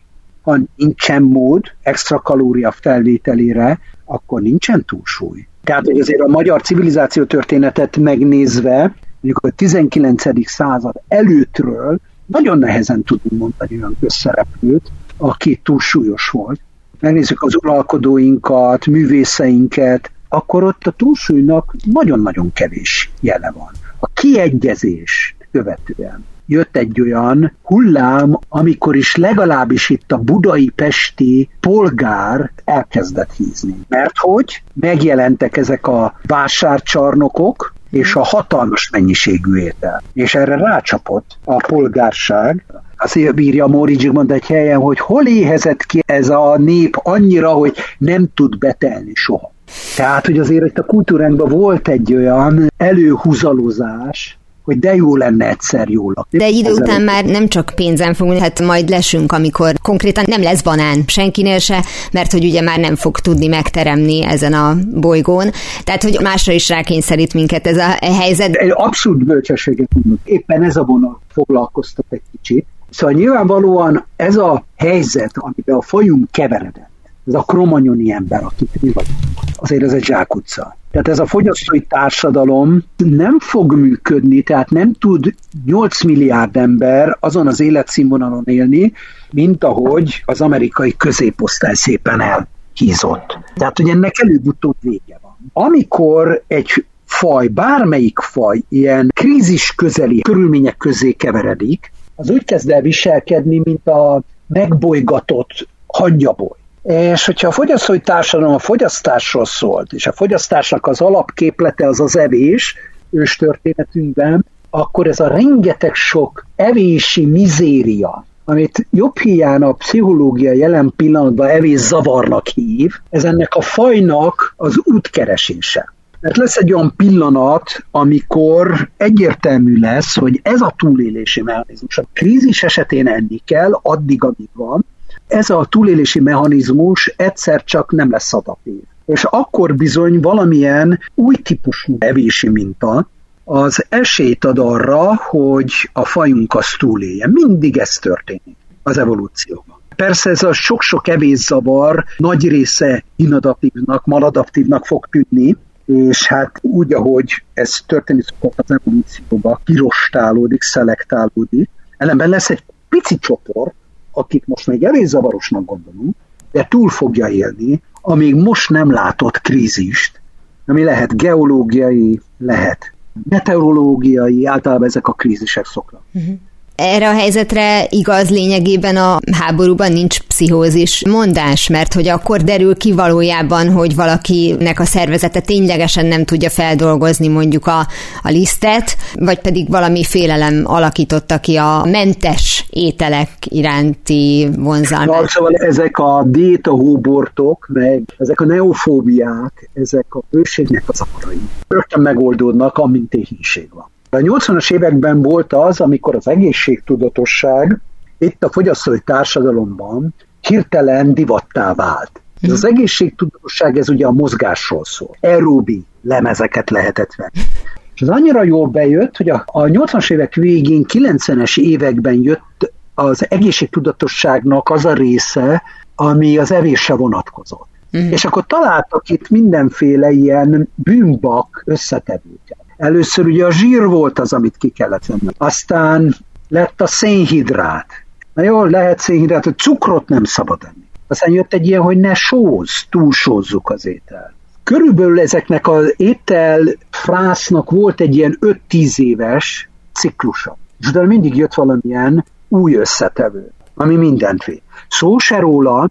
Ha 0.49 0.57
nincsen 0.75 1.21
mód 1.21 1.63
extra 1.81 2.19
kalória 2.19 2.71
felvételére, 2.71 3.79
akkor 4.05 4.41
nincsen 4.41 4.85
túlsúly. 4.85 5.47
Tehát, 5.63 5.85
hogy 5.85 5.99
azért 5.99 6.21
a 6.21 6.27
magyar 6.27 6.61
civilizáció 6.61 7.23
történetet 7.23 7.97
megnézve, 7.97 8.95
mondjuk 9.19 9.39
a 9.43 9.49
19. 9.49 10.49
század 10.49 11.01
előttről 11.07 11.99
nagyon 12.25 12.57
nehezen 12.57 13.03
tudunk 13.03 13.41
mondani 13.41 13.77
olyan 13.77 13.97
közszereplőt, 13.99 14.91
aki 15.17 15.59
túlsúlyos 15.63 16.29
volt. 16.29 16.59
Megnézzük 16.99 17.43
az 17.43 17.55
uralkodóinkat, 17.55 18.85
művészeinket, 18.85 20.11
akkor 20.29 20.63
ott 20.63 20.87
a 20.87 20.91
túlsúlynak 20.91 21.75
nagyon-nagyon 21.85 22.53
kevés 22.53 23.11
jele 23.19 23.51
van. 23.51 23.71
A 23.99 24.07
kiegyezés 24.07 25.35
követően 25.51 26.25
jött 26.49 26.77
egy 26.77 27.01
olyan 27.01 27.57
hullám, 27.61 28.39
amikor 28.49 28.95
is 28.95 29.15
legalábbis 29.15 29.89
itt 29.89 30.11
a 30.11 30.17
budai 30.17 30.69
pesti 30.75 31.49
polgár 31.59 32.51
elkezdett 32.65 33.31
hízni. 33.37 33.75
Mert 33.87 34.17
hogy 34.17 34.63
megjelentek 34.73 35.57
ezek 35.57 35.87
a 35.87 36.19
vásárcsarnokok, 36.27 37.73
és 37.89 38.15
a 38.15 38.23
hatalmas 38.23 38.89
mennyiségű 38.89 39.55
étel. 39.55 40.03
És 40.13 40.35
erre 40.35 40.55
rácsapott 40.55 41.37
a 41.43 41.55
polgárság, 41.55 42.65
Azért 43.01 43.35
bírja 43.35 43.67
Móri 43.67 44.09
mond 44.09 44.31
egy 44.31 44.45
helyen, 44.45 44.79
hogy 44.79 44.99
hol 44.99 45.27
éhezett 45.27 45.85
ki 45.85 46.03
ez 46.05 46.29
a 46.29 46.57
nép 46.57 46.95
annyira, 47.03 47.49
hogy 47.49 47.77
nem 47.97 48.29
tud 48.33 48.57
betelni 48.57 49.11
soha. 49.13 49.51
Tehát, 49.95 50.25
hogy 50.25 50.39
azért 50.39 50.65
itt 50.65 50.77
a 50.77 50.83
kultúránkban 50.83 51.49
volt 51.49 51.87
egy 51.87 52.13
olyan 52.13 52.67
előhúzalozás, 52.77 54.39
hogy 54.69 54.79
de 54.79 54.95
jó 54.95 55.15
lenne 55.15 55.49
egyszer 55.49 55.89
jól 55.89 56.13
lakni. 56.15 56.37
De 56.37 56.47
idő 56.47 56.71
után 56.71 57.01
már 57.01 57.25
nem 57.25 57.47
csak 57.47 57.71
pénzen 57.75 58.13
fogunk, 58.13 58.39
hát 58.39 58.59
majd 58.59 58.89
lesünk, 58.89 59.31
amikor 59.31 59.73
konkrétan 59.81 60.23
nem 60.27 60.41
lesz 60.41 60.61
banán 60.61 61.03
senkinél 61.07 61.59
se, 61.59 61.83
mert 62.11 62.31
hogy 62.31 62.45
ugye 62.45 62.61
már 62.61 62.79
nem 62.79 62.95
fog 62.95 63.19
tudni 63.19 63.47
megteremni 63.47 64.25
ezen 64.25 64.53
a 64.53 64.77
bolygón. 64.93 65.51
Tehát, 65.83 66.03
hogy 66.03 66.19
másra 66.21 66.53
is 66.53 66.69
rákényszerít 66.69 67.33
minket 67.33 67.67
ez 67.67 67.77
a 67.77 67.97
helyzet. 68.01 68.55
Egy 68.55 68.71
abszolút 68.73 69.25
bölcsességet 69.25 69.87
tudunk. 69.93 70.19
Éppen 70.23 70.63
ez 70.63 70.75
a 70.75 70.83
vonal 70.83 71.21
foglalkoztat 71.27 72.05
egy 72.09 72.21
kicsit. 72.31 72.65
Szóval 72.89 73.15
nyilvánvalóan 73.15 74.05
ez 74.15 74.35
a 74.35 74.63
helyzet, 74.77 75.31
amiben 75.33 75.75
a 75.75 75.81
fajunk 75.81 76.31
keveredett, 76.31 76.88
ez 77.29 77.35
a 77.35 77.43
kromanyoni 77.43 78.11
ember, 78.11 78.43
akit 78.43 78.81
mi 78.81 78.91
vagyunk, 78.91 79.17
azért 79.55 79.83
ez 79.83 79.93
egy 79.93 80.03
zsákutca. 80.03 80.77
Tehát 80.91 81.07
ez 81.07 81.19
a 81.19 81.25
fogyasztói 81.25 81.81
társadalom 81.81 82.83
nem 82.97 83.39
fog 83.39 83.73
működni, 83.73 84.41
tehát 84.41 84.69
nem 84.69 84.93
tud 84.93 85.33
8 85.65 86.03
milliárd 86.03 86.55
ember 86.55 87.17
azon 87.19 87.47
az 87.47 87.59
életszínvonalon 87.59 88.43
élni, 88.45 88.93
mint 89.31 89.63
ahogy 89.63 90.23
az 90.25 90.41
amerikai 90.41 90.95
középosztály 90.97 91.73
szépen 91.73 92.21
elhízott. 92.21 93.39
Tehát, 93.55 93.77
hogy 93.77 93.89
ennek 93.89 94.13
előbb-utóbb 94.21 94.75
vége 94.81 95.19
van. 95.21 95.37
Amikor 95.53 96.43
egy 96.47 96.85
faj, 97.05 97.47
bármelyik 97.47 98.19
faj 98.19 98.61
ilyen 98.69 99.11
krízis 99.13 99.75
közeli 99.75 100.19
körülmények 100.19 100.77
közé 100.77 101.11
keveredik, 101.11 101.91
az 102.15 102.29
úgy 102.29 102.43
kezd 102.43 102.69
el 102.69 102.81
viselkedni, 102.81 103.61
mint 103.63 103.87
a 103.87 104.21
megbolygatott 104.47 105.67
hangyaboly. 105.87 106.58
És 106.83 107.25
hogyha 107.25 107.47
a 107.47 107.51
fogyasztói 107.51 107.99
társadalom 107.99 108.53
a 108.53 108.59
fogyasztásról 108.59 109.45
szólt, 109.45 109.93
és 109.93 110.07
a 110.07 110.11
fogyasztásnak 110.11 110.87
az 110.87 111.01
alapképlete 111.01 111.87
az 111.87 111.99
az 111.99 112.17
evés, 112.17 112.75
őstörténetünkben, 113.09 114.45
akkor 114.69 115.07
ez 115.07 115.19
a 115.19 115.27
rengeteg 115.27 115.93
sok 115.93 116.45
evési 116.55 117.25
mizéria, 117.25 118.25
amit 118.45 118.87
jobb 118.89 119.17
hiány 119.17 119.61
a 119.61 119.73
pszichológia 119.73 120.51
jelen 120.51 120.93
pillanatban 120.95 121.47
evés 121.47 121.79
zavarnak 121.79 122.47
hív, 122.47 122.91
ez 123.09 123.23
ennek 123.23 123.55
a 123.55 123.61
fajnak 123.61 124.53
az 124.57 124.81
útkeresése. 124.83 125.93
Mert 126.19 126.37
lesz 126.37 126.55
egy 126.55 126.73
olyan 126.73 126.93
pillanat, 126.95 127.85
amikor 127.91 128.89
egyértelmű 128.97 129.79
lesz, 129.79 130.17
hogy 130.17 130.39
ez 130.43 130.61
a 130.61 130.73
túlélési 130.77 131.41
mechanizmus. 131.41 131.97
A 131.97 132.03
krízis 132.13 132.63
esetén 132.63 133.07
enni 133.07 133.41
kell, 133.45 133.79
addig, 133.81 134.23
amíg 134.23 134.49
van. 134.53 134.85
Ez 135.29 135.49
a 135.49 135.65
túlélési 135.69 136.19
mechanizmus 136.19 137.13
egyszer 137.17 137.63
csak 137.63 137.91
nem 137.91 138.11
lesz 138.11 138.33
adaptív. 138.33 138.81
És 139.05 139.23
akkor 139.23 139.75
bizony 139.75 140.19
valamilyen 140.19 140.99
új 141.15 141.35
típusú 141.35 141.95
evési 141.99 142.49
minta, 142.49 143.07
az 143.43 143.85
esélyt 143.89 144.45
ad 144.45 144.59
arra, 144.59 145.15
hogy 145.15 145.71
a 145.93 146.05
fajunk 146.05 146.53
az 146.53 146.65
túlélje. 146.77 147.27
Mindig 147.27 147.77
ez 147.77 147.89
történik 147.89 148.55
az 148.83 148.97
evolúcióban. 148.97 149.81
Persze 149.95 150.29
ez 150.29 150.43
a 150.43 150.53
sok-sok 150.53 151.07
evészavar 151.07 152.05
nagy 152.17 152.47
része 152.47 153.03
inadaptívnak, 153.15 154.05
maladaptívnak 154.05 154.85
fog 154.85 155.07
tűnni, 155.11 155.57
és 155.85 156.27
hát 156.27 156.59
úgy, 156.61 156.93
ahogy 156.93 157.43
ez 157.53 157.77
történik 157.85 158.25
szokott 158.25 158.59
az 158.59 158.79
evolúcióban, 158.81 159.59
kirostálódik, 159.65 160.61
szelektálódik, 160.61 161.69
ellenben 161.97 162.29
lesz 162.29 162.49
egy 162.49 162.63
pici 162.89 163.17
csoport, 163.17 163.73
akit 164.11 164.47
most 164.47 164.67
még 164.67 164.83
evészavarosnak 164.83 165.65
gondolunk, 165.65 166.15
de 166.51 166.67
túl 166.69 166.89
fogja 166.89 167.27
élni, 167.27 167.81
amíg 168.01 168.35
most 168.35 168.69
nem 168.69 168.91
látott 168.91 169.41
krízist, 169.41 170.21
ami 170.65 170.83
lehet 170.83 171.17
geológiai, 171.17 172.21
lehet 172.37 172.93
meteorológiai, 173.29 174.45
általában 174.45 174.87
ezek 174.87 175.07
a 175.07 175.13
krízisek 175.13 175.65
szoknak. 175.65 176.01
Uh-huh 176.13 176.37
erre 176.79 177.09
a 177.09 177.13
helyzetre 177.13 177.85
igaz 177.89 178.29
lényegében 178.29 178.95
a 178.95 179.19
háborúban 179.31 179.91
nincs 179.91 180.19
pszichózis 180.19 181.07
mondás, 181.07 181.67
mert 181.67 181.93
hogy 181.93 182.07
akkor 182.07 182.41
derül 182.41 182.75
ki 182.75 182.93
valójában, 182.93 183.71
hogy 183.71 183.95
valakinek 183.95 184.79
a 184.79 184.85
szervezete 184.85 185.39
ténylegesen 185.39 186.05
nem 186.05 186.25
tudja 186.25 186.49
feldolgozni 186.49 187.27
mondjuk 187.27 187.67
a, 187.67 187.79
a 188.23 188.29
lisztet, 188.29 188.97
vagy 189.15 189.39
pedig 189.39 189.69
valami 189.69 190.03
félelem 190.03 190.61
alakította 190.63 191.39
ki 191.39 191.55
a 191.55 191.85
mentes 191.91 192.65
ételek 192.69 193.29
iránti 193.39 194.49
vonzalmát. 194.57 195.21
Na, 195.21 195.27
szóval 195.27 195.53
ezek 195.53 195.97
a 195.97 196.23
diétahóbortok, 196.27 197.69
meg 197.73 198.01
ezek 198.17 198.41
a 198.41 198.45
neofóbiák, 198.45 199.69
ezek 199.73 200.15
a 200.15 200.21
bőségnek 200.29 200.83
az 200.87 201.01
akarai. 201.01 201.39
Rögtön 201.67 202.01
megoldódnak, 202.01 202.77
amint 202.77 203.13
éhínség 203.13 203.69
van. 203.73 203.89
A 204.09 204.17
80-as 204.17 204.73
években 204.73 205.21
volt 205.21 205.53
az, 205.53 205.79
amikor 205.79 206.15
az 206.15 206.27
egészségtudatosság 206.27 207.79
itt 208.17 208.43
a 208.43 208.49
fogyasztói 208.49 208.99
társadalomban 208.99 210.13
hirtelen 210.41 211.13
divattá 211.13 211.73
vált. 211.73 212.21
Ez 212.41 212.51
az 212.51 212.65
egészségtudatosság, 212.65 213.77
ez 213.77 213.89
ugye 213.89 214.05
a 214.05 214.11
mozgásról 214.11 214.85
szól. 214.85 215.15
Aerobi 215.21 215.85
lemezeket 216.01 216.69
lehetett 216.69 217.15
venni. 217.15 217.47
És 217.95 218.01
az 218.01 218.09
annyira 218.09 218.43
jól 218.43 218.67
bejött, 218.67 219.17
hogy 219.17 219.29
a, 219.29 219.43
a 219.45 219.63
80-as 219.63 220.11
évek 220.11 220.33
végén, 220.33 220.85
90-es 220.87 221.59
években 221.59 222.21
jött 222.21 222.73
az 222.93 223.25
egészségtudatosságnak 223.29 224.69
az 224.69 224.85
a 224.85 224.93
része, 224.93 225.63
ami 225.95 226.37
az 226.37 226.51
evésre 226.51 226.93
vonatkozott. 226.93 227.67
Uh-huh. 227.93 228.11
És 228.11 228.25
akkor 228.25 228.45
találtak 228.45 229.09
itt 229.09 229.29
mindenféle 229.29 230.11
ilyen 230.11 230.69
bűnbak 230.75 231.63
összetevőket. 231.65 232.57
Először 232.79 233.25
ugye 233.25 233.45
a 233.45 233.51
zsír 233.51 233.85
volt 233.85 234.19
az, 234.19 234.33
amit 234.33 234.57
ki 234.57 234.69
kellett 234.69 235.05
venni. 235.05 235.33
Aztán 235.37 236.15
lett 236.47 236.81
a 236.81 236.87
szénhidrát. 236.87 237.85
Na 238.33 238.43
jó, 238.43 238.63
lehet 238.63 238.99
szénhidrát, 238.99 239.43
hogy 239.43 239.57
cukrot 239.57 240.07
nem 240.07 240.23
szabad 240.23 240.63
enni. 240.63 240.87
Aztán 241.07 241.31
jött 241.31 241.53
egy 241.53 241.67
ilyen, 241.67 241.81
hogy 241.81 241.97
ne 241.97 242.13
sóz, 242.13 242.69
túlsózzuk 242.89 243.69
az 243.69 243.85
étel. 243.85 244.33
Körülbelül 244.63 245.19
ezeknek 245.19 245.67
az 245.67 245.93
étel 245.97 246.61
frásznak 246.89 247.71
volt 247.71 248.01
egy 248.01 248.15
ilyen 248.15 248.37
5-10 248.69 248.99
éves 248.99 249.69
ciklusa. 249.93 250.57
És 250.79 250.87
utána 250.87 251.07
mindig 251.07 251.35
jött 251.35 251.53
valamilyen 251.53 252.25
új 252.47 252.75
összetevő, 252.75 253.51
ami 253.73 253.95
mindent 253.95 254.43
vé. 254.43 254.61
Szó 254.89 255.17
se 255.17 255.39
róla, 255.39 255.89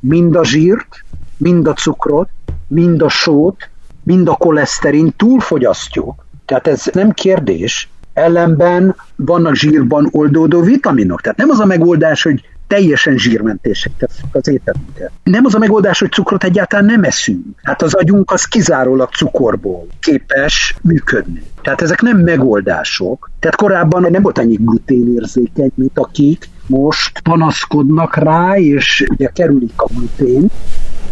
mind 0.00 0.36
a 0.36 0.44
zsírt, 0.44 1.04
mind 1.36 1.66
a 1.66 1.72
cukrot, 1.72 2.28
mind 2.66 3.02
a 3.02 3.08
sót, 3.08 3.68
mind 4.08 4.28
a 4.28 4.34
koleszterin 4.34 5.12
túlfogyasztjuk. 5.16 6.26
Tehát 6.44 6.66
ez 6.66 6.84
nem 6.92 7.10
kérdés. 7.10 7.88
Ellenben 8.12 8.96
vannak 9.16 9.54
zsírban 9.54 10.08
oldódó 10.10 10.60
vitaminok. 10.60 11.20
Tehát 11.20 11.38
nem 11.38 11.50
az 11.50 11.58
a 11.58 11.64
megoldás, 11.64 12.22
hogy 12.22 12.44
teljesen 12.66 13.18
zsírmentések 13.18 13.92
tesszük 13.98 14.26
az 14.32 14.48
ételünket. 14.48 15.10
Nem 15.22 15.44
az 15.44 15.54
a 15.54 15.58
megoldás, 15.58 15.98
hogy 15.98 16.10
cukrot 16.10 16.44
egyáltalán 16.44 16.84
nem 16.84 17.02
eszünk. 17.02 17.44
Hát 17.62 17.82
az 17.82 17.94
agyunk 17.94 18.30
az 18.30 18.44
kizárólag 18.44 19.08
cukorból 19.10 19.86
képes 20.00 20.76
működni. 20.82 21.42
Tehát 21.62 21.82
ezek 21.82 22.00
nem 22.00 22.18
megoldások. 22.18 23.30
Tehát 23.40 23.56
korábban 23.56 24.06
nem 24.10 24.22
volt 24.22 24.38
annyi 24.38 24.56
gluténérzékeny, 24.60 25.70
mint 25.74 25.98
akik 25.98 26.48
most 26.66 27.20
panaszkodnak 27.20 28.16
rá, 28.16 28.56
és 28.56 29.04
ugye 29.08 29.28
kerülik 29.28 29.72
a 29.76 29.88
glutén, 29.94 30.50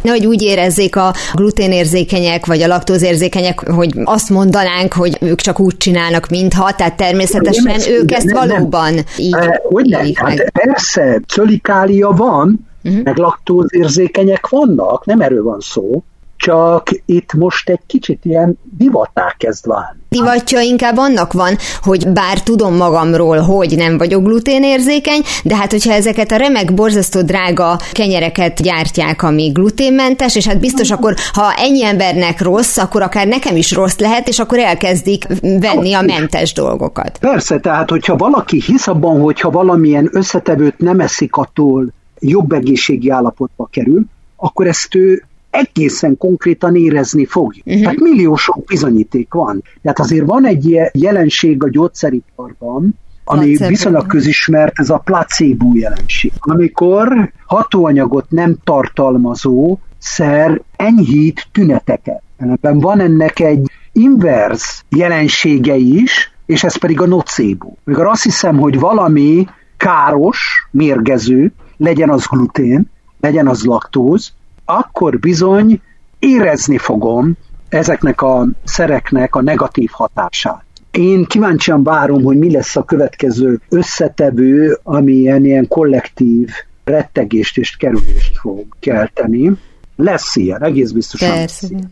hogy 0.03 0.27
úgy 0.27 0.43
érezzék 0.43 0.97
a 0.97 1.15
gluténérzékenyek 1.35 2.47
vagy 2.47 2.63
a 2.63 2.67
laktózérzékenyek, 2.67 3.69
hogy 3.69 3.93
azt 4.05 4.31
mondanánk, 4.31 4.93
hogy 4.93 5.17
ők 5.21 5.41
csak 5.41 5.61
úgy 5.61 5.77
csinálnak, 5.77 6.29
mintha, 6.29 6.75
tehát 6.75 6.97
természetesen 6.97 7.65
nem, 7.65 7.93
ők 7.93 8.13
ezt 8.13 8.25
nem, 8.25 8.49
valóban 8.49 8.95
nem. 8.95 9.05
így 9.17 9.35
Hogy 9.63 9.87
nem? 9.87 10.11
Hát 10.15 10.51
persze, 10.51 11.21
szölikália 11.27 12.11
van, 12.11 12.69
uh-huh. 12.85 13.03
meg 13.03 13.17
laktózérzékenyek 13.17 14.49
vannak, 14.49 15.05
nem 15.05 15.21
erről 15.21 15.43
van 15.43 15.61
szó, 15.61 16.03
csak 16.37 16.89
itt 17.07 17.33
most 17.33 17.69
egy 17.69 17.81
kicsit 17.87 18.25
ilyen 18.25 18.59
divatá 18.77 19.35
kezd 19.39 19.67
válni. 19.67 19.99
Divatja 20.09 20.61
inkább 20.61 20.97
annak 20.97 21.33
van, 21.33 21.57
hogy 21.81 22.09
bár 22.09 22.43
tudom 22.43 22.77
magamról, 22.77 23.39
hogy 23.39 23.77
nem 23.77 23.99
vagyok 23.99 24.23
gluténérzékeny, 24.23 25.21
de 25.45 25.57
hát 25.57 25.71
hogyha 25.71 25.93
ezeket 25.93 26.33
a 26.33 26.37
remek, 26.37 26.75
borzasztó 26.75 27.23
drága 27.23 27.79
kenyereket 27.93 28.63
gyártják, 28.63 29.23
ami 29.23 29.51
gluténmentes, 29.53 30.37
és 30.37 30.47
hát 30.47 30.61
biztos 30.61 30.91
akkor, 30.91 31.15
ha 31.33 31.53
ennyi 31.57 31.85
embernek 31.85 32.41
rossz, 32.41 32.77
akkor 32.77 33.03
akár 33.03 33.27
nekem 33.27 33.57
is 33.57 33.73
rossz 33.73 33.97
lehet, 33.97 34.29
és 34.29 34.39
akkor 34.39 34.59
elkezdik 34.59 35.27
venni 35.41 35.93
a 35.93 36.03
mentes 36.03 36.53
dolgokat. 36.53 37.19
Persze, 37.19 37.59
tehát 37.59 37.91
hogyha 37.91 38.17
valaki 38.17 38.63
hisz 38.67 38.87
abban, 38.87 39.21
hogyha 39.21 39.51
valamilyen 39.51 40.09
összetevőt 40.13 40.79
nem 40.79 41.01
eszik, 41.01 41.37
attól 41.37 41.93
jobb 42.19 42.53
egészségi 42.53 43.11
állapotba 43.11 43.69
kerül, 43.71 44.05
akkor 44.37 44.67
ezt 44.67 44.95
ő 44.95 45.25
egészen 45.57 46.17
konkrétan 46.17 46.77
érezni 46.77 47.25
fogjuk. 47.25 47.67
Uh-huh. 47.67 47.83
Tehát 47.83 47.99
millió 47.99 48.37
sok 48.37 48.65
bizonyíték 48.65 49.33
van. 49.33 49.63
Tehát 49.83 49.99
azért 49.99 50.27
van 50.27 50.47
egy 50.47 50.69
ilyen 50.69 50.91
jelenség 50.93 51.65
a 51.65 51.71
gyógyszeriparban, 51.71 52.99
ami 53.25 53.47
placebo. 53.47 53.69
viszonylag 53.69 54.07
közismert, 54.07 54.79
ez 54.79 54.91
a 54.91 54.99
placebo 54.99 55.71
jelenség. 55.75 56.33
Amikor 56.39 57.33
hatóanyagot 57.47 58.31
nem 58.31 58.57
tartalmazó 58.65 59.79
szer 59.99 60.61
enyhít 60.77 61.47
tüneteket. 61.53 62.23
Ebben 62.37 62.79
van 62.79 63.01
ennek 63.01 63.41
egy 63.41 63.71
inverz 63.93 64.85
jelensége 64.89 65.75
is, 65.77 66.33
és 66.47 66.65
ez 66.65 66.77
pedig 66.77 67.01
a 67.01 67.07
nocebo. 67.07 67.73
Amikor 67.85 68.07
azt 68.07 68.23
hiszem, 68.23 68.59
hogy 68.59 68.79
valami 68.79 69.47
káros, 69.77 70.69
mérgező, 70.71 71.53
legyen 71.77 72.11
az 72.11 72.27
glutén, 72.27 72.91
legyen 73.21 73.49
az 73.49 73.65
laktóz, 73.65 74.33
akkor 74.67 75.19
bizony 75.19 75.81
érezni 76.19 76.79
fogom 76.79 77.37
ezeknek 77.69 78.23
a 78.23 78.47
szereknek 78.65 79.35
a 79.35 79.43
negatív 79.43 79.91
hatását. 79.93 80.65
Én 80.91 81.25
kíváncsian 81.25 81.83
várom, 81.83 82.23
hogy 82.23 82.39
mi 82.39 82.51
lesz 82.51 82.77
a 82.77 82.85
következő 82.85 83.61
összetevő, 83.69 84.79
ami 84.83 85.13
ilyen, 85.13 85.45
ilyen 85.45 85.69
kollektív 85.69 86.49
rettegést 86.85 87.59
és 87.59 87.77
kerülést 87.77 88.39
fog 88.39 88.65
kelteni. 88.81 89.53
Lesz 89.97 90.37
ilyen, 90.37 90.63
egész 90.63 90.91
biztosan 90.91 91.29
Persze. 91.29 91.69
lesz 91.71 91.83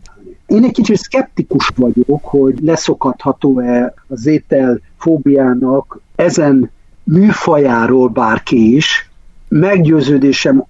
Én 0.46 0.64
egy 0.64 0.72
kicsit 0.72 0.96
szkeptikus 0.96 1.72
vagyok, 1.76 2.24
hogy 2.24 2.58
leszokatható-e 2.62 3.94
az 4.08 4.26
étel 4.26 4.80
fóbiának 4.98 6.00
ezen 6.14 6.70
műfajáról 7.04 8.08
bárki 8.08 8.76
is. 8.76 9.10
Meggyőződésem 9.48 10.64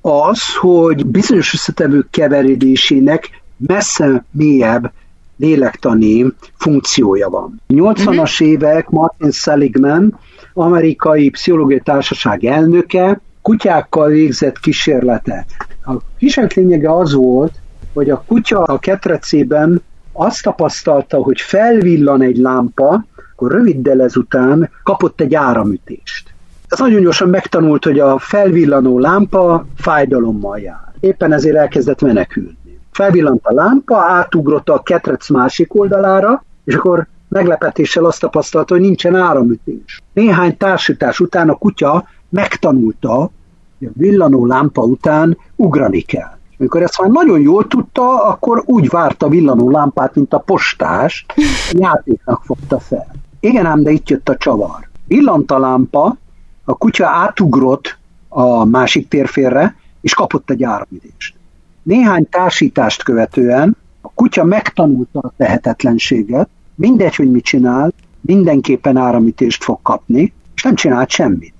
az, 0.00 0.56
hogy 0.60 1.06
bizonyos 1.06 1.54
összetevők 1.54 2.10
keveredésének 2.10 3.42
messze 3.56 4.24
mélyebb 4.30 4.92
lélektani 5.36 6.26
funkciója 6.56 7.28
van. 7.28 7.60
80-as 7.68 8.06
uh-huh. 8.06 8.48
évek 8.48 8.88
Martin 8.88 9.30
Seligman, 9.30 10.18
amerikai 10.54 11.30
pszichológiai 11.30 11.80
társaság 11.80 12.44
elnöke, 12.44 13.20
kutyákkal 13.42 14.08
végzett 14.08 14.58
kísérletet. 14.58 15.46
A 15.84 15.92
kísérlet 16.18 16.54
lényege 16.54 16.96
az 16.96 17.14
volt, 17.14 17.52
hogy 17.92 18.10
a 18.10 18.24
kutya 18.26 18.62
a 18.62 18.78
ketrecében 18.78 19.82
azt 20.12 20.42
tapasztalta, 20.42 21.16
hogy 21.16 21.40
felvillan 21.40 22.22
egy 22.22 22.36
lámpa, 22.36 23.04
akkor 23.32 23.52
röviddel 23.52 24.02
ezután 24.02 24.70
kapott 24.82 25.20
egy 25.20 25.34
áramütést. 25.34 26.29
Ez 26.70 26.78
nagyon 26.78 27.00
gyorsan 27.00 27.28
megtanult, 27.28 27.84
hogy 27.84 27.98
a 27.98 28.18
felvillanó 28.18 28.98
lámpa 28.98 29.66
fájdalommal 29.76 30.58
jár. 30.58 30.92
Éppen 31.00 31.32
ezért 31.32 31.56
elkezdett 31.56 32.00
menekülni. 32.00 32.58
Felvillant 32.90 33.40
a 33.42 33.52
lámpa, 33.52 33.96
átugrott 33.96 34.68
a 34.68 34.82
ketrec 34.82 35.30
másik 35.30 35.74
oldalára, 35.74 36.44
és 36.64 36.74
akkor 36.74 37.06
meglepetéssel 37.28 38.04
azt 38.04 38.20
tapasztalta, 38.20 38.74
hogy 38.74 38.82
nincsen 38.82 39.14
áramütés. 39.14 40.02
Néhány 40.12 40.56
társítás 40.56 41.20
után 41.20 41.48
a 41.48 41.54
kutya 41.54 42.08
megtanulta, 42.28 43.30
hogy 43.78 43.88
a 43.88 43.90
villanó 43.94 44.46
lámpa 44.46 44.82
után 44.82 45.38
ugrani 45.56 46.00
kell. 46.00 46.38
Amikor 46.58 46.82
ezt 46.82 47.00
már 47.00 47.10
nagyon 47.10 47.40
jól 47.40 47.66
tudta, 47.66 48.24
akkor 48.24 48.62
úgy 48.66 48.88
várta 48.88 49.26
a 49.26 49.28
villanó 49.28 49.70
lámpát, 49.70 50.14
mint 50.14 50.32
a 50.32 50.38
postás, 50.38 51.26
játéknak 51.70 52.42
fogta 52.44 52.78
fel. 52.78 53.06
Igen 53.40 53.66
ám, 53.66 53.82
de 53.82 53.90
itt 53.90 54.08
jött 54.08 54.28
a 54.28 54.36
csavar. 54.36 54.88
Villant 55.06 55.50
a 55.50 55.58
lámpa, 55.58 56.16
a 56.64 56.74
kutya 56.74 57.08
átugrott 57.08 57.98
a 58.28 58.64
másik 58.64 59.08
térférre, 59.08 59.76
és 60.00 60.14
kapott 60.14 60.50
egy 60.50 60.62
áramütést. 60.62 61.34
Néhány 61.82 62.28
társítást 62.28 63.02
követően 63.02 63.76
a 64.00 64.10
kutya 64.14 64.44
megtanulta 64.44 65.18
a 65.18 65.32
tehetetlenséget, 65.36 66.48
mindegy, 66.74 67.14
hogy 67.14 67.30
mit 67.30 67.44
csinál, 67.44 67.92
mindenképpen 68.20 68.96
áramütést 68.96 69.64
fog 69.64 69.78
kapni, 69.82 70.32
és 70.54 70.62
nem 70.62 70.74
csinált 70.74 71.10
semmit. 71.10 71.54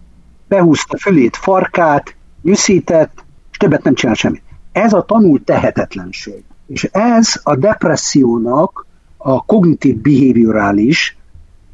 Behúzta 0.49 0.99
fölét 0.99 1.37
farkát, 1.37 2.15
nyűszített, 2.43 3.25
és 3.51 3.57
többet 3.57 3.83
nem 3.83 3.95
csinál 3.95 4.15
semmit. 4.15 4.43
Ez 4.73 4.93
a 4.93 5.03
tanult 5.03 5.45
tehetetlenség. 5.45 6.45
És 6.67 6.85
ez 6.93 7.41
a 7.43 7.57
depressziónak 7.57 8.87
a 9.17 9.45
kognitív 9.45 9.97
behaviorális 9.97 11.17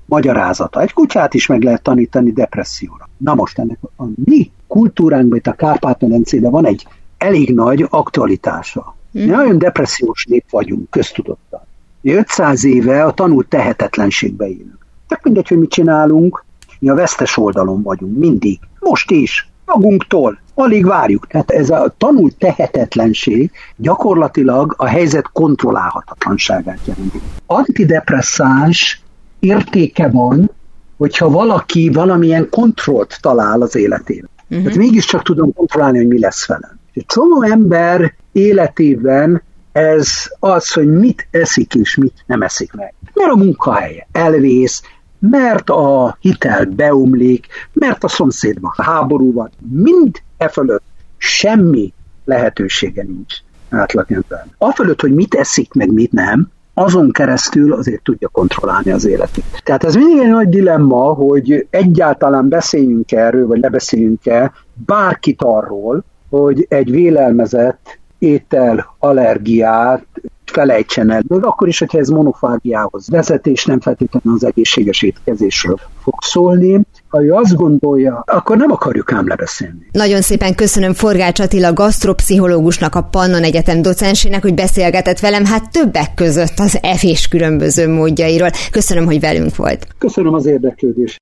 magyarázata. 0.07 0.81
Egy 0.81 0.93
kutyát 0.93 1.35
is 1.35 1.47
meg 1.47 1.63
lehet 1.63 1.83
tanítani 1.83 2.33
depresszióra. 2.33 3.09
Na 3.17 3.35
most 3.35 3.59
ennek 3.59 3.79
a 3.97 4.05
mi 4.25 4.51
kultúránkban, 4.67 5.39
itt 5.39 5.47
a 5.47 5.53
Kárpát-medencében 5.53 6.51
van 6.51 6.67
egy 6.67 6.87
elég 7.19 7.55
nagy 7.55 7.87
aktualitása. 7.91 8.97
Mi 9.11 9.23
mhm. 9.23 9.31
nagyon 9.31 9.59
depressziós 9.59 10.25
nép 10.25 10.45
vagyunk, 10.51 10.91
köztudottan. 10.91 11.61
500 12.03 12.65
éve 12.65 13.05
a 13.05 13.13
tanult 13.13 13.49
tehetetlenségbe 13.49 14.47
élünk. 14.47 14.87
Tehát 15.09 15.25
mindegy, 15.25 15.49
hogy 15.49 15.59
mit 15.59 15.71
csinálunk, 15.71 16.45
mi 16.79 16.89
a 16.89 16.95
vesztes 16.95 17.37
oldalon 17.37 17.83
vagyunk, 17.83 18.17
mindig. 18.17 18.59
Most 18.79 19.11
is, 19.11 19.49
magunktól, 19.65 20.39
alig 20.55 20.87
várjuk. 20.87 21.27
Tehát 21.27 21.51
ez 21.51 21.71
a 21.71 21.95
tanult 21.99 22.37
tehetetlenség 22.37 23.51
gyakorlatilag 23.77 24.75
a 24.77 24.87
helyzet 24.87 25.31
kontrollálhatatlanságát 25.33 26.79
jelenti. 26.85 27.21
Antidepresszáns 27.47 29.03
értéke 29.39 30.09
van, 30.09 30.51
hogyha 30.97 31.31
valaki 31.31 31.91
valamilyen 31.93 32.49
kontrollt 32.51 33.19
talál 33.21 33.63
az 33.63 33.77
életében. 33.77 34.29
Uh-huh. 34.49 34.63
Tehát 34.63 34.79
mégiscsak 34.79 35.23
tudom 35.23 35.53
kontrollálni, 35.53 35.99
hogy 35.99 36.09
mi 36.09 36.21
lesz 36.21 36.47
velem. 36.47 36.79
Egy 36.93 37.07
csomó 37.07 37.43
ember 37.43 38.15
életében 38.33 39.43
ez 39.73 40.09
az, 40.39 40.73
hogy 40.73 40.89
mit 40.89 41.29
eszik 41.31 41.75
és 41.75 41.97
mit 41.97 42.25
nem 42.27 42.43
eszik 42.43 42.73
meg. 42.73 42.95
Mert 43.15 43.31
a 43.31 43.37
munkahelye 43.37 44.07
elvész, 44.13 44.83
mert 45.19 45.71
a 45.71 46.17
hitel 46.21 46.65
beomlik, 46.65 47.47
mert 47.73 48.05
a 48.05 48.09
szomszédban 48.09 48.73
háború 48.77 49.33
van, 49.33 49.51
mind 49.71 50.23
e 50.37 50.49
fölött 50.49 50.85
semmi 51.17 51.93
lehetősége 52.25 53.03
nincs 53.03 53.35
átlagember. 53.71 54.47
Afölött, 54.59 55.01
hogy 55.01 55.15
mit 55.15 55.35
eszik, 55.35 55.73
meg 55.73 55.93
mit 55.93 56.13
nem, 56.13 56.51
azon 56.79 57.11
keresztül 57.11 57.73
azért 57.73 58.03
tudja 58.03 58.29
kontrollálni 58.29 58.91
az 58.91 59.07
életét. 59.07 59.45
Tehát 59.65 59.85
ez 59.85 59.95
mindig 59.95 60.19
egy 60.19 60.31
nagy 60.31 60.49
dilemma, 60.49 61.13
hogy 61.13 61.67
egyáltalán 61.71 62.49
beszéljünk 62.49 63.13
erről, 63.13 63.47
vagy 63.47 63.61
lebeszéljünk-e 63.61 64.53
bárkit 64.87 65.43
arról, 65.43 66.05
hogy 66.31 66.67
egy 66.69 66.91
vélelmezett 66.91 67.99
étel 68.19 68.95
allergiát 68.99 70.07
felejtsen 70.45 71.11
el. 71.11 71.23
Még 71.29 71.45
akkor 71.45 71.69
is, 71.69 71.79
hogyha 71.79 71.99
ez 71.99 72.09
monofágiához 72.09 73.09
vezet, 73.09 73.47
és 73.47 73.65
nem 73.65 73.81
feltétlenül 73.81 74.35
az 74.35 74.45
egészséges 74.45 75.03
étkezésről 75.03 75.79
fog 76.03 76.15
szólni. 76.21 76.81
Ha 77.17 77.23
ő 77.23 77.33
azt 77.33 77.55
gondolja, 77.55 78.23
akkor 78.27 78.57
nem 78.57 78.71
akarjuk 78.71 79.13
ám 79.13 79.27
lebeszélni. 79.29 79.89
Nagyon 79.93 80.21
szépen 80.21 80.55
köszönöm 80.55 80.93
Forgács 80.93 81.41
Attila 81.41 81.73
gasztropszichológusnak, 81.73 82.95
a 82.95 83.03
Pannon 83.03 83.43
Egyetem 83.43 83.83
docensének, 83.83 84.43
hogy 84.43 84.55
beszélgetett 84.55 85.19
velem, 85.19 85.45
hát 85.45 85.71
többek 85.71 86.15
között 86.15 86.59
az 86.59 86.79
evés 86.83 87.29
különböző 87.29 87.89
módjairól. 87.89 88.49
Köszönöm, 88.71 89.05
hogy 89.05 89.21
velünk 89.21 89.57
volt. 89.57 89.87
Köszönöm 89.99 90.35
az 90.35 90.47
érdeklődést. 90.47 91.21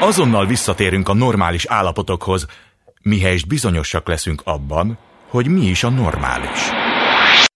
Azonnal 0.00 0.46
visszatérünk 0.46 1.08
a 1.08 1.14
normális 1.14 1.66
állapotokhoz, 1.66 2.46
mihelyest 3.02 3.48
bizonyosak 3.48 4.08
leszünk 4.08 4.40
abban, 4.44 4.98
hogy 5.30 5.48
mi 5.48 5.66
is 5.66 5.84
a 5.84 5.90
normális. 5.90 6.81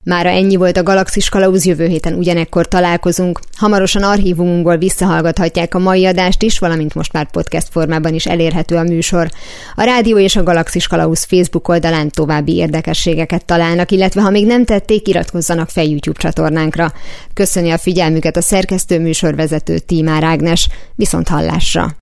Mára 0.09 0.29
ennyi 0.29 0.57
volt 0.57 0.77
a 0.77 0.83
Galaxis 0.83 1.29
Kalauz, 1.29 1.65
jövő 1.65 1.87
héten 1.87 2.15
ugyanekkor 2.15 2.69
találkozunk. 2.69 3.41
Hamarosan 3.57 4.03
archívumunkból 4.03 4.77
visszahallgathatják 4.77 5.75
a 5.75 5.79
mai 5.79 6.07
adást 6.07 6.43
is, 6.43 6.59
valamint 6.59 6.95
most 6.95 7.13
már 7.13 7.31
podcast 7.31 7.69
formában 7.71 8.15
is 8.15 8.27
elérhető 8.27 8.77
a 8.77 8.83
műsor. 8.83 9.31
A 9.75 9.83
Rádió 9.83 10.19
és 10.19 10.37
a 10.37 10.43
Galaxis 10.43 10.87
Kalauz 10.87 11.25
Facebook 11.25 11.69
oldalán 11.69 12.11
további 12.11 12.57
érdekességeket 12.57 13.45
találnak, 13.45 13.91
illetve 13.91 14.21
ha 14.21 14.31
még 14.31 14.47
nem 14.47 14.65
tették, 14.65 15.09
iratkozzanak 15.09 15.69
fel 15.69 15.85
YouTube 15.85 16.21
csatornánkra. 16.21 16.93
Köszöni 17.35 17.71
a 17.71 17.79
figyelmüket 17.79 18.37
a 18.37 18.43
szerkesztő 18.43 19.01
műsorvezető 19.01 19.79
Tímár 19.79 20.25
Ágnes. 20.25 20.69
Viszont 20.95 21.29
hallásra! 21.29 21.97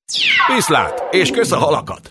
Viszlát, 0.55 1.03
és 1.11 1.31
kösz 1.31 1.53
a 1.53 1.59
halakat! 1.59 2.11